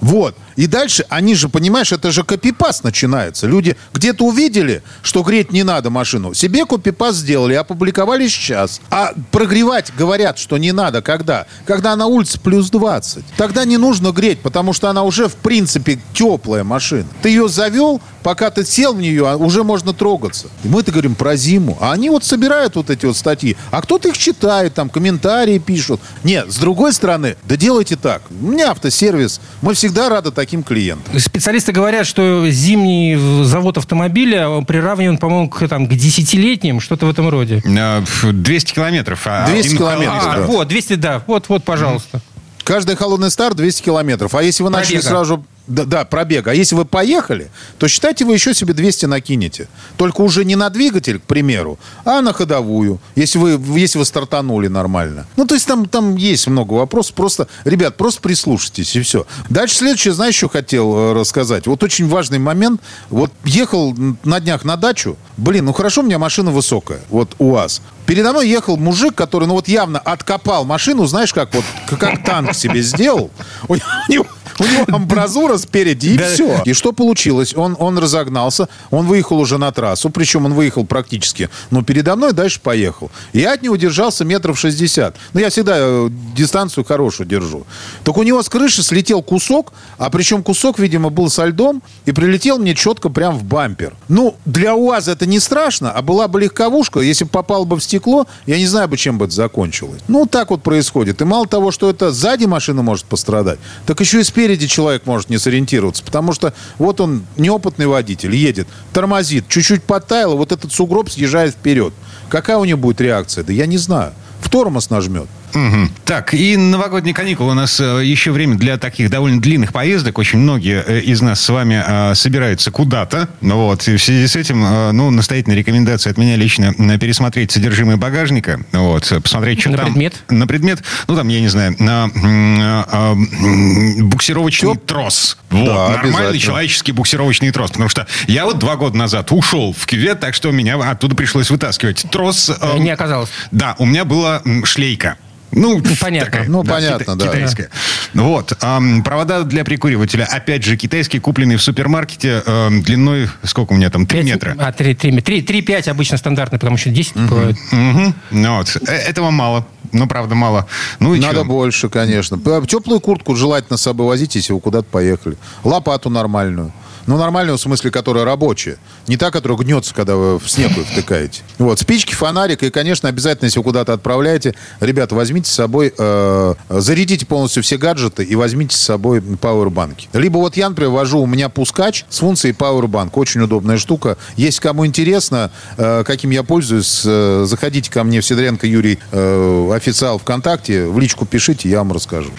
Вот. 0.00 0.36
И 0.56 0.66
дальше, 0.66 1.04
они 1.08 1.34
же, 1.34 1.48
понимаешь, 1.48 1.92
это 1.92 2.10
же 2.10 2.24
копипаст 2.24 2.84
начинается. 2.84 3.46
Люди 3.46 3.76
где-то 3.92 4.24
увидели, 4.24 4.82
что 5.02 5.22
греть 5.22 5.52
не 5.52 5.62
надо 5.62 5.90
машину. 5.90 6.34
Себе 6.34 6.66
копипаст 6.66 7.18
сделали, 7.18 7.54
опубликовали 7.54 8.28
сейчас. 8.28 8.80
А 8.90 9.12
прогревать 9.30 9.92
говорят, 9.96 10.38
что 10.38 10.58
не 10.58 10.72
надо. 10.72 11.02
Когда? 11.02 11.46
Когда 11.66 11.96
на 11.96 12.06
улице 12.06 12.38
плюс 12.38 12.70
20. 12.70 13.24
Тогда 13.36 13.64
не 13.64 13.76
нужно 13.76 14.12
греть, 14.12 14.40
потому 14.40 14.72
что 14.72 14.90
она 14.90 15.02
уже, 15.02 15.28
в 15.28 15.36
принципе, 15.36 15.98
теплая 16.14 16.64
машина. 16.64 17.06
Ты 17.22 17.30
ее 17.30 17.48
завел, 17.48 18.00
пока 18.22 18.50
ты 18.50 18.64
сел 18.64 18.94
в 18.94 19.00
нее, 19.00 19.28
а 19.28 19.36
уже 19.36 19.64
можно 19.64 19.92
трогаться. 19.92 20.48
И 20.64 20.68
мы-то 20.68 20.92
говорим 20.92 21.14
про 21.14 21.36
зиму. 21.36 21.78
А 21.80 21.92
они 21.92 22.10
вот 22.10 22.24
собирают 22.24 22.76
вот 22.76 22.90
эти 22.90 23.06
вот 23.06 23.16
статьи. 23.16 23.56
А 23.70 23.82
кто-то 23.82 24.08
их 24.08 24.18
читает, 24.18 24.74
там, 24.74 24.90
комментарии 24.90 25.58
пишут. 25.58 26.00
Нет, 26.24 26.52
с 26.52 26.56
другой 26.56 26.92
стороны, 26.92 27.36
да 27.44 27.56
делайте 27.56 27.96
так. 27.96 28.22
У 28.30 28.46
меня 28.46 28.70
автосервис. 28.70 29.40
Мы 29.60 29.71
всегда 29.74 30.08
рады 30.08 30.30
таким 30.30 30.62
клиентам. 30.62 31.18
Специалисты 31.18 31.72
говорят, 31.72 32.06
что 32.06 32.48
зимний 32.50 33.16
завод 33.44 33.78
автомобиля 33.78 34.62
приравнен, 34.66 35.18
по-моему, 35.18 35.48
к, 35.48 35.66
там, 35.68 35.86
к 35.86 35.94
десятилетним, 35.94 36.80
что-то 36.80 37.06
в 37.06 37.10
этом 37.10 37.28
роде. 37.28 37.62
Э, 37.64 38.02
200 38.22 38.72
километров. 38.74 39.22
а 39.26 39.46
200 39.46 39.66
один 39.66 39.78
километров, 39.78 40.22
А, 40.24 40.36
да. 40.36 40.42
вот, 40.42 40.68
200, 40.68 40.94
да. 40.94 41.22
Вот, 41.26 41.48
вот, 41.48 41.64
пожалуйста. 41.64 42.20
Каждый 42.64 42.94
холодный 42.96 43.30
старт 43.30 43.56
200 43.56 43.82
километров. 43.82 44.34
А 44.34 44.42
если 44.42 44.62
вы 44.62 44.70
начали 44.70 44.94
Пробега. 44.94 45.08
сразу... 45.08 45.44
Да, 45.68 45.84
да, 45.84 46.04
пробега. 46.04 46.50
А 46.50 46.54
если 46.54 46.74
вы 46.74 46.84
поехали, 46.84 47.50
то 47.78 47.86
считайте, 47.86 48.24
вы 48.24 48.34
еще 48.34 48.52
себе 48.52 48.74
200 48.74 49.06
накинете. 49.06 49.68
Только 49.96 50.20
уже 50.22 50.44
не 50.44 50.56
на 50.56 50.68
двигатель, 50.70 51.20
к 51.20 51.22
примеру, 51.22 51.78
а 52.04 52.20
на 52.20 52.32
ходовую, 52.32 53.00
если 53.14 53.38
вы, 53.38 53.78
если 53.78 53.98
вы 53.98 54.04
стартанули 54.04 54.66
нормально. 54.66 55.26
Ну, 55.36 55.46
то 55.46 55.54
есть 55.54 55.66
там, 55.66 55.86
там 55.86 56.16
есть 56.16 56.48
много 56.48 56.74
вопросов. 56.74 57.14
Просто, 57.14 57.46
ребят, 57.64 57.96
просто 57.96 58.20
прислушайтесь, 58.20 58.96
и 58.96 59.02
все. 59.02 59.24
Дальше 59.50 59.76
следующее, 59.76 60.14
знаешь, 60.14 60.34
что 60.34 60.48
хотел 60.48 60.96
э, 60.96 61.12
рассказать? 61.12 61.66
Вот 61.68 61.82
очень 61.84 62.08
важный 62.08 62.40
момент. 62.40 62.80
Вот 63.08 63.30
ехал 63.44 63.94
на 64.24 64.40
днях 64.40 64.64
на 64.64 64.76
дачу. 64.76 65.16
Блин, 65.36 65.66
ну 65.66 65.72
хорошо, 65.72 66.00
у 66.00 66.04
меня 66.04 66.18
машина 66.18 66.50
высокая. 66.50 67.00
Вот 67.08 67.36
УАЗ. 67.38 67.82
Передо 68.04 68.32
мной 68.32 68.48
ехал 68.48 68.76
мужик, 68.76 69.14
который, 69.14 69.46
ну 69.46 69.54
вот 69.54 69.68
явно 69.68 70.00
откопал 70.00 70.64
машину, 70.64 71.06
знаешь, 71.06 71.32
как 71.32 71.54
вот, 71.54 71.64
как 71.98 72.24
танк 72.24 72.54
себе 72.54 72.82
сделал. 72.82 73.30
У 73.68 73.76
него, 74.08 74.26
у 74.58 74.64
него 74.64 74.84
амбразура 74.94 75.56
спереди, 75.56 76.14
и 76.14 76.18
все. 76.18 76.62
И 76.64 76.72
что 76.72 76.92
получилось? 76.92 77.54
Он, 77.56 77.76
он 77.78 77.98
разогнался, 77.98 78.68
он 78.90 79.06
выехал 79.06 79.38
уже 79.38 79.58
на 79.58 79.70
трассу, 79.72 80.10
причем 80.10 80.46
он 80.46 80.54
выехал 80.54 80.84
практически, 80.84 81.48
ну, 81.70 81.82
передо 81.82 82.16
мной 82.16 82.32
дальше 82.32 82.60
поехал. 82.60 83.10
Я 83.32 83.52
от 83.52 83.62
него 83.62 83.76
держался 83.76 84.24
метров 84.24 84.58
60. 84.58 85.16
Ну, 85.32 85.40
я 85.40 85.50
всегда 85.50 85.74
э, 85.78 86.08
дистанцию 86.34 86.84
хорошую 86.84 87.26
держу. 87.26 87.66
Так 88.04 88.16
у 88.16 88.22
него 88.22 88.42
с 88.42 88.48
крыши 88.48 88.82
слетел 88.82 89.22
кусок, 89.22 89.72
а 89.98 90.10
причем 90.10 90.42
кусок, 90.42 90.78
видимо, 90.78 91.10
был 91.10 91.30
со 91.30 91.46
льдом, 91.46 91.82
и 92.06 92.12
прилетел 92.12 92.58
мне 92.58 92.74
четко 92.74 93.08
прям 93.08 93.38
в 93.38 93.44
бампер. 93.44 93.94
Ну, 94.08 94.36
для 94.44 94.74
УАЗа 94.74 95.12
это 95.12 95.26
не 95.26 95.40
страшно, 95.40 95.90
а 95.92 96.02
была 96.02 96.28
бы 96.28 96.40
легковушка, 96.40 97.00
если 97.00 97.24
бы 97.24 97.30
попал 97.30 97.64
бы 97.64 97.76
в 97.76 97.82
стекло, 97.82 98.26
я 98.46 98.58
не 98.58 98.66
знаю 98.66 98.88
бы, 98.88 98.96
чем 98.96 99.18
бы 99.18 99.26
это 99.26 99.34
закончилось. 99.34 100.02
Ну, 100.08 100.26
так 100.26 100.50
вот 100.50 100.62
происходит. 100.62 101.20
И 101.20 101.24
мало 101.24 101.46
того, 101.46 101.70
что 101.70 101.90
это 101.90 102.12
сзади 102.12 102.44
машина 102.44 102.82
может 102.82 103.04
пострадать, 103.06 103.58
так 103.86 104.00
еще 104.00 104.20
и 104.20 104.24
спереди 104.42 104.66
человек 104.66 105.06
может 105.06 105.30
не 105.30 105.38
сориентироваться, 105.38 106.02
потому 106.02 106.32
что 106.32 106.52
вот 106.78 107.00
он 107.00 107.24
неопытный 107.36 107.86
водитель, 107.86 108.34
едет, 108.34 108.66
тормозит, 108.92 109.46
чуть-чуть 109.46 109.84
подтаяло, 109.84 110.34
вот 110.34 110.50
этот 110.50 110.72
сугроб 110.72 111.08
съезжает 111.08 111.54
вперед. 111.54 111.94
Какая 112.28 112.56
у 112.56 112.64
него 112.64 112.80
будет 112.80 113.00
реакция? 113.00 113.44
Да 113.44 113.52
я 113.52 113.66
не 113.66 113.78
знаю. 113.78 114.12
В 114.40 114.50
тормоз 114.50 114.90
нажмет. 114.90 115.28
Мгм. 115.54 115.90
Так, 116.04 116.34
и 116.34 116.56
новогодние 116.56 117.14
каникулы. 117.14 117.52
У 117.52 117.54
нас 117.54 117.78
э, 117.80 118.02
еще 118.04 118.30
время 118.32 118.56
для 118.56 118.76
таких 118.78 119.10
довольно 119.10 119.40
длинных 119.40 119.72
поездок. 119.72 120.18
Очень 120.18 120.38
многие 120.40 120.82
э, 120.86 121.00
из 121.00 121.20
нас 121.22 121.40
с 121.40 121.48
вами 121.48 121.82
э, 121.86 122.14
собираются 122.14 122.70
куда-то. 122.70 123.28
Ну 123.40 123.56
вот, 123.66 123.86
и 123.88 123.96
в 123.96 124.02
связи 124.02 124.26
с 124.26 124.36
этим, 124.36 124.64
э, 124.64 124.92
ну, 124.92 125.10
настоятельная 125.10 125.56
рекомендация 125.58 126.10
от 126.10 126.18
меня 126.18 126.36
лично 126.36 126.72
пересмотреть 126.98 127.52
содержимое 127.52 127.96
багажника. 127.96 128.60
Вот, 128.72 129.12
посмотреть, 129.22 129.60
что 129.60 129.70
На 129.70 129.76
там. 129.78 129.86
предмет? 129.86 130.14
На 130.30 130.46
предмет, 130.46 130.82
ну, 131.08 131.16
там, 131.16 131.28
я 131.28 131.40
не 131.40 131.48
знаю, 131.48 131.74
на 131.78 132.10
м, 132.14 134.08
буксировочный 134.08 134.76
трос. 134.76 135.36
Вот, 135.50 135.66
Да, 135.66 135.88
нормальный 136.02 136.38
человеческий 136.38 136.92
буксировочный 136.92 137.50
трос. 137.50 137.70
Потому 137.70 137.88
что 137.88 138.06
я 138.26 138.44
вот 138.44 138.58
два 138.58 138.76
года 138.76 138.96
назад 138.96 139.32
ушел 139.32 139.74
в 139.76 139.86
кювет, 139.86 140.20
так 140.20 140.34
что 140.34 140.50
меня 140.50 140.76
оттуда 140.76 141.14
пришлось 141.14 141.50
вытаскивать. 141.50 142.04
Трос... 142.10 142.50
э, 142.50 142.78
Не 142.78 142.90
оказалось. 142.90 143.30
да, 143.50 143.74
у 143.78 143.84
меня 143.86 144.04
была 144.04 144.42
шлейка. 144.64 145.16
Ну, 145.52 145.82
понятно. 146.00 146.30
такая, 146.30 146.48
Ну, 146.48 146.62
да, 146.62 146.72
понятно, 146.72 147.16
да. 147.16 147.26
Китайская. 147.26 147.68
Вот. 148.14 148.52
ам, 148.60 149.02
провода 149.02 149.42
для 149.42 149.64
прикуривателя, 149.64 150.24
опять 150.24 150.64
же, 150.64 150.76
китайские, 150.76 151.20
купленные 151.20 151.58
в 151.58 151.62
супермаркете, 151.62 152.42
ам, 152.46 152.82
длиной, 152.82 153.28
сколько 153.44 153.72
у 153.72 153.76
меня 153.76 153.90
там, 153.90 154.06
3 154.06 154.18
Пять- 154.20 154.26
метра. 154.26 154.56
А, 154.58 154.72
3, 154.72 154.94
3, 154.94 155.20
3, 155.20 155.42
3, 155.42 155.62
5 155.62 155.88
обычно 155.88 156.16
стандартный, 156.16 156.58
потому 156.58 156.76
что 156.76 156.90
10 156.90 157.16
бывает. 157.16 157.56
Мгм. 157.70 158.14
Ну, 158.30 158.56
вот. 158.56 158.76
Э, 158.86 158.92
Этого 158.92 159.30
мало. 159.30 159.66
Ну, 159.92 160.06
правда, 160.06 160.34
мало. 160.34 160.66
Ну 161.00 161.14
и 161.14 161.20
Надо 161.20 161.40
чё? 161.40 161.44
больше, 161.44 161.88
конечно. 161.90 162.38
П- 162.38 162.62
Теплую 162.66 163.00
куртку 163.00 163.34
желательно 163.36 163.76
с 163.76 163.82
собой 163.82 164.06
возить, 164.06 164.34
если 164.36 164.54
вы 164.54 164.60
куда-то 164.60 164.86
поехали. 164.90 165.36
Лопату 165.64 166.08
нормальную. 166.08 166.72
Ну, 167.06 167.16
нормальную, 167.16 167.58
в 167.58 167.60
смысле, 167.60 167.90
которая 167.90 168.24
рабочая. 168.24 168.78
Не 169.08 169.16
та, 169.16 169.30
которая 169.30 169.58
гнется, 169.58 169.94
когда 169.94 170.16
вы 170.16 170.38
в 170.38 170.48
снег 170.48 170.70
ее 170.76 170.84
втыкаете. 170.84 171.42
Вот, 171.58 171.78
спички, 171.80 172.14
фонарик. 172.14 172.62
И, 172.62 172.70
конечно, 172.70 173.08
обязательно, 173.08 173.46
если 173.46 173.58
вы 173.58 173.64
куда-то 173.64 173.92
отправляете, 173.92 174.54
ребята, 174.80 175.14
возьмите 175.14 175.50
с 175.50 175.54
собой, 175.54 175.92
э, 175.96 176.54
зарядите 176.68 177.26
полностью 177.26 177.62
все 177.62 177.76
гаджеты 177.76 178.24
и 178.24 178.34
возьмите 178.34 178.76
с 178.76 178.80
собой 178.80 179.20
пауэрбанки. 179.20 180.08
Либо 180.12 180.38
вот 180.38 180.56
я, 180.56 180.68
например, 180.68 180.92
вожу, 180.92 181.20
у 181.20 181.26
меня 181.26 181.48
пускач 181.48 182.04
с 182.08 182.18
функцией 182.18 182.54
пауэрбанк. 182.54 183.16
Очень 183.16 183.42
удобная 183.42 183.78
штука. 183.78 184.16
Если 184.36 184.60
кому 184.60 184.86
интересно, 184.86 185.50
э, 185.76 186.04
каким 186.06 186.30
я 186.30 186.42
пользуюсь, 186.42 187.02
э, 187.04 187.44
заходите 187.46 187.90
ко 187.90 188.04
мне 188.04 188.20
в 188.20 188.26
Сидоренко 188.26 188.66
Юрий, 188.66 188.98
э, 189.10 189.72
официал 189.74 190.18
ВКонтакте, 190.18 190.86
в 190.86 190.98
личку 190.98 191.26
пишите, 191.26 191.68
я 191.68 191.78
вам 191.78 191.92
расскажу. 191.92 192.30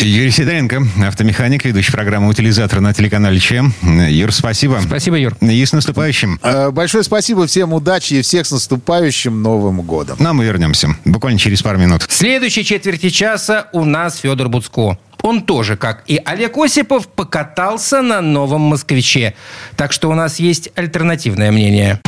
Юрий 0.00 0.30
Сидоренко, 0.30 0.82
автомеханик, 1.06 1.64
ведущий 1.64 1.92
программы 1.92 2.28
«Утилизатор» 2.28 2.80
на 2.80 2.92
телеканале 2.92 3.38
ЧЕМ. 3.38 3.74
Юр, 4.10 4.32
спасибо. 4.32 4.80
Спасибо, 4.84 5.16
Юр. 5.16 5.36
И 5.40 5.64
с 5.64 5.72
наступающим. 5.72 6.38
Э, 6.42 6.70
Большое 6.70 7.04
спасибо, 7.04 7.46
всем 7.46 7.72
удачи 7.72 8.14
и 8.14 8.22
всех 8.22 8.46
с 8.46 8.50
наступающим 8.50 9.42
Новым 9.42 9.82
годом. 9.82 10.16
Нам 10.18 10.36
мы 10.36 10.44
вернемся. 10.44 10.96
Буквально 11.04 11.38
через 11.38 11.62
пару 11.62 11.78
минут. 11.78 12.02
В 12.02 12.12
следующей 12.12 12.64
четверти 12.64 13.10
часа 13.10 13.68
у 13.72 13.84
нас 13.84 14.16
Федор 14.18 14.48
Буцко. 14.48 14.98
Он 15.22 15.42
тоже, 15.42 15.76
как 15.76 16.02
и 16.08 16.20
Олег 16.24 16.56
Осипов, 16.58 17.06
покатался 17.08 18.02
на 18.02 18.20
новом 18.20 18.62
«Москвиче». 18.62 19.34
Так 19.76 19.92
что 19.92 20.10
у 20.10 20.14
нас 20.14 20.40
есть 20.40 20.70
альтернативное 20.74 21.52
мнение. 21.52 22.00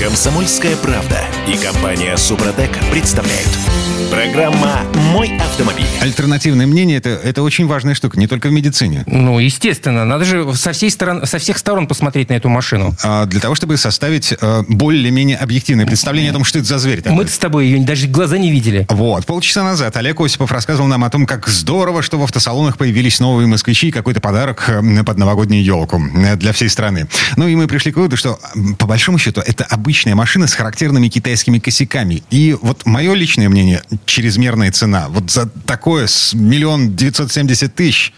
Комсомольская 0.00 0.76
правда 0.76 1.20
и 1.46 1.56
компания 1.56 2.16
Супротек 2.16 2.70
представляют. 2.90 3.69
Программа 4.10 4.82
«Мой 5.12 5.38
автомобиль». 5.38 5.86
Альтернативное 6.00 6.66
мнение 6.66 6.98
это, 6.98 7.10
это 7.10 7.42
очень 7.42 7.66
важная 7.66 7.94
штука, 7.94 8.18
не 8.18 8.26
только 8.26 8.48
в 8.48 8.52
медицине. 8.52 9.04
Ну, 9.06 9.38
естественно, 9.38 10.04
надо 10.04 10.24
же 10.24 10.52
со, 10.54 10.72
всей 10.72 10.90
сторон, 10.90 11.26
со 11.26 11.38
всех 11.38 11.58
сторон 11.58 11.86
посмотреть 11.86 12.28
на 12.28 12.34
эту 12.34 12.48
машину. 12.48 12.94
А, 13.04 13.26
для 13.26 13.38
того, 13.38 13.54
чтобы 13.54 13.76
составить 13.76 14.34
э, 14.38 14.62
более-менее 14.66 15.36
объективное 15.36 15.86
представление 15.86 16.30
о 16.30 16.34
том, 16.34 16.44
что 16.44 16.58
это 16.58 16.66
за 16.66 16.78
зверь 16.78 17.02
такой. 17.02 17.18
Мы-то 17.18 17.30
с 17.30 17.38
тобой 17.38 17.66
ее 17.66 17.84
даже 17.84 18.08
глаза 18.08 18.36
не 18.36 18.50
видели. 18.50 18.84
Вот. 18.88 19.26
Полчаса 19.26 19.62
назад 19.62 19.96
Олег 19.96 20.20
Осипов 20.20 20.50
рассказывал 20.50 20.88
нам 20.88 21.04
о 21.04 21.10
том, 21.10 21.24
как 21.24 21.46
здорово, 21.46 22.02
что 22.02 22.18
в 22.18 22.22
автосалонах 22.24 22.78
появились 22.78 23.20
новые 23.20 23.46
москвичи 23.46 23.88
и 23.88 23.90
какой-то 23.92 24.20
подарок 24.20 24.64
э, 24.68 25.04
под 25.04 25.18
новогоднюю 25.18 25.62
елку 25.62 26.02
э, 26.16 26.36
для 26.36 26.52
всей 26.52 26.68
страны. 26.68 27.06
Ну 27.36 27.46
и 27.46 27.54
мы 27.54 27.68
пришли 27.68 27.92
к 27.92 27.96
выводу, 27.96 28.16
что 28.16 28.40
по 28.78 28.86
большому 28.86 29.18
счету 29.18 29.40
это 29.40 29.64
обычная 29.64 30.16
машина 30.16 30.48
с 30.48 30.54
характерными 30.54 31.08
китайскими 31.08 31.60
косяками. 31.60 32.22
И 32.30 32.56
вот 32.60 32.86
мое 32.86 33.14
личное 33.14 33.48
мнение, 33.48 33.82
чрезмерная 34.04 34.72
цена. 34.72 35.08
Вот 35.08 35.30
за 35.30 35.46
такое 35.66 36.06
с 36.06 36.34
миллион 36.34 36.94
девятьсот 36.96 37.32
семьдесят 37.32 37.74
тысяч. 37.74 38.12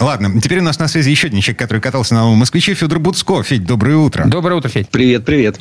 Ладно, 0.00 0.40
теперь 0.40 0.60
у 0.60 0.62
нас 0.62 0.78
на 0.78 0.88
связи 0.88 1.10
еще 1.10 1.28
один 1.28 1.40
человек, 1.40 1.58
который 1.58 1.80
катался 1.80 2.14
на 2.14 2.20
новом 2.22 2.38
москвиче, 2.38 2.74
Федор 2.74 2.98
Буцко. 2.98 3.42
Федь, 3.42 3.64
доброе 3.64 3.96
утро. 3.96 4.24
Доброе 4.26 4.56
утро, 4.56 4.68
Федь. 4.68 4.88
Привет, 4.88 5.24
привет. 5.24 5.60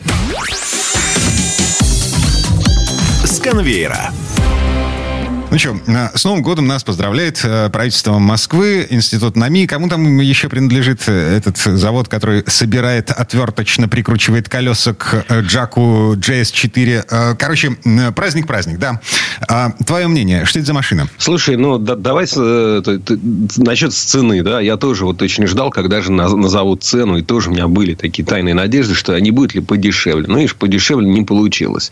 С 3.24 3.40
конвейера. 3.40 4.12
Ну 5.54 5.60
что, 5.60 5.78
с 6.16 6.26
Новым 6.26 6.42
годом 6.42 6.66
нас 6.66 6.84
поздравляет 6.84 7.42
э, 7.44 7.70
правительство 7.70 8.18
Москвы, 8.18 8.88
Институт 8.90 9.36
НАМИ. 9.36 9.68
Кому 9.68 9.88
там 9.88 10.18
еще 10.18 10.50
принадлежит 10.50 11.04
э, 11.06 11.38
этот 11.38 11.58
завод, 11.58 12.08
который 12.08 12.44
собирает, 12.48 13.12
отверточно 13.12 13.88
прикручивает 13.88 14.50
колеса 14.50 14.96
к 14.96 15.26
э, 15.30 15.42
Джаку 15.42 16.16
JS4? 16.16 17.06
Э, 17.08 17.36
Короче, 17.38 17.78
э, 17.86 18.12
праздник-праздник, 18.14 18.80
да. 18.80 19.00
А, 19.48 19.74
Твое 19.86 20.08
мнение, 20.08 20.46
что 20.46 20.58
это 20.58 20.66
за 20.66 20.74
машина? 20.74 21.08
Слушай, 21.20 21.56
ну 21.56 21.78
да- 21.78 21.98
давай 21.98 22.26
э, 22.36 22.82
насчет 23.58 23.94
цены, 23.94 24.42
да, 24.42 24.60
я 24.60 24.76
тоже 24.78 25.06
вот 25.06 25.22
очень 25.22 25.46
ждал, 25.46 25.70
когда 25.70 26.02
же 26.02 26.12
наз- 26.12 26.36
назовут 26.36 26.84
цену, 26.84 27.18
и 27.18 27.22
тоже 27.22 27.52
у 27.52 27.54
меня 27.54 27.68
были 27.68 27.94
такие 27.94 28.26
тайные 28.26 28.56
надежды, 28.56 28.96
что 28.96 29.14
а 29.14 29.20
не 29.20 29.30
будет 29.30 29.54
ли 29.54 29.62
подешевле. 29.62 30.26
Ну, 30.28 30.38
видишь, 30.38 30.56
подешевле 30.56 31.08
не 31.08 31.22
получилось. 31.22 31.92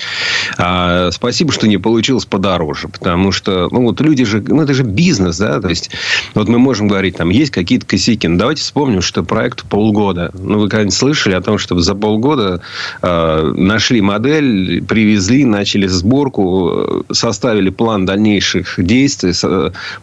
А, 0.58 1.12
спасибо, 1.12 1.54
что 1.54 1.68
не 1.68 1.78
получилось 1.78 2.26
подороже, 2.26 2.88
потому 2.88 3.32
что 3.32 3.51
что, 3.52 3.70
ну, 3.72 3.82
вот 3.84 4.02
люди 4.02 4.24
же, 4.24 4.44
ну, 4.48 4.62
это 4.62 4.74
же 4.74 4.84
бизнес, 4.84 5.38
да, 5.38 5.60
то 5.60 5.70
есть, 5.70 5.92
вот 6.34 6.48
мы 6.48 6.58
можем 6.60 6.88
говорить, 6.88 7.18
там, 7.18 7.30
есть 7.30 7.52
какие-то 7.52 7.86
косяки, 7.86 8.28
но 8.28 8.38
давайте 8.38 8.62
вспомним, 8.62 9.02
что 9.02 9.24
проект 9.24 9.64
полгода. 9.64 10.32
Ну, 10.34 10.60
вы 10.60 10.70
когда-нибудь 10.70 10.94
слышали 10.94 11.36
о 11.36 11.42
том, 11.42 11.58
что 11.58 11.80
за 11.80 11.96
полгода 11.96 12.62
э, 13.02 13.54
нашли 13.58 14.02
модель, 14.02 14.84
привезли, 14.84 15.46
начали 15.46 15.88
сборку, 15.88 17.06
составили 17.12 17.70
план 17.70 18.06
дальнейших 18.06 18.76
действий 18.78 19.34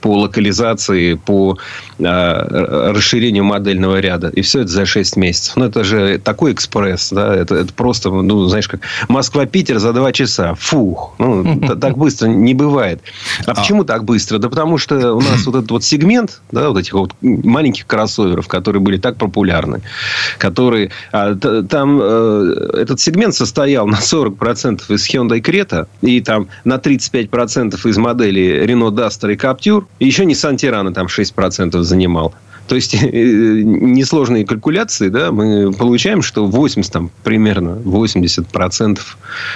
по 0.00 0.18
локализации, 0.18 1.14
по 1.14 1.56
э, 1.56 1.87
расширению 1.98 3.44
модельного 3.44 4.00
ряда. 4.00 4.28
И 4.28 4.42
все 4.42 4.60
это 4.60 4.68
за 4.68 4.86
6 4.86 5.16
месяцев. 5.16 5.56
Ну, 5.56 5.64
это 5.64 5.84
же 5.84 6.18
такой 6.18 6.52
экспресс, 6.52 7.10
да, 7.10 7.34
это, 7.34 7.56
это 7.56 7.72
просто, 7.72 8.10
ну, 8.10 8.46
знаешь, 8.46 8.68
как 8.68 8.80
Москва-Питер 9.08 9.78
за 9.78 9.92
2 9.92 10.12
часа. 10.12 10.54
Фух. 10.54 11.14
Ну, 11.18 11.60
так 11.80 11.96
быстро 11.96 12.28
не 12.28 12.54
бывает. 12.54 13.00
А, 13.46 13.52
а 13.52 13.54
почему 13.54 13.84
так 13.84 14.04
быстро? 14.04 14.38
Да 14.38 14.48
потому 14.48 14.78
что 14.78 15.14
у 15.14 15.20
нас 15.20 15.44
вот 15.46 15.56
этот 15.56 15.70
вот 15.70 15.84
сегмент, 15.84 16.40
да, 16.52 16.68
вот 16.68 16.78
этих 16.78 16.92
вот 16.92 17.14
маленьких 17.20 17.86
кроссоверов, 17.86 18.48
которые 18.48 18.80
были 18.80 18.98
так 18.98 19.16
популярны, 19.16 19.82
которые... 20.38 20.90
А, 21.12 21.34
там 21.34 22.00
э, 22.00 22.54
этот 22.74 23.00
сегмент 23.00 23.34
состоял 23.34 23.86
на 23.86 23.96
40% 23.96 24.82
из 24.88 25.08
Hyundai 25.08 25.40
Creta 25.40 25.86
и 26.00 26.20
там 26.20 26.48
на 26.64 26.76
35% 26.76 27.88
из 27.88 27.98
моделей 27.98 28.64
Renault 28.64 28.94
Duster 28.94 29.32
и 29.32 29.36
Captur. 29.36 29.84
И 29.98 30.06
еще 30.06 30.24
Nissan 30.24 30.56
Tirana 30.56 30.92
там 30.92 31.06
6% 31.06 31.82
занимал. 31.88 32.34
То 32.68 32.74
есть, 32.74 32.94
э, 33.02 33.02
несложные 33.02 34.46
калькуляции, 34.46 35.08
да, 35.08 35.32
мы 35.32 35.72
получаем, 35.72 36.22
что 36.22 36.46
80, 36.46 36.92
там, 36.92 37.10
примерно 37.24 37.80
80% 37.84 39.00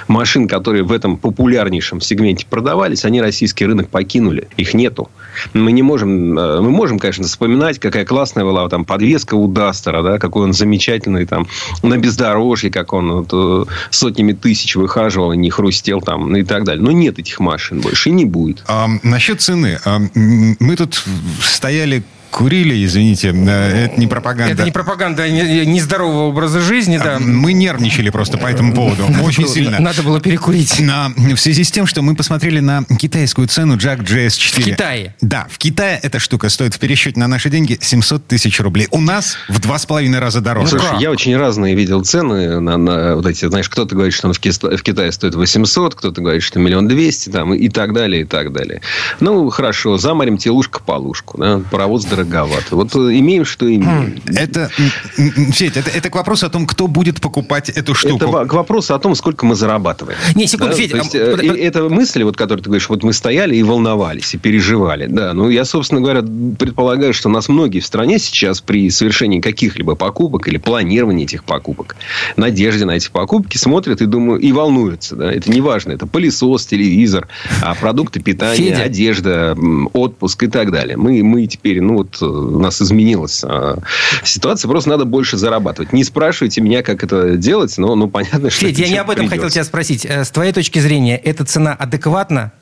машин, 0.09 0.49
которые 0.49 0.83
в 0.83 0.90
этом 0.90 1.16
популярнейшем 1.18 2.01
сегменте 2.01 2.47
продавались, 2.49 3.05
они 3.05 3.21
российский 3.21 3.66
рынок 3.66 3.88
покинули. 3.88 4.49
Их 4.57 4.75
нету. 4.75 5.11
Мы 5.53 5.73
не 5.73 5.83
можем... 5.83 6.38
Э, 6.38 6.61
мы 6.61 6.71
можем, 6.71 6.99
конечно, 6.99 7.25
вспоминать, 7.25 7.79
какая 7.79 8.05
классная 8.05 8.45
была 8.45 8.68
там 8.68 8.85
подвеска 8.85 9.35
у 9.35 9.47
Дастера, 9.47 10.03
да, 10.03 10.18
какой 10.18 10.45
он 10.45 10.53
замечательный 10.55 11.27
там 11.27 11.47
на 11.83 11.99
бездорожье, 11.99 12.71
как 12.71 12.95
он 12.95 13.12
вот, 13.12 13.29
э, 13.33 13.71
сотнями 13.90 14.33
тысяч 14.33 14.75
выхаживал 14.75 15.33
и 15.33 15.37
не 15.37 15.51
хрустел 15.51 16.01
там, 16.01 16.35
и 16.35 16.42
так 16.42 16.64
далее. 16.64 16.83
Но 16.83 16.92
нет 16.92 17.18
этих 17.18 17.40
машин 17.40 17.81
больше 17.81 18.09
и 18.09 18.12
не 18.12 18.25
будет. 18.25 18.64
А, 18.66 18.88
насчет 19.03 19.42
цены. 19.42 19.79
А, 19.85 20.01
мы 20.14 20.77
тут 20.77 21.05
стояли 21.42 22.03
курили, 22.33 22.85
извините, 22.85 23.29
э, 23.29 23.85
это 23.85 24.01
не 24.01 24.07
пропаганда. 24.07 24.53
Это 24.53 24.64
не 24.64 24.73
пропаганда 24.73 25.29
нездорового 25.31 26.29
образа 26.29 26.61
жизни, 26.61 26.99
да. 26.99 27.18
Мы 27.21 27.53
нервничали 27.53 28.11
просто 28.11 28.38
по 28.38 28.47
этому 28.47 28.75
поводу. 28.75 29.07
Очень 29.23 29.47
сильно. 29.47 29.79
Надо 29.79 30.03
было 30.03 30.21
перекурить. 30.21 30.81
На, 30.81 31.11
в 31.16 31.37
связи 31.37 31.62
с 31.62 31.71
тем, 31.71 31.87
что 31.87 32.03
мы 32.03 32.16
посмотрели 32.16 32.61
на 32.61 32.85
китайскую 32.99 33.47
цену 33.47 33.77
Jack 33.77 34.05
GS4. 34.05 34.61
В 34.61 34.64
Китае? 34.64 35.14
Да, 35.21 35.47
в 35.51 35.59
Китае 35.59 36.01
эта 36.03 36.18
штука 36.18 36.49
стоит 36.49 36.75
в 36.75 36.79
пересчете 36.79 37.21
на 37.21 37.29
наши 37.29 37.51
деньги 37.51 37.79
700 37.81 38.27
тысяч 38.27 38.59
рублей. 38.61 38.88
У 38.90 39.01
нас 39.01 39.37
в 39.49 39.61
два 39.61 39.79
с 39.79 39.87
половиной 39.87 40.18
раза 40.18 40.40
дороже. 40.40 40.77
Ну, 40.77 40.81
слушай, 40.81 41.01
я 41.01 41.11
очень 41.11 41.37
разные 41.37 41.75
видел 41.75 42.03
цены 42.03 42.61
на, 42.61 42.77
на 42.79 43.16
вот 43.16 43.27
эти, 43.27 43.47
знаешь, 43.47 43.68
кто-то 43.68 43.95
говорит, 43.95 44.14
что 44.14 44.29
он 44.29 44.35
в, 44.35 44.40
Кита- 44.40 44.77
в 44.77 44.83
Китае 44.83 45.12
стоит 45.12 45.35
800, 45.35 45.95
кто-то 45.95 46.21
говорит, 46.21 46.42
что 46.42 46.59
миллион 46.59 46.88
двести, 46.88 47.29
там, 47.29 47.53
и 47.53 47.68
так 47.68 47.92
далее, 47.92 48.23
и 48.23 48.25
так 48.25 48.53
далее. 48.53 48.81
Ну, 49.21 49.51
хорошо, 49.51 49.99
заморим 49.99 50.38
телушка 50.38 50.81
полушку, 50.81 51.38
да, 51.38 51.61
паровоз 51.71 52.05
дороговат. 52.23 52.71
Вот 52.71 52.95
э, 52.95 53.19
имеем, 53.19 53.45
что 53.45 53.67
имеем. 53.67 54.21
Хм, 54.27 54.35
это, 54.35 54.69
Федь, 54.69 55.77
это, 55.77 55.91
это 55.91 56.11
к 56.11 56.15
вопросу 56.15 56.47
о 56.47 56.49
том, 56.49 56.67
кто 56.67 56.87
будет 56.87 57.21
покупать 57.21 57.69
эту 57.69 57.95
штуку. 57.95 58.25
Это 58.25 58.47
к 58.47 58.53
вопросу 58.53 58.95
о 58.95 58.99
том, 58.99 59.15
сколько 59.15 59.47
мы 59.47 59.55
зарабатываем. 59.55 60.19
Не, 60.35 60.47
секунду, 60.47 60.73
да? 60.73 60.79
Федь. 60.79 60.93
есть, 60.93 61.15
а... 61.15 61.19
Это 61.19 61.89
мысли, 61.89 62.23
вот, 62.23 62.37
которые 62.37 62.63
ты 62.63 62.71
говоришь, 62.71 62.89
вот 62.89 63.03
мы 63.03 63.13
стояли 63.13 63.57
и 63.57 63.63
волновались, 63.63 64.35
и 64.35 64.39
переживали. 64.39 65.07
Да, 65.07 65.33
ну, 65.35 65.49
я, 65.49 65.65
собственно 65.65 66.01
говоря, 66.01 66.23
предполагаю, 66.59 67.13
что 67.13 67.29
нас 67.29 67.49
многие 67.49 67.81
в 67.81 67.87
стране 67.87 68.19
сейчас 68.19 68.61
при 68.61 68.91
совершении 68.91 69.41
каких-либо 69.41 69.95
покупок 69.95 70.49
или 70.49 70.57
планировании 70.59 71.25
этих 71.25 71.45
покупок, 71.45 71.97
надежде 72.37 72.85
на 72.85 72.93
эти 72.93 73.11
покупки 73.11 73.57
смотрят 73.57 74.01
и 74.01 74.07
думают, 74.07 74.43
и 74.43 74.53
волнуются. 74.53 75.17
Да? 75.17 75.33
Это 75.33 75.51
не 75.51 75.61
важно. 75.61 75.93
Это 75.93 76.07
пылесос, 76.07 76.67
телевизор, 76.67 77.29
а 77.61 77.75
продукты 77.75 78.21
питания, 78.21 78.57
Федя. 78.57 78.83
одежда, 78.83 79.57
отпуск 79.93 80.43
и 80.45 80.47
так 80.47 80.71
далее. 80.71 80.97
Мы, 80.97 81.23
мы 81.23 81.47
теперь, 81.47 81.81
ну, 81.81 81.99
вот 81.99 82.12
у 82.20 82.59
нас 82.59 82.83
изменилась 82.83 83.42
а, 83.44 83.79
ситуация. 84.25 84.68
Просто 84.68 84.90
надо 84.90 85.05
больше 85.05 85.37
зарабатывать. 85.37 85.92
Не 85.92 86.05
спрашивайте 86.05 86.61
меня, 86.61 86.83
как 86.83 87.05
это 87.05 87.37
делать, 87.37 87.77
но 87.79 87.94
ну, 87.94 88.09
понятно, 88.09 88.51
что... 88.51 88.66
Федь, 88.66 88.79
я 88.79 88.88
не 88.88 88.98
об 88.98 89.11
этом 89.11 89.29
придется. 89.29 89.37
хотел 89.37 89.51
тебя 89.51 89.64
спросить. 89.64 90.05
Э, 90.05 90.25
с 90.25 90.31
твоей 90.31 90.53
точки 90.53 90.79
зрения, 90.79 91.16
эта 91.16 91.44
цена 91.44 91.72
адекватна? 91.72 92.53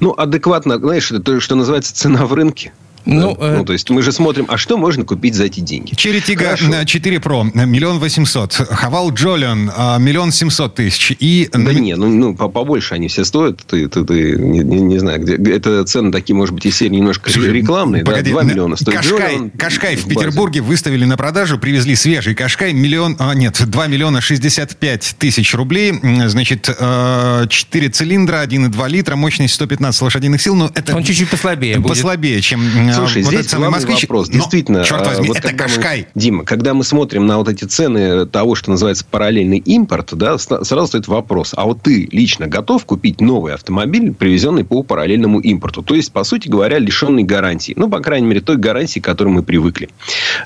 Ну, 0.00 0.12
адекватно, 0.12 0.78
знаешь, 0.78 1.10
это 1.10 1.20
то, 1.20 1.40
что 1.40 1.54
называется 1.54 1.94
цена 1.94 2.26
в 2.26 2.32
рынке. 2.32 2.72
Ну, 3.06 3.36
да? 3.38 3.46
э... 3.46 3.56
ну, 3.58 3.64
то 3.64 3.72
есть 3.72 3.88
мы 3.90 4.02
же 4.02 4.12
смотрим, 4.12 4.46
а 4.48 4.56
что 4.58 4.76
можно 4.76 5.04
купить 5.04 5.34
за 5.34 5.44
эти 5.44 5.60
деньги? 5.60 5.94
Черри 5.94 6.20
Тига 6.20 6.56
4 6.56 7.16
Pro, 7.18 7.66
миллион 7.66 7.98
восемьсот. 7.98 8.52
Хавал 8.52 9.12
Джолион, 9.12 9.70
миллион 10.00 10.32
семьсот 10.32 10.74
тысяч. 10.74 11.12
И... 11.18 11.48
Да 11.52 11.72
не, 11.72 11.96
ну, 11.96 12.08
ну 12.08 12.34
побольше 12.34 12.94
они 12.94 13.08
все 13.08 13.24
стоят. 13.24 13.60
Ты, 13.66 13.88
ты, 13.88 14.04
ты 14.04 14.36
не, 14.36 14.60
не, 14.60 14.80
не 14.80 14.98
знаю, 14.98 15.20
где... 15.20 15.36
Это 15.52 15.84
цены 15.84 16.12
такие, 16.12 16.34
может 16.34 16.54
быть, 16.54 16.66
из 16.66 16.76
серии 16.76 16.96
немножко 16.96 17.30
рекламные. 17.30 18.04
Погоди, 18.04 18.30
да? 18.30 18.40
2 18.40 18.42
миллиона 18.42 18.76
стоит 18.76 18.96
Кашкай, 18.96 19.34
Джолион. 19.34 19.50
Кашкай 19.50 19.96
в 19.96 20.06
Петербурге 20.08 20.60
выставили 20.60 21.04
на 21.04 21.16
продажу, 21.16 21.58
привезли 21.58 21.94
свежий 21.94 22.34
Кашкай, 22.34 22.72
миллион... 22.72 23.16
А, 23.18 23.34
нет, 23.34 23.62
2 23.64 23.86
миллиона 23.86 24.20
65 24.20 25.16
тысяч 25.18 25.54
рублей. 25.54 25.92
Значит, 26.26 26.64
4 26.64 26.76
э, 26.80 27.90
цилиндра, 27.90 28.44
1,2 28.44 28.88
литра, 28.88 29.16
мощность 29.16 29.54
115 29.54 30.02
лошадиных 30.02 30.42
сил. 30.42 30.54
Но 30.56 30.70
это 30.74 30.96
Он 30.96 31.04
чуть-чуть 31.04 31.30
послабее 31.30 31.80
Послабее, 31.80 32.36
будет. 32.36 32.44
чем 32.44 32.90
Слушай, 32.96 33.22
вот 33.22 33.32
здесь 33.32 33.50
главный 33.50 33.70
москвич, 33.70 34.02
вопрос. 34.02 34.28
Но, 34.28 34.34
Действительно, 34.34 34.84
черт 34.84 35.06
возьми, 35.06 35.28
вот 35.28 35.38
это 35.38 35.52
Кашкай. 35.52 36.06
Мы, 36.14 36.20
Дима, 36.20 36.44
когда 36.44 36.74
мы 36.74 36.84
смотрим 36.84 37.26
на 37.26 37.38
вот 37.38 37.48
эти 37.48 37.64
цены 37.64 38.26
того, 38.26 38.54
что 38.54 38.70
называется 38.70 39.04
параллельный 39.10 39.58
импорт, 39.58 40.14
да, 40.14 40.38
сразу 40.38 40.86
стоит 40.86 41.08
вопрос. 41.08 41.52
А 41.56 41.64
вот 41.64 41.82
ты 41.82 42.08
лично 42.10 42.46
готов 42.46 42.84
купить 42.84 43.20
новый 43.20 43.54
автомобиль, 43.54 44.12
привезенный 44.14 44.64
по 44.64 44.82
параллельному 44.82 45.40
импорту? 45.40 45.82
То 45.82 45.94
есть, 45.94 46.12
по 46.12 46.24
сути 46.24 46.48
говоря, 46.48 46.78
лишенный 46.78 47.22
гарантии. 47.22 47.74
Ну, 47.76 47.88
по 47.88 48.00
крайней 48.00 48.26
мере, 48.26 48.40
той 48.40 48.56
гарантии, 48.56 49.00
к 49.00 49.04
которой 49.04 49.28
мы 49.28 49.42
привыкли. 49.42 49.88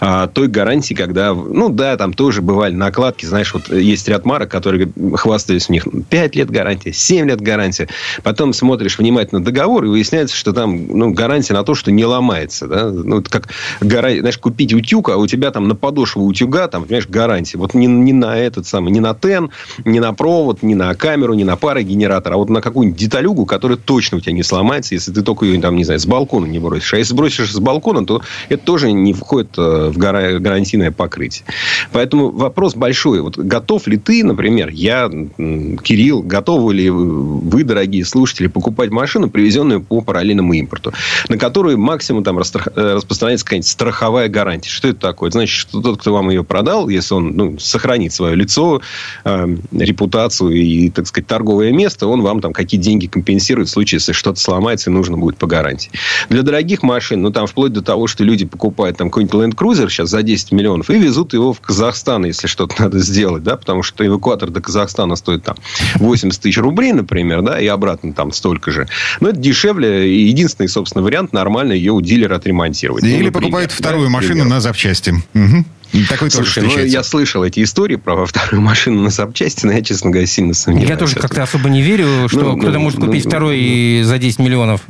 А, 0.01 0.27
той 0.27 0.49
гарантии, 0.49 0.95
когда... 0.95 1.35
Ну, 1.35 1.69
да, 1.69 1.97
там 1.97 2.13
тоже 2.13 2.43
бывали 2.43 2.75
накладки. 2.75 3.27
Знаешь, 3.27 3.55
вот 3.55 3.73
есть 3.73 4.09
ряд 4.09 4.25
марок, 4.25 4.51
которые 4.51 4.91
хвастались 5.15 5.69
у 5.69 5.73
них 5.73 5.87
5 6.09 6.37
лет 6.37 6.51
гарантия, 6.51 6.93
7 6.93 7.29
лет 7.29 7.41
гарантия. 7.41 7.89
Потом 8.23 8.53
смотришь 8.53 8.99
внимательно 8.99 9.43
договор, 9.43 9.85
и 9.85 9.89
выясняется, 9.89 10.37
что 10.37 10.53
там 10.53 10.87
ну, 10.89 11.13
гарантия 11.13 11.55
на 11.55 11.65
то, 11.65 11.75
что 11.75 11.91
не 11.91 12.05
ломается 12.05 12.40
ломается. 12.41 12.67
Да? 12.67 12.91
Ну, 12.91 13.21
это 13.21 13.31
как 13.31 13.49
знаешь, 13.81 14.39
купить 14.39 14.73
утюг, 14.73 15.11
а 15.11 15.17
у 15.17 15.27
тебя 15.27 15.51
там 15.51 15.69
на 15.69 15.75
подошву 15.75 16.25
утюга, 16.25 16.69
там, 16.69 16.85
понимаешь, 16.85 17.09
гарантия. 17.09 17.59
Вот 17.59 17.75
не, 17.75 17.87
не 17.87 18.13
на 18.13 18.39
этот 18.39 18.67
самый, 18.67 18.93
не 18.93 19.01
на 19.01 19.15
тен, 19.15 19.51
не 19.85 20.01
на 20.01 20.13
провод, 20.13 20.63
не 20.63 20.75
на 20.75 20.95
камеру, 20.95 21.35
не 21.35 21.45
на 21.45 21.57
парогенератор, 21.57 22.35
а 22.35 22.37
вот 22.37 22.51
на 22.51 22.61
какую-нибудь 22.61 22.99
деталюгу, 22.99 23.47
которая 23.47 23.79
точно 23.79 24.19
у 24.19 24.21
тебя 24.21 24.33
не 24.33 24.43
сломается, 24.43 24.95
если 24.95 25.13
ты 25.13 25.23
только 25.23 25.47
ее, 25.47 25.61
там, 25.61 25.77
не 25.77 25.85
знаю, 25.85 26.01
с 26.01 26.07
балкона 26.07 26.47
не 26.47 26.59
бросишь. 26.59 26.95
А 26.95 26.99
если 26.99 27.15
бросишь 27.15 27.53
с 27.53 27.59
балкона, 27.59 28.05
то 28.05 28.23
это 28.49 28.65
тоже 28.65 28.93
не 28.93 29.13
входит 29.13 29.59
э, 29.59 29.91
в 29.93 29.99
гарантийное 29.99 30.91
покрытие. 30.91 31.45
Поэтому 31.93 32.31
вопрос 32.31 32.75
большой. 32.75 33.21
Вот 33.21 33.39
готов 33.39 33.87
ли 33.87 33.97
ты, 33.97 34.25
например, 34.25 34.69
я, 34.71 35.09
Кирилл, 35.09 36.23
готовы 36.23 36.75
ли 36.75 36.91
вы, 36.91 37.65
дорогие 37.65 38.05
слушатели, 38.05 38.47
покупать 38.47 38.91
машину, 38.91 39.31
привезенную 39.31 39.83
по 39.83 40.01
параллельному 40.01 40.53
импорту, 40.55 40.93
на 41.29 41.39
которую 41.39 41.79
максимум 41.79 42.23
там 42.31 42.71
Э, 42.77 42.95
распространяется 42.95 43.45
какая-нибудь 43.45 43.69
страховая 43.69 44.29
гарантия. 44.29 44.71
Что 44.71 44.89
это 44.89 45.01
такое? 45.01 45.31
Значит, 45.31 45.57
что 45.57 45.81
тот, 45.81 46.01
кто 46.01 46.13
вам 46.13 46.31
ее 46.31 46.45
продал, 46.45 46.89
если 46.89 47.15
он 47.15 47.37
ну, 47.37 47.59
сохранит 47.59 48.13
свое 48.13 48.35
лицо, 48.35 48.81
э, 49.25 49.57
репутацию 49.73 50.53
и, 50.53 50.91
так 50.91 51.07
сказать, 51.07 51.27
торговое 51.27 51.73
место, 51.73 52.07
он 52.07 52.23
вам 52.23 52.41
там 52.41 52.53
какие 52.53 52.81
деньги 52.81 53.07
компенсирует 53.07 53.69
в 53.69 53.73
случае, 53.73 53.97
если 53.97 54.13
что-то 54.13 54.41
сломается 54.41 54.91
и 54.91 54.93
нужно 54.93 55.17
будет 55.17 55.37
по 55.37 55.47
гарантии. 55.47 55.91
Для 56.29 56.43
дорогих 56.43 56.83
машин, 56.83 57.23
ну, 57.23 57.31
там 57.31 57.47
вплоть 57.47 57.73
до 57.73 57.83
того, 57.83 58.07
что 58.07 58.25
люди 58.25 58.47
покупают 58.47 58.97
там 58.97 59.11
какой-нибудь 59.11 59.41
Land 59.41 59.55
Cruiser 59.57 59.89
сейчас 59.89 60.11
за 60.11 60.23
10 60.23 60.53
миллионов 60.53 60.91
и 60.91 60.99
везут 60.99 61.33
его 61.33 61.53
в 61.53 61.61
Казахстан, 61.61 62.25
если 62.25 62.47
что-то 62.47 62.83
надо 62.83 62.99
сделать, 62.99 63.43
да, 63.43 63.57
потому 63.57 63.83
что 63.83 64.07
эвакуатор 64.07 64.51
до 64.51 64.61
Казахстана 64.61 65.17
стоит 65.17 65.45
там 65.45 65.57
80 65.97 66.41
тысяч 66.41 66.59
рублей, 66.59 66.93
например, 66.93 67.43
да, 67.43 67.61
и 67.61 67.67
обратно 67.67 68.13
там 68.13 68.33
столько 68.33 68.71
же. 68.71 68.89
Но 69.21 69.29
это 69.29 69.39
дешевле. 69.39 70.11
И 70.11 70.29
единственный, 70.29 70.69
собственно, 70.69 71.03
вариант 71.03 71.33
нормально 71.33 71.73
ее 71.73 71.93
у 71.93 72.01
дилера 72.21 72.37
отремонтировать. 72.37 73.05
Или 73.05 73.27
ну, 73.27 73.33
покупают 73.33 73.73
вторую 73.73 74.05
да, 74.05 74.11
машину 74.11 74.33
примерно. 74.33 74.55
на 74.57 74.61
запчасти. 74.61 75.11
Угу. 75.35 75.65
Такой 76.09 76.31
Слушай, 76.31 76.65
ну 76.65 76.79
я 76.79 77.03
слышал 77.03 77.43
эти 77.43 77.63
истории 77.63 77.97
про 77.97 78.25
вторую 78.25 78.63
машину 78.63 79.03
на 79.03 79.11
запчасти, 79.11 79.67
но 79.67 79.73
я, 79.73 79.83
честно 79.83 80.11
говоря, 80.11 80.27
сильно 80.27 80.55
сомневаюсь. 80.55 80.89
Я 80.89 80.97
тоже 80.97 81.17
как-то 81.17 81.43
особо 81.43 81.69
не 81.69 81.83
верю, 81.83 82.29
что 82.29 82.41
ну, 82.41 82.57
кто-то 82.57 82.75
ну, 82.75 82.81
может 82.81 83.01
купить 83.01 83.25
ну, 83.25 83.31
второй 83.31 83.99
ну, 84.01 84.05
за 84.05 84.19
10 84.19 84.39
миллионов. 84.39 84.83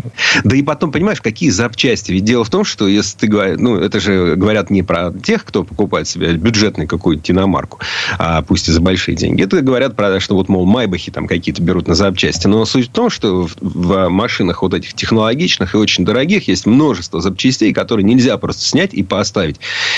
Да 0.44 0.56
и 0.56 0.62
потом, 0.62 0.92
понимаешь, 0.92 1.20
какие 1.22 1.50
запчасти? 1.50 2.12
Ведь 2.12 2.24
дело 2.24 2.44
в 2.44 2.50
том, 2.50 2.64
что 2.64 2.86
если 2.86 3.16
ты 3.16 3.26
говоришь, 3.28 3.58
ну, 3.58 3.76
это 3.76 3.98
же 3.98 4.34
говорят 4.36 4.70
не 4.70 4.82
про 4.82 5.12
тех, 5.12 5.44
кто 5.44 5.64
покупает 5.64 6.06
себе 6.06 6.32
бюджетный 6.32 6.86
какую-то 6.86 7.32
иномарку, 7.32 7.78
а 8.18 8.42
пусть 8.42 8.68
и 8.68 8.72
за 8.72 8.80
большие 8.80 9.16
деньги. 9.16 9.42
Это 9.42 9.60
говорят 9.62 9.96
про, 9.96 10.20
что 10.20 10.34
вот, 10.34 10.48
мол, 10.48 10.66
майбахи 10.66 11.10
там 11.10 11.26
какие-то 11.26 11.62
берут 11.62 11.88
на 11.88 11.94
запчасти. 11.94 12.46
Но 12.46 12.64
суть 12.66 12.88
в 12.88 12.92
том, 12.92 13.08
что 13.08 13.46
в, 13.46 13.56
в 13.60 14.08
машинах 14.08 14.62
вот 14.62 14.74
этих 14.74 14.92
технологичных 14.94 15.74
и 15.74 15.78
очень 15.78 16.04
дорогих 16.04 16.48
есть 16.48 16.66
множество 16.66 17.20
запчастей, 17.22 17.72
которые 17.72 18.04
нельзя 18.04 18.36
просто 18.36 18.62
снять 18.64 18.92
и 18.92 19.02
поставить. 19.02 19.56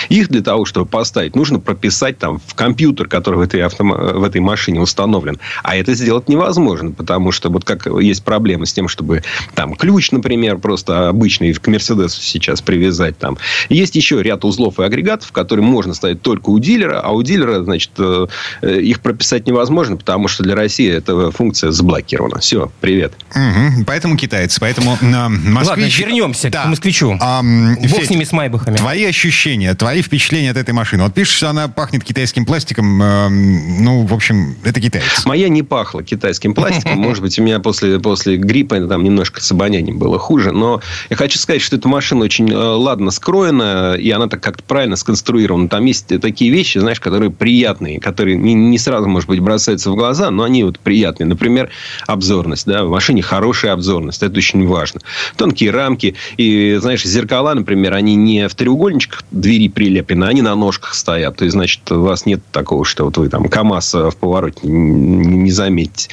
Их 0.09 0.29
для 0.29 0.43
того, 0.43 0.65
чтобы 0.65 0.91
поставить, 0.92 1.35
нужно 1.35 1.59
прописать 1.59 2.18
там 2.18 2.40
в 2.46 2.55
компьютер, 2.55 3.09
который 3.09 3.37
в 3.37 3.40
этой, 3.40 3.61
автом... 3.62 3.90
в 3.90 4.22
этой 4.22 4.40
машине 4.40 4.81
установлен. 4.81 5.40
А 5.64 5.74
это 5.74 5.94
сделать 5.94 6.28
невозможно, 6.28 6.92
потому 6.92 7.33
что 7.33 7.48
вот 7.48 7.64
как 7.64 7.87
есть 8.00 8.22
проблемы 8.22 8.66
с 8.66 8.72
тем, 8.72 8.87
чтобы 8.87 9.24
там 9.55 9.74
ключ, 9.74 10.12
например, 10.12 10.59
просто 10.59 11.09
обычный 11.09 11.52
к 11.55 11.66
Мерседесу 11.66 12.20
сейчас 12.20 12.61
привязать 12.61 13.18
там. 13.18 13.38
Есть 13.68 13.96
еще 13.96 14.22
ряд 14.22 14.44
узлов 14.44 14.78
и 14.78 14.85
агрегатов, 14.85 15.33
которые 15.33 15.64
можно 15.64 15.94
ставить 15.94 16.22
только 16.22 16.50
у 16.50 16.59
дилера, 16.59 17.00
а 17.00 17.11
у 17.11 17.22
дилера, 17.22 17.64
значит, 17.64 17.92
э, 17.98 18.26
э, 18.61 18.81
их 18.81 19.00
прописать 19.00 19.46
невозможно, 19.46 19.96
потому 19.96 20.28
что 20.28 20.42
для 20.42 20.55
России 20.55 20.90
эта 20.90 21.31
функция 21.31 21.70
заблокирована. 21.70 22.38
Все, 22.40 22.70
привет. 22.81 23.14
Угу, 23.31 23.85
поэтому 23.87 24.16
китайцы, 24.16 24.61
поэтому 24.61 24.98
на 25.00 25.31
москвич... 25.31 25.98
Ладно, 25.98 26.11
вернемся 26.11 26.50
да. 26.50 26.64
к 26.64 26.66
москвичу. 26.66 27.16
А, 27.18 27.42
Бог 27.42 27.88
Федь, 27.88 28.07
с 28.09 28.11
ними, 28.11 28.24
с 28.24 28.33
майбахами. 28.33 28.76
Твои 28.76 29.07
ощущения, 29.07 29.74
твои 29.74 30.02
впечатления 30.02 30.50
от 30.50 30.59
этой 30.59 30.72
машины. 30.72 30.82
Вот 30.90 31.14
пишешь, 31.14 31.37
что 31.37 31.51
она 31.51 31.68
пахнет 31.68 32.05
китайским 32.05 32.45
пластиком. 32.45 33.03
Э, 33.03 33.29
ну, 33.29 34.05
в 34.05 34.12
общем, 34.12 34.57
это 34.64 34.81
китайцы. 34.81 35.27
Моя 35.27 35.49
не 35.49 35.62
пахла 35.62 36.03
китайским 36.03 36.55
пластиком. 36.55 36.99
Может 36.99 37.23
быть, 37.23 37.38
у 37.38 37.42
меня 37.42 37.61
после, 37.61 37.99
после 38.01 38.37
гриппа 38.37 38.81
там 38.87 39.05
немножко 39.05 39.40
с 39.40 39.51
обонянием 39.53 39.99
было 39.99 40.18
хуже. 40.18 40.53
Но 40.53 40.81
я 41.11 41.16
хочу 41.16 41.38
сказать, 41.38 41.62
что 41.62 41.77
эта 41.77 41.88
машина 41.88 42.25
очень 42.25 42.51
э, 42.51 42.57
ладно 42.57 43.11
скроена, 43.11 43.95
и 43.95 44.11
она 44.11 44.27
так 44.29 44.42
как-то 44.42 44.62
правильно 44.64 44.97
сконструирована. 44.97 45.68
Там 45.68 45.85
есть 45.85 46.09
такие 46.21 46.51
вещи, 46.51 46.79
знаешь, 46.79 47.01
которые 47.01 47.31
приятные, 47.31 48.01
которые 48.01 48.37
не, 48.37 48.55
не 48.55 48.79
сразу, 48.79 49.09
может 49.09 49.29
быть, 49.29 49.40
бросаются 49.40 49.90
в 49.90 49.95
глаза, 49.95 50.31
но 50.31 50.42
они 50.42 50.64
вот 50.64 50.79
приятные. 50.79 51.27
Например, 51.27 51.71
обзорность. 52.07 52.66
Да? 52.66 52.85
В 52.85 52.90
машине 52.90 53.23
хорошая 53.23 53.73
обзорность. 53.73 54.23
Это 54.23 54.37
очень 54.37 54.66
важно. 54.66 55.01
Тонкие 55.37 55.71
рамки. 55.71 56.14
И, 56.37 56.79
знаешь, 56.81 57.05
зеркала, 57.05 57.55
например, 57.55 57.95
они 57.95 58.16
не 58.16 58.49
в 58.49 58.55
треугольничках 58.55 59.25
двери 59.31 59.68
прилеплены, 59.68 60.25
они 60.25 60.42
на 60.42 60.55
ножках 60.72 60.94
стоят. 60.94 61.37
То 61.37 61.44
есть, 61.44 61.52
значит, 61.52 61.90
у 61.92 62.02
вас 62.02 62.24
нет 62.24 62.40
такого, 62.50 62.85
что 62.85 63.04
вот 63.04 63.18
вы 63.18 63.28
там 63.28 63.48
КАМАЗ 63.48 63.94
в 63.94 64.16
повороте 64.18 64.61
не 64.62 65.50
заметите. 65.50 66.08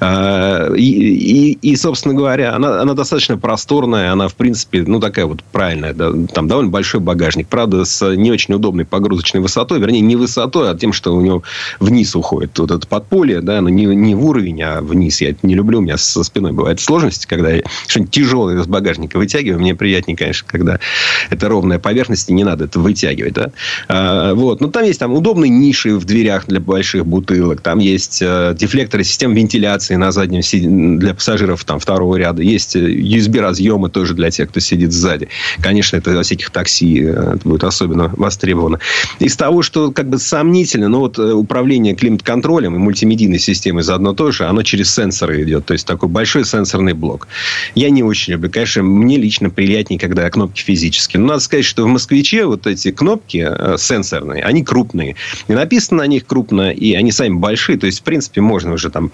А, 0.00 0.72
и, 0.74 0.82
и, 0.82 1.52
и 1.52 1.76
собственно 1.76 2.14
говоря, 2.14 2.54
она, 2.54 2.82
она 2.82 2.92
достаточно 2.94 3.38
просторная. 3.38 4.12
Она, 4.12 4.28
в 4.28 4.34
принципе, 4.34 4.82
ну, 4.86 5.00
такая 5.00 5.26
вот 5.26 5.42
правильная. 5.44 5.94
Да? 5.94 6.12
Там 6.34 6.46
довольно 6.46 6.70
большой 6.70 7.00
багажник. 7.00 7.48
Правда, 7.48 7.84
с 7.84 8.14
не 8.14 8.30
очень 8.30 8.54
удобной 8.54 8.84
погрузочной 8.84 9.40
высотой. 9.40 9.80
Вернее, 9.80 10.00
не 10.00 10.16
высотой, 10.16 10.70
а 10.70 10.74
тем, 10.74 10.92
что 10.92 11.14
у 11.14 11.20
него 11.20 11.42
вниз 11.80 12.14
уходит 12.14 12.58
вот 12.58 12.70
это 12.70 12.86
подполье. 12.86 13.40
Да? 13.40 13.60
Но 13.62 13.70
не, 13.70 13.86
не 13.86 14.14
в 14.14 14.24
уровень, 14.26 14.62
а 14.62 14.82
вниз. 14.82 15.22
Я 15.22 15.30
это 15.30 15.46
не 15.46 15.54
люблю. 15.54 15.78
У 15.78 15.82
меня 15.82 15.96
со 15.96 16.22
спиной 16.22 16.52
бывают 16.52 16.80
сложности, 16.80 17.26
когда 17.26 17.50
я 17.50 17.62
что-нибудь 17.86 18.12
тяжелое 18.12 18.60
из 18.60 18.66
багажника 18.66 19.16
вытягиваю. 19.16 19.60
Мне 19.60 19.74
приятнее, 19.74 20.16
конечно, 20.16 20.46
когда 20.46 20.78
это 21.30 21.48
ровная 21.48 21.78
поверхность, 21.78 22.28
и 22.28 22.34
не 22.34 22.44
надо 22.44 22.64
это 22.64 22.78
вытягивать. 22.78 23.32
Да? 23.32 23.52
А, 24.02 24.34
вот. 24.34 24.60
Но 24.60 24.68
там 24.68 24.84
есть 24.84 24.98
там 24.98 25.12
удобные 25.12 25.48
ниши 25.48 25.96
в 25.96 26.04
дверях 26.04 26.46
для 26.46 26.60
больших 26.60 27.06
бутылок. 27.06 27.60
Там 27.60 27.78
есть 27.78 28.20
э, 28.20 28.54
дефлекторы 28.58 29.04
систем 29.04 29.32
вентиляции 29.32 29.94
на 29.94 30.10
заднем 30.10 30.98
для 30.98 31.14
пассажиров 31.14 31.64
там, 31.64 31.78
второго 31.78 32.16
ряда. 32.16 32.42
Есть 32.42 32.74
USB-разъемы 32.74 33.90
тоже 33.90 34.14
для 34.14 34.30
тех, 34.30 34.48
кто 34.48 34.58
сидит 34.60 34.92
сзади. 34.92 35.28
Конечно, 35.60 35.96
это 35.96 36.10
во 36.10 36.22
всяких 36.22 36.50
такси 36.50 37.00
э, 37.02 37.34
это 37.36 37.48
будет 37.48 37.62
особенно 37.64 38.12
востребовано. 38.16 38.80
Из 39.20 39.36
того, 39.36 39.62
что 39.62 39.92
как 39.92 40.08
бы 40.08 40.18
сомнительно, 40.18 40.88
но 40.88 41.00
вот 41.00 41.18
э, 41.18 41.32
управление 41.32 41.94
климат-контролем 41.94 42.74
и 42.74 42.78
мультимедийной 42.78 43.38
системой 43.38 43.84
заодно 43.84 44.14
тоже, 44.14 44.46
оно 44.46 44.64
через 44.64 44.92
сенсоры 44.92 45.42
идет. 45.42 45.66
То 45.66 45.74
есть, 45.74 45.86
такой 45.86 46.08
большой 46.08 46.44
сенсорный 46.44 46.92
блок. 46.92 47.28
Я 47.76 47.90
не 47.90 48.02
очень 48.02 48.32
люблю. 48.32 48.50
Конечно, 48.50 48.82
мне 48.82 49.16
лично 49.16 49.48
приятнее, 49.48 50.00
когда 50.00 50.28
кнопки 50.28 50.60
физические. 50.60 51.20
Но 51.20 51.28
надо 51.28 51.40
сказать, 51.40 51.64
что 51.64 51.84
в 51.84 51.86
«Москвиче» 51.86 52.46
вот 52.46 52.66
эти 52.66 52.90
кнопки 52.90 53.46
э, 53.48 53.76
сенсорные, 53.92 54.42
они 54.42 54.64
крупные. 54.64 55.16
И 55.48 55.52
написано 55.52 56.02
на 56.02 56.06
них 56.06 56.26
крупно, 56.26 56.70
и 56.70 56.94
они 56.94 57.12
сами 57.12 57.34
большие. 57.34 57.78
То 57.78 57.86
есть, 57.86 58.00
в 58.00 58.02
принципе, 58.02 58.40
можно 58.40 58.72
уже 58.72 58.90
там 58.90 59.10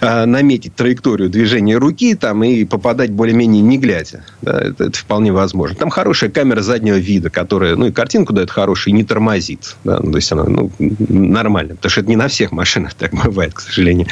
э, 0.00 0.24
наметить 0.24 0.74
траекторию 0.74 1.28
движения 1.28 1.76
руки 1.76 2.14
там, 2.14 2.42
и 2.44 2.64
попадать 2.64 3.10
более-менее 3.10 3.62
не 3.62 3.78
глядя. 3.78 4.24
Да, 4.42 4.58
это, 4.58 4.84
это 4.84 4.98
вполне 4.98 5.32
возможно. 5.32 5.76
Там 5.76 5.90
хорошая 5.90 6.30
камера 6.30 6.62
заднего 6.62 6.96
вида, 6.96 7.28
которая, 7.28 7.76
ну, 7.76 7.86
и 7.86 7.92
картинку 7.92 8.32
дает 8.32 8.50
хорошую, 8.50 8.94
и 8.94 8.96
не 8.96 9.04
тормозит. 9.04 9.76
Да, 9.84 10.00
ну, 10.02 10.10
то 10.12 10.16
есть, 10.16 10.32
она 10.32 10.44
ну, 10.44 10.70
нормально. 10.78 11.76
Потому 11.76 11.90
что 11.90 12.00
это 12.00 12.08
не 12.08 12.16
на 12.16 12.28
всех 12.28 12.52
машинах 12.52 12.94
так 12.94 13.12
бывает, 13.12 13.52
к 13.54 13.60
сожалению. 13.60 14.06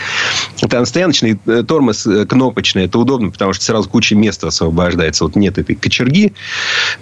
Это 0.61 0.85
стояночный 0.85 1.39
э, 1.47 1.65
тормоз 1.67 2.07
кнопочный. 2.29 2.85
Это 2.85 2.99
удобно, 2.99 3.31
потому 3.31 3.55
что 3.55 3.65
сразу 3.65 3.89
куча 3.89 4.15
места 4.15 4.49
освобождается. 4.49 5.25
Вот 5.25 5.37
нет 5.37 5.59
этой 5.59 5.75
кочерги. 5.75 6.35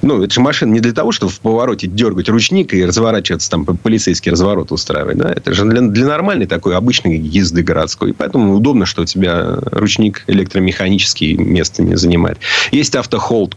Ну, 0.03 0.23
это 0.23 0.33
же 0.33 0.41
машина 0.41 0.73
не 0.73 0.81
для 0.81 0.93
того, 0.93 1.11
чтобы 1.11 1.33
в 1.33 1.41
повороте 1.41 1.89
дергать 1.89 2.29
ручник 2.29 2.73
и 2.73 2.84
разворачиваться, 2.87 3.51
там, 3.51 3.65
полицейский 3.65 4.31
разворот 4.31 4.73
устраивать. 4.73 5.19
Да? 5.19 5.31
Это 5.31 5.53
же 5.53 5.65
для, 5.65 5.81
для 5.81 6.07
нормальной 6.07 6.47
такой 6.47 6.77
обычной 6.77 7.19
езды 7.19 7.63
городской. 7.63 8.11
И 8.11 8.13
поэтому 8.13 8.55
удобно, 8.55 8.87
что 8.87 9.03
у 9.03 9.05
тебя 9.05 9.59
ручник 9.73 10.25
электромеханический 10.27 11.35
место 11.35 11.83
не 11.83 11.97
занимает. 11.97 12.39
Есть 12.73 12.95
автохолд 12.97 13.55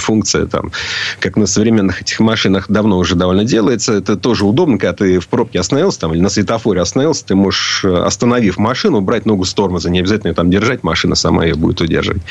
функция, 0.00 0.46
там, 0.46 0.72
как 1.20 1.36
на 1.36 1.46
современных 1.46 2.02
этих 2.02 2.20
машинах 2.20 2.66
давно 2.68 2.98
уже 2.98 3.14
довольно 3.14 3.44
делается. 3.44 3.94
Это 3.94 4.16
тоже 4.16 4.44
удобно, 4.44 4.78
когда 4.78 4.92
ты 4.92 5.18
в 5.18 5.28
пробке 5.28 5.60
остановился 5.60 6.00
там, 6.00 6.14
или 6.14 6.20
на 6.20 6.28
светофоре 6.28 6.80
остановился, 6.80 7.24
ты 7.26 7.34
можешь, 7.34 7.84
остановив 7.84 8.58
машину, 8.58 9.00
брать 9.00 9.26
ногу 9.26 9.44
с 9.44 9.54
тормоза. 9.54 9.90
Не 9.90 10.00
обязательно 10.00 10.34
там 10.34 10.50
держать, 10.50 10.82
машина 10.82 11.14
сама 11.14 11.44
ее 11.44 11.54
будет 11.54 11.80
удерживать. 11.80 12.22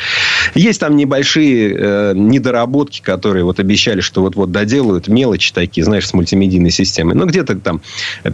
Есть 0.56 0.80
там 0.80 0.96
небольшие 0.96 1.76
э, 1.76 2.14
недоработки, 2.16 3.02
которые 3.02 3.44
вот 3.44 3.60
обещали, 3.60 4.02
что 4.02 4.22
вот-вот 4.22 4.52
доделают. 4.52 5.08
Мелочи 5.08 5.54
такие, 5.54 5.84
знаешь, 5.94 6.08
с 6.08 6.14
мультимедийной 6.14 6.72
системой. 6.72 7.16
Но 7.16 7.26
где-то 7.26 7.56
там 7.60 7.82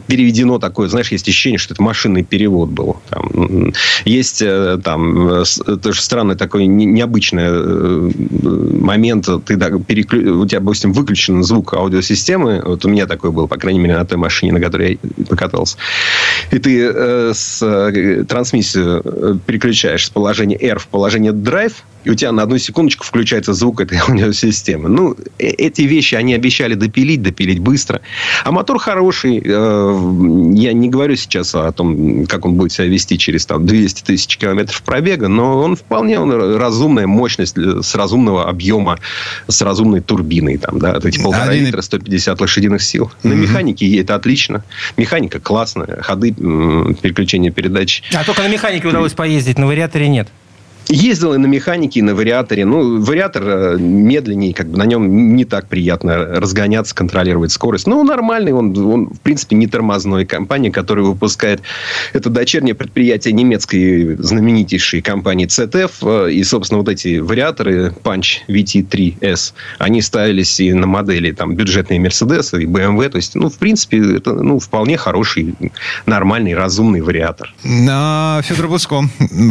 переведено 0.07 0.59
такое, 0.59 0.87
знаешь, 0.87 1.11
есть 1.11 1.27
ощущение, 1.27 1.57
что 1.57 1.73
это 1.73 1.83
машинный 1.83 2.23
перевод 2.23 2.69
был. 2.69 2.97
Там, 3.09 3.73
есть 4.05 4.41
э, 4.41 4.79
там 4.81 5.43
тоже 5.81 6.01
странный 6.01 6.35
такой 6.35 6.67
необычный 6.67 7.43
э, 7.47 8.11
момент. 8.79 9.27
Ты 9.45 9.57
да, 9.57 9.69
переклю... 9.71 10.39
У 10.39 10.47
тебя, 10.47 10.61
допустим, 10.61 10.93
выключен 10.93 11.43
звук 11.43 11.73
аудиосистемы. 11.73 12.61
Вот 12.63 12.85
у 12.85 12.89
меня 12.89 13.05
такой 13.07 13.31
был, 13.31 13.49
по 13.49 13.57
крайней 13.57 13.79
мере, 13.79 13.97
на 13.97 14.05
той 14.05 14.17
машине, 14.17 14.53
на 14.53 14.61
которой 14.61 14.99
я 15.17 15.25
покатался. 15.25 15.77
И 16.51 16.59
ты 16.59 16.81
э, 16.81 17.33
с 17.33 17.61
э, 17.61 18.23
трансмиссию 18.23 19.01
э, 19.03 19.35
переключаешь 19.45 20.05
с 20.05 20.09
положения 20.09 20.57
R 20.61 20.79
в 20.79 20.87
положение 20.87 21.33
Drive, 21.33 21.73
и 22.03 22.09
у 22.09 22.15
тебя 22.15 22.31
на 22.31 22.43
одну 22.43 22.57
секундочку 22.57 23.03
включается 23.03 23.53
звук 23.53 23.81
этой 23.81 23.97
аудиосистемы. 24.07 24.89
Ну, 24.89 25.15
э, 25.37 25.47
эти 25.47 25.81
вещи 25.81 26.15
они 26.15 26.33
обещали 26.33 26.75
допилить, 26.75 27.21
допилить 27.21 27.59
быстро. 27.59 28.01
А 28.43 28.51
мотор 28.51 28.79
хороший. 28.79 29.41
Э, 29.43 30.51
я 30.53 30.73
не 30.73 30.89
говорю 30.89 31.15
сейчас 31.15 31.55
о 31.55 31.71
том, 31.71 32.25
как 32.25 32.45
он 32.45 32.55
будет 32.55 32.71
себя 32.71 32.87
вести 32.87 33.17
через 33.17 33.45
там, 33.45 33.65
200 33.65 34.03
тысяч 34.03 34.37
километров 34.37 34.81
пробега, 34.83 35.27
но 35.27 35.59
он 35.59 35.75
вполне 35.75 36.19
он 36.19 36.57
разумная 36.57 37.07
мощность 37.07 37.57
с 37.57 37.95
разумного 37.95 38.49
объема, 38.49 38.99
с 39.47 39.61
разумной 39.61 40.01
турбиной. 40.01 40.57
Там, 40.57 40.79
да, 40.79 40.99
эти 41.03 41.21
полтора 41.21 41.45
Один... 41.45 41.65
литра, 41.65 41.81
150 41.81 42.39
лошадиных 42.39 42.81
сил. 42.81 43.11
На 43.23 43.33
угу. 43.33 43.41
механике 43.41 43.87
едет 43.87 44.11
отлично. 44.11 44.63
Механика 44.97 45.39
классная. 45.39 46.01
Ходы, 46.01 46.31
переключение 46.31 47.51
передач. 47.51 48.03
А 48.13 48.23
только 48.23 48.43
на 48.43 48.47
механике 48.47 48.87
удалось 48.87 49.13
поездить, 49.13 49.57
на 49.57 49.67
вариаторе 49.67 50.07
нет. 50.07 50.29
Ездил 50.91 51.35
и 51.35 51.37
на 51.37 51.45
механике, 51.45 51.99
и 51.99 52.01
на 52.01 52.15
вариаторе. 52.15 52.65
Ну, 52.65 52.99
вариатор 52.99 53.43
э, 53.45 53.77
медленнее, 53.77 54.55
как 54.55 54.69
бы 54.69 54.77
на 54.79 54.85
нем 54.85 55.35
не 55.35 55.45
так 55.45 55.67
приятно 55.67 56.17
разгоняться, 56.17 56.95
контролировать 56.95 57.51
скорость. 57.51 57.85
Ну, 57.85 58.03
нормальный, 58.03 58.53
он, 58.53 58.75
он 58.75 59.09
в 59.13 59.19
принципе, 59.19 59.55
не 59.55 59.67
тормозной. 59.67 60.25
Компания, 60.25 60.71
которая 60.71 61.05
выпускает... 61.05 61.61
Это 62.13 62.31
дочернее 62.31 62.73
предприятие 62.73 63.35
немецкой 63.35 64.15
знаменитейшей 64.15 65.01
компании 65.01 65.45
ZF. 65.45 65.91
Э, 66.01 66.31
и, 66.31 66.43
собственно, 66.43 66.79
вот 66.79 66.89
эти 66.89 67.19
вариаторы 67.19 67.93
Punch 68.03 68.39
VT3S, 68.47 69.53
они 69.77 70.01
ставились 70.01 70.59
и 70.59 70.73
на 70.73 70.87
модели 70.87 71.31
там, 71.33 71.53
бюджетные 71.55 71.99
Mercedes 71.99 72.59
и 72.59 72.65
BMW. 72.65 73.09
То 73.09 73.17
есть, 73.17 73.35
ну, 73.35 73.49
в 73.49 73.59
принципе, 73.59 74.15
это 74.15 74.33
ну, 74.33 74.57
вполне 74.57 74.97
хороший, 74.97 75.53
нормальный, 76.07 76.55
разумный 76.55 77.01
вариатор. 77.01 77.53
На 77.63 78.41
Федор 78.43 78.69
Буско 78.69 79.03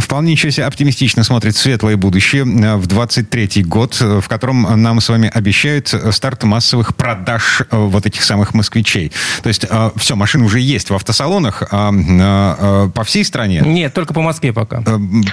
вполне 0.03 0.33
ничего 0.33 0.51
себе 0.51 0.67
оптимистично 0.67 1.23
смотрит 1.29 1.57
светлое 1.57 1.99
будущее 1.99 2.45
в 2.45 2.87
23 2.87 3.63
год, 3.65 4.01
в 4.01 4.27
котором 4.29 4.63
нам 4.83 4.99
с 5.01 5.11
вами 5.11 5.31
обещают 5.33 5.95
старт 6.11 6.43
массовых 6.45 6.97
продаж 6.97 7.63
вот 7.71 8.07
этих 8.07 8.23
самых 8.23 8.55
москвичей. 8.55 9.13
То 9.43 9.49
есть 9.49 9.67
все, 9.97 10.17
машины 10.17 10.47
уже 10.47 10.59
есть 10.59 10.89
в 10.89 10.95
автосалонах 10.95 11.65
а, 11.71 12.89
по 12.89 13.05
всей 13.05 13.25
стране? 13.25 13.63
Нет, 13.65 13.93
только 13.93 14.15
по 14.15 14.23
Москве 14.23 14.55
пока. 14.55 14.83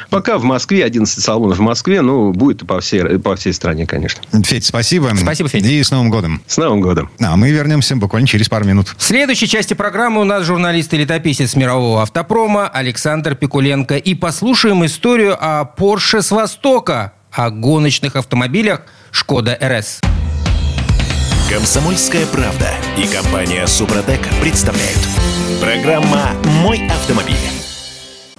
Пока 0.10 0.38
в 0.38 0.44
Москве 0.44 0.84
11 0.84 1.24
салонов 1.24 1.60
в 1.60 1.62
Москве, 1.62 2.02
ну, 2.02 2.34
будет 2.34 2.64
и 2.64 2.66
по 2.66 2.82
всей, 2.82 3.18
по 3.20 3.38
всей 3.38 3.54
стране, 3.54 3.86
конечно. 3.86 4.22
Федь, 4.44 4.66
спасибо. 4.66 5.12
Спасибо, 5.16 5.48
Федь. 5.48 5.66
И 5.66 5.82
с 5.82 5.92
Новым 5.92 6.10
годом. 6.10 6.42
С 6.46 6.58
Новым 6.58 6.82
годом. 6.82 7.10
А 7.22 7.38
мы 7.38 7.52
вернемся 7.52 7.96
буквально 7.96 8.28
через 8.28 8.50
пару 8.50 8.66
минут. 8.66 8.94
В 8.98 9.04
следующей 9.04 9.48
части 9.48 9.74
программы 9.74 10.20
у 10.20 10.26
нас 10.26 10.44
журналист 10.44 10.94
и 10.94 10.98
летописец 10.98 11.56
мирового 11.56 12.02
автопрома 12.02 12.68
Александр 12.68 13.36
Пикуленко. 13.36 13.96
И 13.96 14.14
послушаем 14.14 14.86
историю 14.86 15.38
о 15.40 15.64
Porsche 15.86 16.24
с 16.24 16.32
Востока, 16.32 17.14
о 17.32 17.52
гоночных 17.52 18.16
автомобилях 18.16 18.82
Шкода 19.12 19.56
РС. 19.62 20.00
Комсомольская 21.48 22.26
правда 22.26 22.72
и 22.98 23.06
компания 23.06 23.68
Супротек 23.68 24.28
представляют. 24.42 24.98
Программа 25.62 26.32
«Мой 26.64 26.88
автомобиль». 26.88 27.65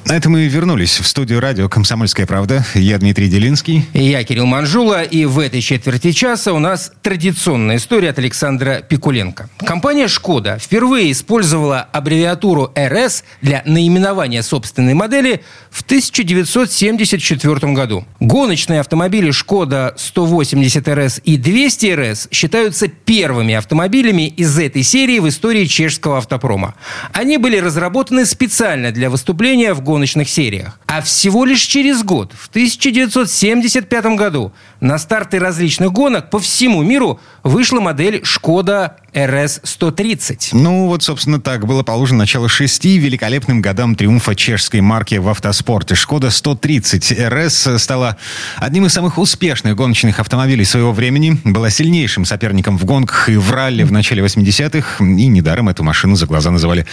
На 0.09 0.13
этом 0.13 0.33
мы 0.33 0.47
вернулись 0.47 1.01
в 1.01 1.07
студию 1.09 1.41
радио 1.41 1.69
«Комсомольская 1.69 2.27
правда». 2.27 2.65
Я 2.75 2.97
Дмитрий 2.99 3.29
Делинский. 3.29 3.85
Я 3.93 4.23
Кирилл 4.23 4.47
Манжула. 4.47 5.03
И 5.03 5.25
в 5.25 5.41
этой 5.41 5.61
четверти 5.61 6.13
часа 6.13 6.53
у 6.53 6.61
нас 6.61 6.93
традиционная 7.03 7.79
история 7.79 8.11
от 8.11 8.19
Александра 8.21 8.83
Пикуленко. 8.89 9.49
Компания 9.59 10.07
«Шкода» 10.07 10.59
впервые 10.61 11.11
использовала 11.11 11.81
аббревиатуру 11.81 12.73
«РС» 12.79 13.25
для 13.43 13.65
наименования 13.67 14.43
собственной 14.43 14.95
модели 14.95 15.43
в 15.71 15.83
1974 15.83 17.73
году. 17.73 18.07
Гоночные 18.21 18.79
автомобили 18.79 19.33
«Шкода 19.33 19.93
180 19.97 20.87
РС» 20.89 21.21
и 21.25 21.37
200 21.37 21.95
РС 22.13 22.29
считаются 22.31 22.87
первыми 22.87 23.55
автомобилями 23.55 24.29
из 24.29 24.57
этой 24.57 24.85
серии 24.85 25.19
в 25.19 25.29
истории 25.29 25.65
чешского 25.65 26.19
автопрома. 26.19 26.77
Они 27.13 27.39
были 27.39 27.57
разработаны 27.57 28.25
специально 28.25 28.93
для 28.93 29.11
выступления 29.11 29.75
в 29.75 29.81
гоночных 29.81 29.96
гоночных 29.97 30.29
сериях. 30.29 30.79
А 30.87 31.01
всего 31.01 31.47
лишь 31.47 31.63
через 31.63 32.03
год, 32.03 32.33
в 32.39 32.49
1975 32.49 34.05
году, 34.17 34.53
на 34.81 34.99
старты 34.99 35.39
различных 35.39 35.91
гонок 35.91 36.29
по 36.29 36.39
всему 36.39 36.83
миру 36.83 37.19
вышла 37.43 37.81
модель 37.81 38.21
«Шкода 38.25 38.97
РС-130». 39.15 40.51
Ну, 40.53 40.89
вот, 40.89 41.03
собственно, 41.03 41.41
так 41.41 41.67
было 41.67 41.83
положено 41.83 42.19
начало 42.19 42.49
шести 42.49 42.99
великолепным 42.99 43.63
годам 43.63 43.95
триумфа 43.95 44.35
чешской 44.35 44.83
марки 44.83 45.15
в 45.15 45.29
автоспорте. 45.31 45.95
«Шкода 45.95 46.31
130 46.31 47.19
РС» 47.19 47.69
стала 47.79 48.19
одним 48.57 48.85
из 48.85 48.93
самых 48.93 49.17
успешных 49.17 49.75
гоночных 49.77 50.21
автомобилей 50.21 50.67
своего 50.67 50.93
времени, 50.93 51.41
была 51.45 51.71
сильнейшим 51.71 52.27
соперником 52.27 52.77
в 52.77 52.85
гонках 52.85 53.31
и 53.31 53.37
в 53.37 53.51
ралли 53.51 53.83
в 53.83 53.93
начале 53.93 54.23
80-х, 54.23 55.03
и 55.03 55.27
недаром 55.27 55.71
эту 55.71 55.83
машину 55.83 56.17
за 56.17 56.27
глаза 56.27 56.51
называли 56.51 56.87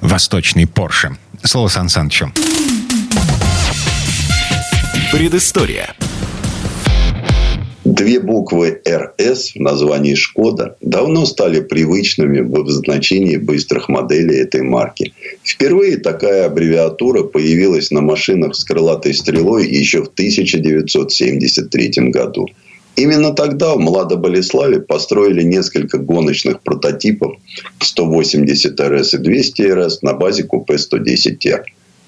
«Восточный 0.00 0.66
Порше». 0.66 1.16
Слово 1.42 1.68
Сан 1.68 1.88
Санычу. 1.88 2.32
Предыстория. 5.12 5.94
Две 7.84 8.20
буквы 8.20 8.82
«РС» 8.86 9.54
в 9.54 9.60
названии 9.60 10.14
«Шкода» 10.14 10.76
давно 10.82 11.24
стали 11.24 11.60
привычными 11.60 12.40
в 12.40 12.54
обозначении 12.54 13.38
быстрых 13.38 13.88
моделей 13.88 14.40
этой 14.40 14.60
марки. 14.60 15.14
Впервые 15.42 15.96
такая 15.96 16.46
аббревиатура 16.46 17.22
появилась 17.22 17.90
на 17.90 18.02
машинах 18.02 18.54
с 18.54 18.64
крылатой 18.64 19.14
стрелой 19.14 19.66
еще 19.66 20.04
в 20.04 20.08
1973 20.08 22.10
году. 22.10 22.46
Именно 22.98 23.32
тогда 23.32 23.74
в 23.74 23.78
Младо-Болеславе 23.78 24.80
построили 24.80 25.42
несколько 25.42 25.98
гоночных 25.98 26.62
прототипов 26.62 27.36
180 27.78 28.80
РС 28.80 29.14
и 29.14 29.18
200 29.18 29.62
РС 29.62 30.02
на 30.02 30.14
базе 30.14 30.42
купе 30.42 30.74
110Р. 30.74 31.62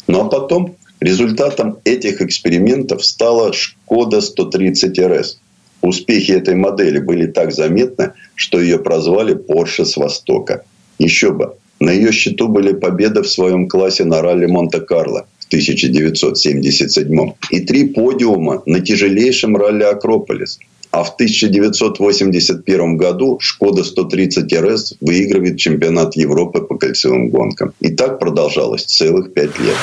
Ну 0.08 0.22
а 0.22 0.24
потом 0.28 0.74
результатом 0.98 1.78
этих 1.84 2.20
экспериментов 2.20 3.04
стала 3.04 3.52
Шкода 3.52 4.20
130 4.20 4.98
РС. 4.98 5.38
Успехи 5.80 6.32
этой 6.32 6.56
модели 6.56 6.98
были 6.98 7.26
так 7.26 7.52
заметны, 7.52 8.14
что 8.34 8.60
ее 8.60 8.80
прозвали 8.80 9.36
Porsche 9.36 9.84
с 9.84 9.96
Востока. 9.96 10.64
Еще 10.98 11.30
бы, 11.30 11.54
на 11.78 11.92
ее 11.92 12.10
счету 12.10 12.48
были 12.48 12.72
победы 12.72 13.22
в 13.22 13.30
своем 13.30 13.68
классе 13.68 14.02
на 14.02 14.22
ралли 14.22 14.46
Монте-Карло 14.46 15.28
в 15.38 15.46
1977 15.46 17.32
и 17.52 17.60
три 17.60 17.84
подиума 17.90 18.64
на 18.66 18.80
тяжелейшем 18.80 19.56
ралли 19.56 19.84
Акрополис– 19.84 20.58
а 20.90 21.04
в 21.04 21.14
1981 21.14 22.96
году 22.96 23.38
Шкода 23.40 23.84
130 23.84 24.52
РС 24.52 24.94
выигрывает 25.00 25.58
чемпионат 25.58 26.16
Европы 26.16 26.62
по 26.62 26.76
кольцевым 26.76 27.28
гонкам. 27.28 27.72
И 27.80 27.90
так 27.90 28.18
продолжалось 28.18 28.84
целых 28.84 29.32
пять 29.32 29.58
лет. 29.58 29.76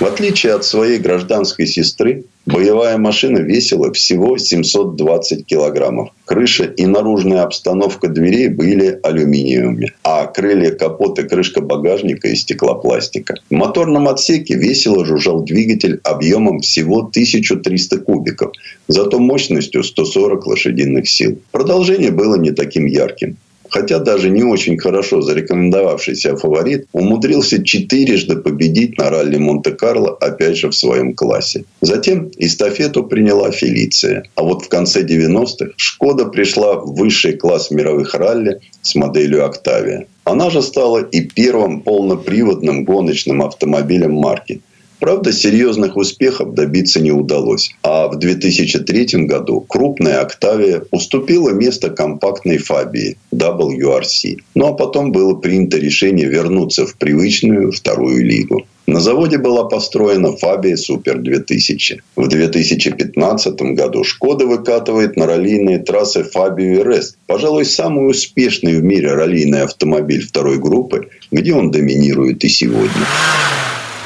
В 0.00 0.04
отличие 0.04 0.54
от 0.54 0.64
своей 0.64 0.98
гражданской 0.98 1.66
сестры, 1.66 2.24
боевая 2.46 2.98
машина 2.98 3.38
весила 3.38 3.92
всего 3.92 4.38
720 4.38 5.46
килограммов. 5.46 6.10
Крыша 6.24 6.64
и 6.64 6.86
наружная 6.86 7.42
обстановка 7.42 8.08
дверей 8.08 8.48
были 8.48 8.98
алюминиевыми, 9.02 9.92
а 10.02 10.26
крылья 10.26 10.70
капота 10.70 11.22
и 11.22 11.28
крышка 11.28 11.60
багажника 11.60 12.28
из 12.28 12.40
стеклопластика. 12.42 13.34
В 13.50 13.54
моторном 13.54 14.08
отсеке 14.08 14.54
весело 14.54 15.04
жужжал 15.04 15.42
двигатель 15.42 16.00
объемом 16.02 16.60
всего 16.60 17.00
1300 17.00 17.98
кубиков, 17.98 18.52
зато 18.88 19.18
мощностью 19.18 19.82
140 19.82 20.46
лошадиных 20.46 21.08
сил. 21.08 21.38
Продолжение 21.52 22.10
было 22.10 22.36
не 22.36 22.52
таким 22.52 22.86
ярким 22.86 23.36
хотя 23.74 23.98
даже 23.98 24.30
не 24.30 24.44
очень 24.44 24.78
хорошо 24.78 25.20
зарекомендовавшийся 25.20 26.36
фаворит, 26.36 26.86
умудрился 26.92 27.64
четырежды 27.64 28.36
победить 28.36 28.96
на 28.98 29.10
ралли 29.10 29.36
Монте-Карло, 29.36 30.16
опять 30.20 30.56
же 30.56 30.68
в 30.68 30.76
своем 30.76 31.12
классе. 31.12 31.64
Затем 31.80 32.30
эстафету 32.38 33.02
приняла 33.02 33.50
Фелиция. 33.50 34.22
А 34.36 34.44
вот 34.44 34.64
в 34.64 34.68
конце 34.68 35.02
90-х 35.02 35.72
Шкода 35.76 36.26
пришла 36.26 36.74
в 36.74 36.94
высший 36.94 37.32
класс 37.32 37.72
мировых 37.72 38.14
ралли 38.14 38.60
с 38.82 38.94
моделью 38.94 39.44
«Октавия». 39.44 40.06
Она 40.22 40.50
же 40.50 40.62
стала 40.62 41.00
и 41.02 41.22
первым 41.22 41.80
полноприводным 41.80 42.84
гоночным 42.84 43.42
автомобилем 43.42 44.12
марки– 44.12 44.60
Правда, 45.04 45.32
серьезных 45.32 45.98
успехов 45.98 46.54
добиться 46.54 46.98
не 46.98 47.12
удалось. 47.12 47.74
А 47.82 48.08
в 48.08 48.18
2003 48.18 49.26
году 49.26 49.60
крупная 49.60 50.22
«Октавия» 50.22 50.84
уступила 50.90 51.50
место 51.50 51.90
компактной 51.90 52.56
«Фабии» 52.56 53.18
WRC. 53.30 54.38
Ну 54.54 54.68
а 54.68 54.72
потом 54.72 55.12
было 55.12 55.34
принято 55.34 55.76
решение 55.76 56.26
вернуться 56.26 56.86
в 56.86 56.96
привычную 56.96 57.70
вторую 57.70 58.24
лигу. 58.24 58.62
На 58.86 58.98
заводе 58.98 59.36
была 59.36 59.64
построена 59.64 60.34
«Фабия 60.38 60.76
Супер 60.76 61.18
2000». 61.18 62.00
В 62.16 62.26
2015 62.26 63.60
году 63.76 64.04
«Шкода» 64.04 64.46
выкатывает 64.46 65.16
на 65.16 65.26
раллийные 65.26 65.80
трассы 65.80 66.24
«Фабию 66.24 66.82
РС». 66.82 67.18
Пожалуй, 67.26 67.66
самый 67.66 68.08
успешный 68.08 68.78
в 68.78 68.82
мире 68.82 69.12
раллийный 69.12 69.64
автомобиль 69.64 70.26
второй 70.26 70.58
группы, 70.58 71.10
где 71.30 71.52
он 71.52 71.70
доминирует 71.70 72.42
и 72.42 72.48
сегодня. 72.48 73.04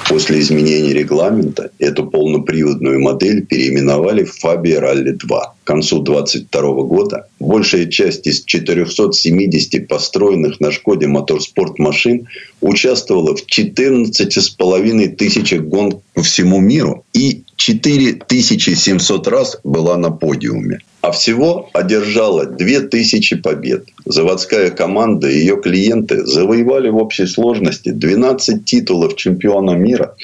После 0.08 0.40
изменения 0.40 0.94
регламента 0.94 1.70
эту 1.78 2.06
полноприводную 2.06 2.98
модель 2.98 3.44
переименовали 3.44 4.24
в 4.24 4.42
Fabia 4.42 4.80
Rally 4.80 5.12
2. 5.12 5.54
К 5.62 5.66
концу 5.66 6.00
2022 6.02 6.62
года 6.84 7.28
большая 7.38 7.84
часть 7.86 8.26
из 8.26 8.42
470 8.42 9.86
построенных 9.86 10.60
на 10.60 10.72
Шкоде 10.72 11.08
Моторспорт 11.08 11.78
машин 11.78 12.26
участвовала 12.62 13.36
в 13.36 13.44
14,5 13.44 15.08
тысячах 15.16 15.60
гонок 15.64 16.00
по 16.14 16.22
всему 16.22 16.58
миру 16.58 17.04
и 17.12 17.44
4700 17.58 19.28
раз 19.28 19.60
была 19.64 19.96
на 19.96 20.10
подиуме. 20.10 20.78
А 21.00 21.10
всего 21.10 21.68
одержала 21.72 22.46
2000 22.46 23.42
побед. 23.42 23.88
Заводская 24.04 24.70
команда 24.70 25.28
и 25.28 25.38
ее 25.38 25.60
клиенты 25.60 26.24
завоевали 26.24 26.88
в 26.88 26.96
общей 26.96 27.26
сложности 27.26 27.90
12 27.90 28.64
титулов 28.64 29.16
чемпиона 29.16 29.72
мира, 29.72 30.14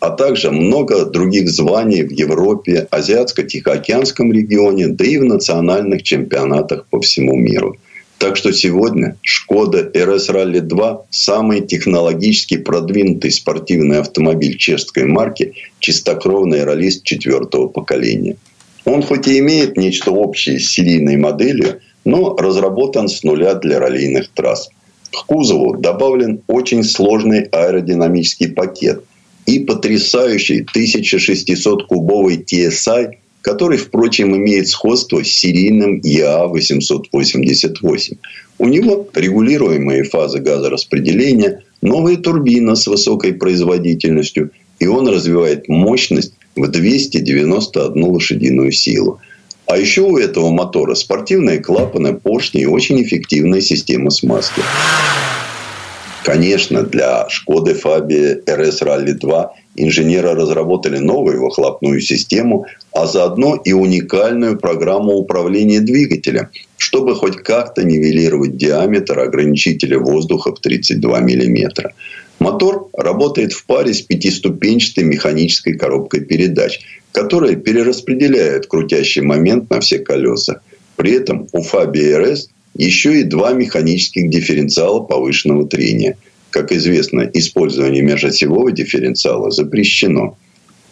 а 0.00 0.10
также 0.10 0.50
много 0.50 1.04
других 1.04 1.48
званий 1.48 2.02
в 2.02 2.10
Европе, 2.10 2.88
Азиатско-Тихоокеанском 2.90 4.32
регионе, 4.32 4.88
да 4.88 5.04
и 5.04 5.18
в 5.18 5.24
национальных 5.24 6.02
чемпионатах 6.02 6.86
по 6.90 7.00
всему 7.00 7.36
миру. 7.36 7.76
Так 8.20 8.36
что 8.36 8.52
сегодня 8.52 9.16
Шкода 9.22 9.90
RS 9.92 10.28
Rally 10.28 10.60
2– 10.60 11.06
самый 11.10 11.62
технологически 11.62 12.58
продвинутый 12.58 13.32
спортивный 13.32 13.98
автомобиль 13.98 14.56
чешской 14.56 15.06
марки, 15.06 15.54
чистокровный 15.80 16.64
раллист 16.64 17.02
четвертого 17.02 17.66
поколения– 17.66 18.36
он 18.84 19.02
хоть 19.02 19.28
и 19.28 19.38
имеет 19.38 19.76
нечто 19.76 20.10
общее 20.10 20.58
с 20.58 20.70
серийной 20.70 21.16
моделью, 21.16 21.80
но 22.04 22.36
разработан 22.36 23.08
с 23.08 23.22
нуля 23.22 23.54
для 23.54 23.78
раллийных 23.78 24.30
трасс. 24.30 24.70
К 25.12 25.26
кузову 25.26 25.76
добавлен 25.76 26.40
очень 26.46 26.82
сложный 26.84 27.42
аэродинамический 27.44 28.48
пакет, 28.48 29.04
и 29.46 29.60
потрясающий 29.60 30.64
1600-кубовый 30.64 32.44
TSI, 32.44 33.16
который, 33.42 33.78
впрочем, 33.78 34.36
имеет 34.36 34.68
сходство 34.68 35.24
с 35.24 35.28
серийным 35.28 36.00
ЯА-888. 36.02 38.16
У 38.58 38.68
него 38.68 39.08
регулируемые 39.14 40.04
фазы 40.04 40.40
газораспределения, 40.40 41.62
новая 41.80 42.16
турбина 42.16 42.76
с 42.76 42.86
высокой 42.86 43.32
производительностью, 43.32 44.50
и 44.78 44.86
он 44.86 45.08
развивает 45.08 45.68
мощность 45.68 46.34
в 46.56 46.66
291 46.66 48.04
лошадиную 48.04 48.72
силу. 48.72 49.20
А 49.66 49.78
еще 49.78 50.02
у 50.02 50.18
этого 50.18 50.50
мотора 50.50 50.94
спортивные 50.94 51.60
клапаны, 51.60 52.14
поршни 52.14 52.62
и 52.62 52.66
очень 52.66 53.02
эффективная 53.02 53.60
система 53.60 54.10
смазки. 54.10 54.60
Конечно, 56.24 56.82
для 56.82 57.28
Шкоды 57.28 57.74
Фабия 57.74 58.40
RS 58.46 58.82
Rally 58.82 59.12
2 59.14 59.52
инженеры 59.76 60.34
разработали 60.34 60.98
новую 60.98 61.42
выхлопную 61.42 62.00
систему, 62.00 62.66
а 62.92 63.06
заодно 63.06 63.56
и 63.64 63.72
уникальную 63.72 64.58
программу 64.58 65.14
управления 65.14 65.80
двигателем, 65.80 66.48
чтобы 66.76 67.14
хоть 67.14 67.36
как-то 67.36 67.84
нивелировать 67.84 68.56
диаметр 68.56 69.18
ограничителя 69.20 69.98
воздуха 69.98 70.54
в 70.54 70.60
32 70.60 71.20
мм. 71.20 71.92
Мотор 72.38 72.88
работает 72.94 73.52
в 73.52 73.64
паре 73.64 73.94
с 73.94 74.02
пятиступенчатой 74.02 75.04
механической 75.04 75.74
коробкой 75.74 76.20
передач, 76.20 76.80
которая 77.12 77.56
перераспределяет 77.56 78.66
крутящий 78.66 79.22
момент 79.22 79.70
на 79.70 79.80
все 79.80 79.98
колеса. 79.98 80.60
При 80.96 81.12
этом 81.12 81.48
у 81.52 81.62
Фабия 81.62 82.18
RS 82.18 82.48
еще 82.84 83.20
и 83.20 83.24
два 83.24 83.52
механических 83.52 84.30
дифференциала 84.30 85.00
повышенного 85.00 85.66
трения. 85.66 86.16
Как 86.50 86.72
известно, 86.72 87.28
использование 87.32 88.02
межосевого 88.02 88.72
дифференциала 88.72 89.50
запрещено. 89.50 90.36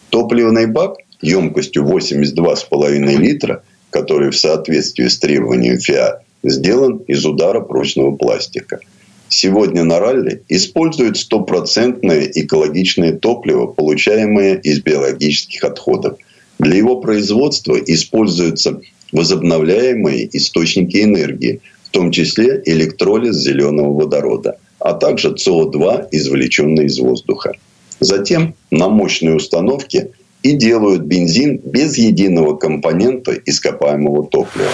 Топливный 0.09 0.67
бак 0.67 0.97
емкостью 1.21 1.83
82,5 1.85 3.17
литра, 3.17 3.63
который 3.89 4.29
в 4.29 4.37
соответствии 4.37 5.07
с 5.07 5.17
требованием 5.17 5.79
ФИА 5.79 6.21
сделан 6.43 6.97
из 7.07 7.25
удара 7.25 7.59
прочного 7.59 8.15
пластика. 8.15 8.79
Сегодня 9.27 9.83
на 9.83 9.99
ралли 9.99 10.43
используют 10.47 11.17
стопроцентное 11.17 12.29
экологичное 12.33 13.13
топливо, 13.13 13.67
получаемое 13.67 14.55
из 14.55 14.81
биологических 14.81 15.63
отходов. 15.63 16.17
Для 16.59 16.77
его 16.77 16.99
производства 16.99 17.75
используются 17.75 18.79
возобновляемые 19.11 20.29
источники 20.37 21.03
энергии, 21.03 21.61
в 21.89 21.91
том 21.91 22.11
числе 22.11 22.61
электролиз 22.65 23.35
зеленого 23.35 23.93
водорода, 23.93 24.57
а 24.79 24.93
также 24.93 25.29
СО2, 25.29 26.09
извлеченный 26.11 26.85
из 26.85 26.99
воздуха. 26.99 27.53
Затем 27.99 28.53
на 28.71 28.89
мощной 28.89 29.35
установке 29.35 30.11
и 30.43 30.53
делают 30.53 31.01
бензин 31.01 31.59
без 31.63 31.97
единого 31.97 32.55
компонента 32.55 33.33
ископаемого 33.33 34.27
топлива. 34.27 34.69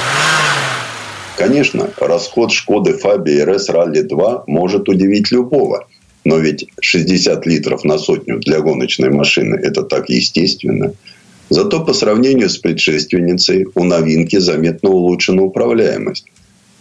Конечно, 1.38 1.90
расход 1.98 2.52
Шкоды 2.52 2.94
Фаби 2.94 3.42
RS 3.42 3.70
Rally 3.70 4.04
2 4.04 4.44
может 4.48 4.90
удивить 4.90 5.32
любого. 5.32 5.88
Но 6.24 6.38
ведь 6.38 6.68
60 6.82 7.46
литров 7.46 7.84
на 7.84 7.98
сотню 7.98 8.40
для 8.40 8.60
гоночной 8.60 9.10
машины– 9.10 9.56
это 9.64 9.84
так 9.84 10.10
естественно– 10.10 10.94
Зато 11.50 11.86
по 11.86 11.94
сравнению 11.94 12.50
с 12.50 12.58
предшественницей 12.58 13.68
у 13.76 13.84
новинки 13.84 14.38
заметно 14.38 14.90
улучшена 14.90 15.44
управляемость. 15.44 16.26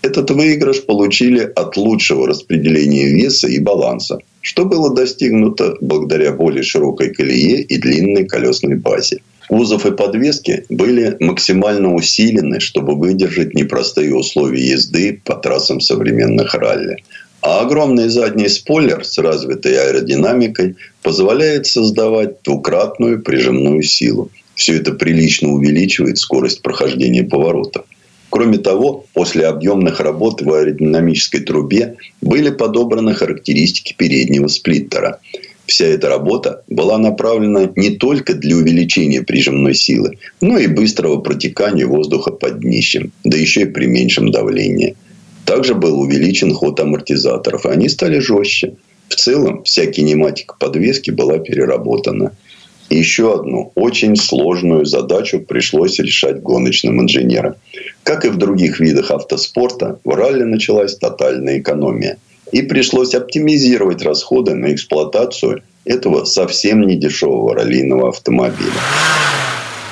Этот 0.04 0.30
выигрыш 0.30 0.84
получили 0.84 1.50
от 1.56 1.78
лучшего 1.78 2.26
распределения 2.28 3.06
веса 3.06 3.48
и 3.48 3.58
баланса, 3.58 4.18
что 4.42 4.66
было 4.66 4.94
достигнуто 4.94 5.76
благодаря 5.80 6.32
более 6.32 6.62
широкой 6.62 7.08
колее 7.14 7.62
и 7.62 7.78
длинной 7.78 8.26
колесной 8.26 8.74
базе. 8.74 9.20
Кузов 9.48 9.86
и 9.86 9.92
подвески 9.92 10.66
были 10.68 11.16
максимально 11.20 11.94
усилены, 11.94 12.60
чтобы 12.60 12.96
выдержать 12.96 13.54
непростые 13.54 14.14
условия 14.14 14.72
езды 14.72 15.22
по 15.24 15.36
трассам 15.36 15.80
современных 15.80 16.52
ралли. 16.54 16.98
А 17.40 17.62
огромный 17.62 18.10
задний 18.10 18.48
спойлер 18.48 19.06
с 19.06 19.16
развитой 19.16 19.78
аэродинамикой 19.78 20.76
позволяет 21.02 21.66
создавать 21.66 22.42
двукратную 22.42 23.22
прижимную 23.22 23.82
силу– 23.82 24.30
все 24.54 24.76
это 24.76 24.92
прилично 24.92 25.48
увеличивает 25.50 26.18
скорость 26.18 26.62
прохождения 26.62 27.24
поворотов. 27.24 27.86
Кроме 28.34 28.58
того, 28.58 29.04
после 29.14 29.46
объемных 29.46 30.00
работ 30.00 30.42
в 30.42 30.52
аэродинамической 30.52 31.38
трубе 31.42 31.94
были 32.20 32.50
подобраны 32.50 33.14
характеристики 33.14 33.94
переднего 33.96 34.48
сплиттера. 34.48 35.20
Вся 35.66 35.84
эта 35.84 36.08
работа 36.08 36.64
была 36.66 36.98
направлена 36.98 37.70
не 37.76 37.90
только 37.90 38.34
для 38.34 38.56
увеличения 38.56 39.22
прижимной 39.22 39.76
силы, 39.76 40.18
но 40.40 40.58
и 40.58 40.66
быстрого 40.66 41.20
протекания 41.20 41.86
воздуха 41.86 42.32
под 42.32 42.58
днищем, 42.58 43.12
да 43.22 43.36
еще 43.36 43.60
и 43.60 43.66
при 43.66 43.86
меньшем 43.86 44.32
давлении. 44.32 44.96
Также 45.44 45.76
был 45.76 46.00
увеличен 46.00 46.54
ход 46.54 46.80
амортизаторов, 46.80 47.66
и 47.66 47.68
они 47.68 47.88
стали 47.88 48.18
жестче. 48.18 48.74
В 49.06 49.14
целом, 49.14 49.62
вся 49.62 49.86
кинематика 49.86 50.56
подвески 50.58 51.12
была 51.12 51.38
переработана– 51.38 52.32
еще 52.90 53.34
одну 53.34 53.72
очень 53.74 54.16
сложную 54.16 54.84
задачу 54.84 55.40
пришлось 55.40 55.98
решать 55.98 56.42
гоночным 56.42 57.00
инженерам. 57.00 57.54
Как 58.02 58.24
и 58.24 58.28
в 58.28 58.36
других 58.36 58.80
видах 58.80 59.10
автоспорта, 59.10 59.98
в 60.04 60.14
ралли 60.14 60.44
началась 60.44 60.96
тотальная 60.96 61.58
экономия. 61.58 62.18
И 62.52 62.62
пришлось 62.62 63.14
оптимизировать 63.14 64.02
расходы 64.02 64.54
на 64.54 64.72
эксплуатацию 64.72 65.62
этого 65.84 66.24
совсем 66.24 66.82
не 66.82 66.96
дешевого 66.96 67.54
раллийного 67.54 68.10
автомобиля. 68.10 68.80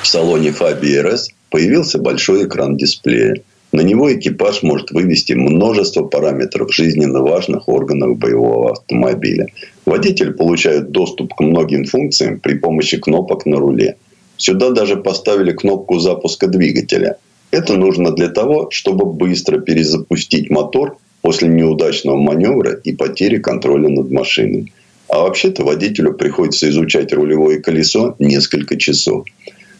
В 0.01 0.07
салоне 0.07 0.51
Фаби 0.51 0.99
РС 0.99 1.29
появился 1.49 1.97
большой 1.97 2.45
экран 2.45 2.77
дисплея. 2.77 3.35
На 3.73 3.81
него 3.81 4.13
экипаж 4.13 4.61
может 4.61 4.91
вывести 4.91 5.33
множество 5.33 6.03
параметров 6.03 6.71
жизненно 6.71 7.21
важных 7.21 7.67
органов 7.67 8.19
боевого 8.19 8.71
автомобиля. 8.71 9.47
Водитель 9.87 10.33
получает 10.33 10.91
доступ 10.91 11.33
к 11.33 11.39
многим 11.41 11.85
функциям 11.85 12.39
при 12.39 12.53
помощи 12.53 12.97
кнопок 12.97 13.47
на 13.47 13.57
руле. 13.57 13.95
Сюда 14.37 14.69
даже 14.69 14.95
поставили 14.95 15.53
кнопку 15.53 15.97
запуска 15.97 16.45
двигателя. 16.47 17.17
Это 17.49 17.73
нужно 17.73 18.11
для 18.11 18.29
того, 18.29 18.67
чтобы 18.69 19.05
быстро 19.05 19.59
перезапустить 19.59 20.51
мотор 20.51 20.97
после 21.23 21.47
неудачного 21.47 22.17
маневра 22.17 22.73
и 22.73 22.93
потери 22.93 23.37
контроля 23.39 23.89
над 23.89 24.11
машиной. 24.11 24.71
А 25.09 25.23
вообще-то 25.23 25.63
водителю 25.63 26.13
приходится 26.13 26.69
изучать 26.69 27.11
рулевое 27.11 27.59
колесо 27.59 28.15
несколько 28.19 28.77
часов. 28.77 29.25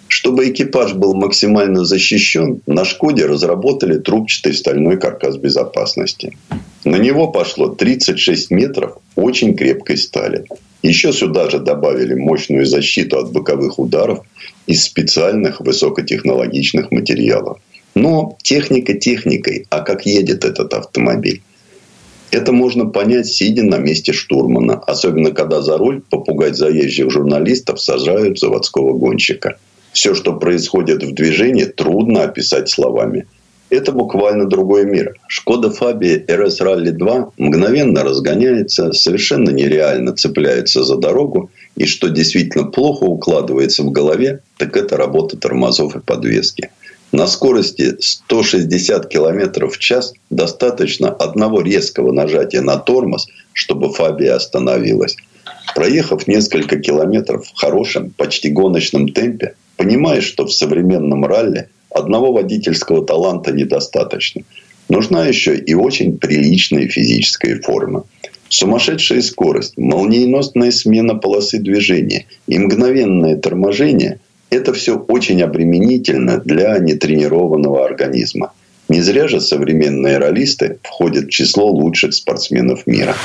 Чтобы 0.07 0.49
экипаж 0.49 0.93
был 0.93 1.15
максимально 1.15 1.85
защищен, 1.85 2.61
на 2.67 2.85
«Шкоде» 2.85 3.25
разработали 3.25 3.97
трубчатый 3.97 4.53
стальной 4.53 4.97
каркас 4.97 5.37
безопасности. 5.37 6.37
На 6.85 6.97
него 6.97 7.29
пошло 7.29 7.69
36 7.69 8.51
метров 8.51 8.97
очень 9.15 9.55
крепкой 9.55 9.97
стали. 9.97 10.45
Еще 10.81 11.13
сюда 11.13 11.49
же 11.49 11.59
добавили 11.59 12.13
мощную 12.13 12.65
защиту 12.65 13.19
от 13.19 13.31
боковых 13.31 13.79
ударов 13.79 14.19
из 14.67 14.83
специальных 14.83 15.61
высокотехнологичных 15.61 16.91
материалов. 16.91 17.59
Но 17.95 18.37
техника 18.43 18.93
техникой, 18.93 19.65
а 19.69 19.79
как 19.79 20.05
едет 20.05 20.43
этот 20.43 20.73
автомобиль? 20.73 21.41
Это 22.31 22.51
можно 22.51 22.85
понять, 22.85 23.27
сидя 23.27 23.63
на 23.63 23.77
месте 23.77 24.11
штурмана. 24.11 24.73
Особенно, 24.75 25.31
когда 25.31 25.61
за 25.61 25.77
руль 25.77 26.01
попугать 26.01 26.57
заезжих 26.57 27.11
журналистов 27.11 27.79
сажают 27.79 28.39
заводского 28.39 28.93
гонщика– 28.93 29.57
все, 29.93 30.15
что 30.15 30.33
происходит 30.33 31.03
в 31.03 31.13
движении, 31.13 31.65
трудно 31.65 32.23
описать 32.23 32.69
словами. 32.69 33.27
Это 33.69 33.91
буквально 33.91 34.47
другой 34.47 34.85
мир. 34.85 35.15
Шкода 35.27 35.71
Фабия 35.71 36.19
RS 36.19 36.59
Rally 36.61 36.91
2 36.91 37.31
мгновенно 37.37 38.03
разгоняется, 38.03 38.91
совершенно 38.93 39.49
нереально 39.49 40.13
цепляется 40.13 40.83
за 40.83 40.97
дорогу. 40.97 41.49
И 41.75 41.85
что 41.85 42.09
действительно 42.09 42.65
плохо 42.65 43.05
укладывается 43.05 43.81
в 43.81 43.91
голове, 43.91 44.41
так 44.57 44.77
это 44.77 44.95
работа 44.95 45.37
тормозов 45.37 45.95
и 45.95 45.99
подвески. 45.99 46.69
На 47.11 47.25
скорости 47.27 47.95
160 47.99 49.07
км 49.07 49.67
в 49.67 49.77
час 49.79 50.13
достаточно 50.29 51.09
одного 51.09 51.61
резкого 51.61 52.11
нажатия 52.11 52.61
на 52.61 52.77
тормоз, 52.77 53.27
чтобы 53.53 53.91
Фабия 53.93 54.35
остановилась. 54.35 55.15
Проехав 55.75 56.27
несколько 56.27 56.77
километров 56.77 57.47
в 57.47 57.55
хорошем, 57.55 58.11
почти 58.11 58.49
гоночном 58.49 59.09
темпе, 59.09 59.55
понимаешь, 59.83 60.23
что 60.23 60.45
в 60.45 60.53
современном 60.53 61.25
ралли 61.25 61.67
одного 61.89 62.31
водительского 62.31 63.05
таланта 63.05 63.51
недостаточно. 63.51 64.43
Нужна 64.89 65.27
еще 65.27 65.55
и 65.55 65.73
очень 65.73 66.17
приличная 66.17 66.87
физическая 66.87 67.59
форма. 67.61 68.03
Сумасшедшая 68.49 69.21
скорость, 69.21 69.77
молниеносная 69.77 70.71
смена 70.71 71.15
полосы 71.15 71.59
движения 71.59 72.25
и 72.47 72.59
мгновенное 72.59 73.35
торможение– 73.35 74.19
это 74.49 74.71
все 74.73 74.97
очень 74.97 75.41
обременительно 75.41 76.37
для 76.37 76.77
нетренированного 76.77 77.83
организма. 77.85 78.53
Не 78.89 79.01
зря 79.01 79.27
же 79.27 79.41
современные 79.41 80.17
ролисты 80.17 80.77
входят 80.83 81.25
в 81.25 81.29
число 81.29 81.71
лучших 81.71 82.13
спортсменов 82.13 82.85
мира. 82.85 83.15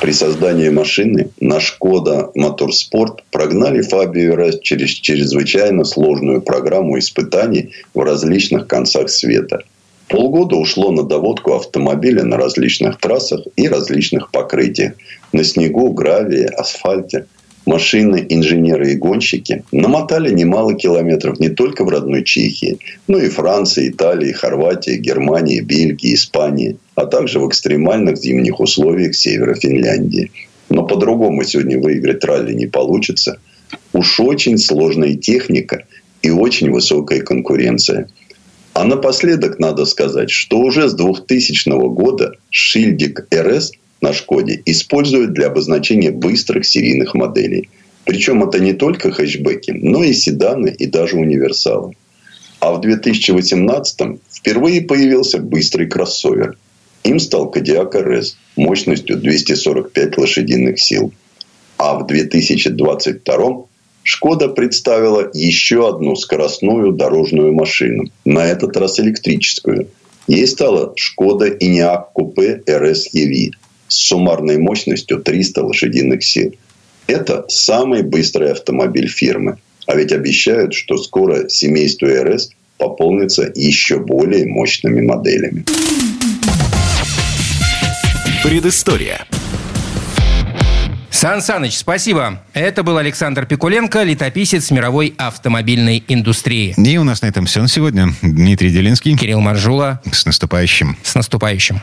При 0.00 0.12
создании 0.12 0.68
машины 0.68 1.30
на 1.40 1.58
Шкода 1.58 2.30
Моторспорт 2.36 3.24
прогнали 3.32 3.82
Фабию 3.82 4.36
через 4.62 4.90
чрезвычайно 4.90 5.84
сложную 5.84 6.40
программу 6.40 6.98
испытаний 6.98 7.70
в 7.94 8.00
различных 8.00 8.68
концах 8.68 9.10
света. 9.10 9.64
Полгода 10.08 10.56
ушло 10.56 10.92
на 10.92 11.02
доводку 11.02 11.54
автомобиля 11.54 12.22
на 12.22 12.36
различных 12.36 12.98
трассах 12.98 13.40
и 13.56 13.68
различных 13.68 14.30
покрытиях. 14.30 14.92
На 15.32 15.42
снегу, 15.42 15.92
гравии, 15.92 16.44
асфальте– 16.44 17.26
машины, 17.68 18.26
инженеры 18.28 18.92
и 18.92 18.96
гонщики 18.96 19.62
намотали 19.72 20.32
немало 20.34 20.74
километров 20.74 21.38
не 21.38 21.50
только 21.50 21.84
в 21.84 21.88
родной 21.88 22.24
Чехии, 22.24 22.78
но 23.06 23.18
и 23.18 23.28
Франции, 23.28 23.90
Италии, 23.90 24.32
Хорватии, 24.32 24.96
Германии, 24.96 25.60
Бельгии, 25.60 26.14
Испании, 26.14 26.78
а 26.94 27.06
также 27.06 27.38
в 27.38 27.46
экстремальных 27.46 28.16
зимних 28.16 28.58
условиях 28.58 29.14
севера 29.14 29.54
Финляндии. 29.54 30.32
Но 30.70 30.86
по-другому 30.86 31.44
сегодня 31.44 31.78
выиграть 31.78 32.24
ралли 32.24 32.54
не 32.54 32.66
получится. 32.66 33.38
Уж 33.92 34.20
очень 34.20 34.58
сложная 34.58 35.14
техника 35.14 35.84
и 36.22 36.30
очень 36.30 36.70
высокая 36.70 37.20
конкуренция. 37.20 38.08
А 38.72 38.84
напоследок 38.84 39.58
надо 39.58 39.84
сказать, 39.84 40.30
что 40.30 40.58
уже 40.58 40.88
с 40.88 40.94
2000 40.94 41.68
года 41.88 42.32
Шильдик 42.50 43.26
РС– 43.32 43.72
на 44.00 44.12
Шкоде 44.12 44.60
используют 44.64 45.32
для 45.32 45.46
обозначения 45.46 46.10
быстрых 46.10 46.66
серийных 46.66 47.14
моделей. 47.14 47.68
Причем 48.04 48.42
это 48.42 48.58
не 48.58 48.72
только 48.72 49.10
хэтчбеки, 49.10 49.72
но 49.72 50.02
и 50.02 50.12
седаны 50.12 50.68
и 50.68 50.86
даже 50.86 51.16
универсалы. 51.16 51.94
А 52.60 52.72
в 52.72 52.80
2018 52.80 54.20
впервые 54.32 54.82
появился 54.82 55.38
быстрый 55.38 55.86
кроссовер. 55.86 56.56
Им 57.04 57.20
стал 57.20 57.50
Кодиак 57.50 57.94
РС 57.94 58.36
мощностью 58.56 59.18
245 59.18 60.18
лошадиных 60.18 60.80
сил. 60.80 61.12
А 61.76 61.98
в 61.98 62.06
2022 62.06 63.64
Шкода 64.02 64.48
представила 64.48 65.30
еще 65.34 65.86
одну 65.86 66.16
скоростную 66.16 66.92
дорожную 66.92 67.52
машину. 67.52 68.04
На 68.24 68.46
этот 68.46 68.76
раз 68.76 68.98
электрическую. 68.98 69.88
Ей 70.26 70.46
стала 70.46 70.94
Шкода 70.96 71.46
Иниак 71.48 72.12
Купе 72.12 72.62
РС 72.68 73.14
EV 73.14 73.50
с 73.88 74.08
суммарной 74.08 74.58
мощностью 74.58 75.18
300 75.18 75.62
лошадиных 75.62 76.24
сил. 76.24 76.54
Это 77.06 77.44
самый 77.48 78.02
быстрый 78.02 78.52
автомобиль 78.52 79.08
фирмы. 79.08 79.56
А 79.86 79.96
ведь 79.96 80.12
обещают, 80.12 80.74
что 80.74 80.98
скоро 80.98 81.48
семейство 81.48 82.08
РС 82.08 82.50
пополнится 82.76 83.50
еще 83.54 83.98
более 83.98 84.46
мощными 84.46 85.00
моделями. 85.00 85.64
Предыстория. 88.42 89.26
Сан 91.10 91.42
Саныч, 91.42 91.76
спасибо. 91.76 92.44
Это 92.52 92.84
был 92.84 92.96
Александр 92.96 93.44
Пикуленко, 93.44 94.04
летописец 94.04 94.70
мировой 94.70 95.14
автомобильной 95.18 96.04
индустрии. 96.06 96.74
И 96.76 96.96
у 96.96 97.02
нас 97.02 97.22
на 97.22 97.26
этом 97.26 97.46
все 97.46 97.60
на 97.60 97.66
сегодня. 97.66 98.14
Дмитрий 98.22 98.70
Делинский. 98.70 99.16
Кирилл 99.16 99.40
Маржула. 99.40 100.00
С 100.12 100.26
наступающим. 100.26 100.96
С 101.02 101.16
наступающим. 101.16 101.82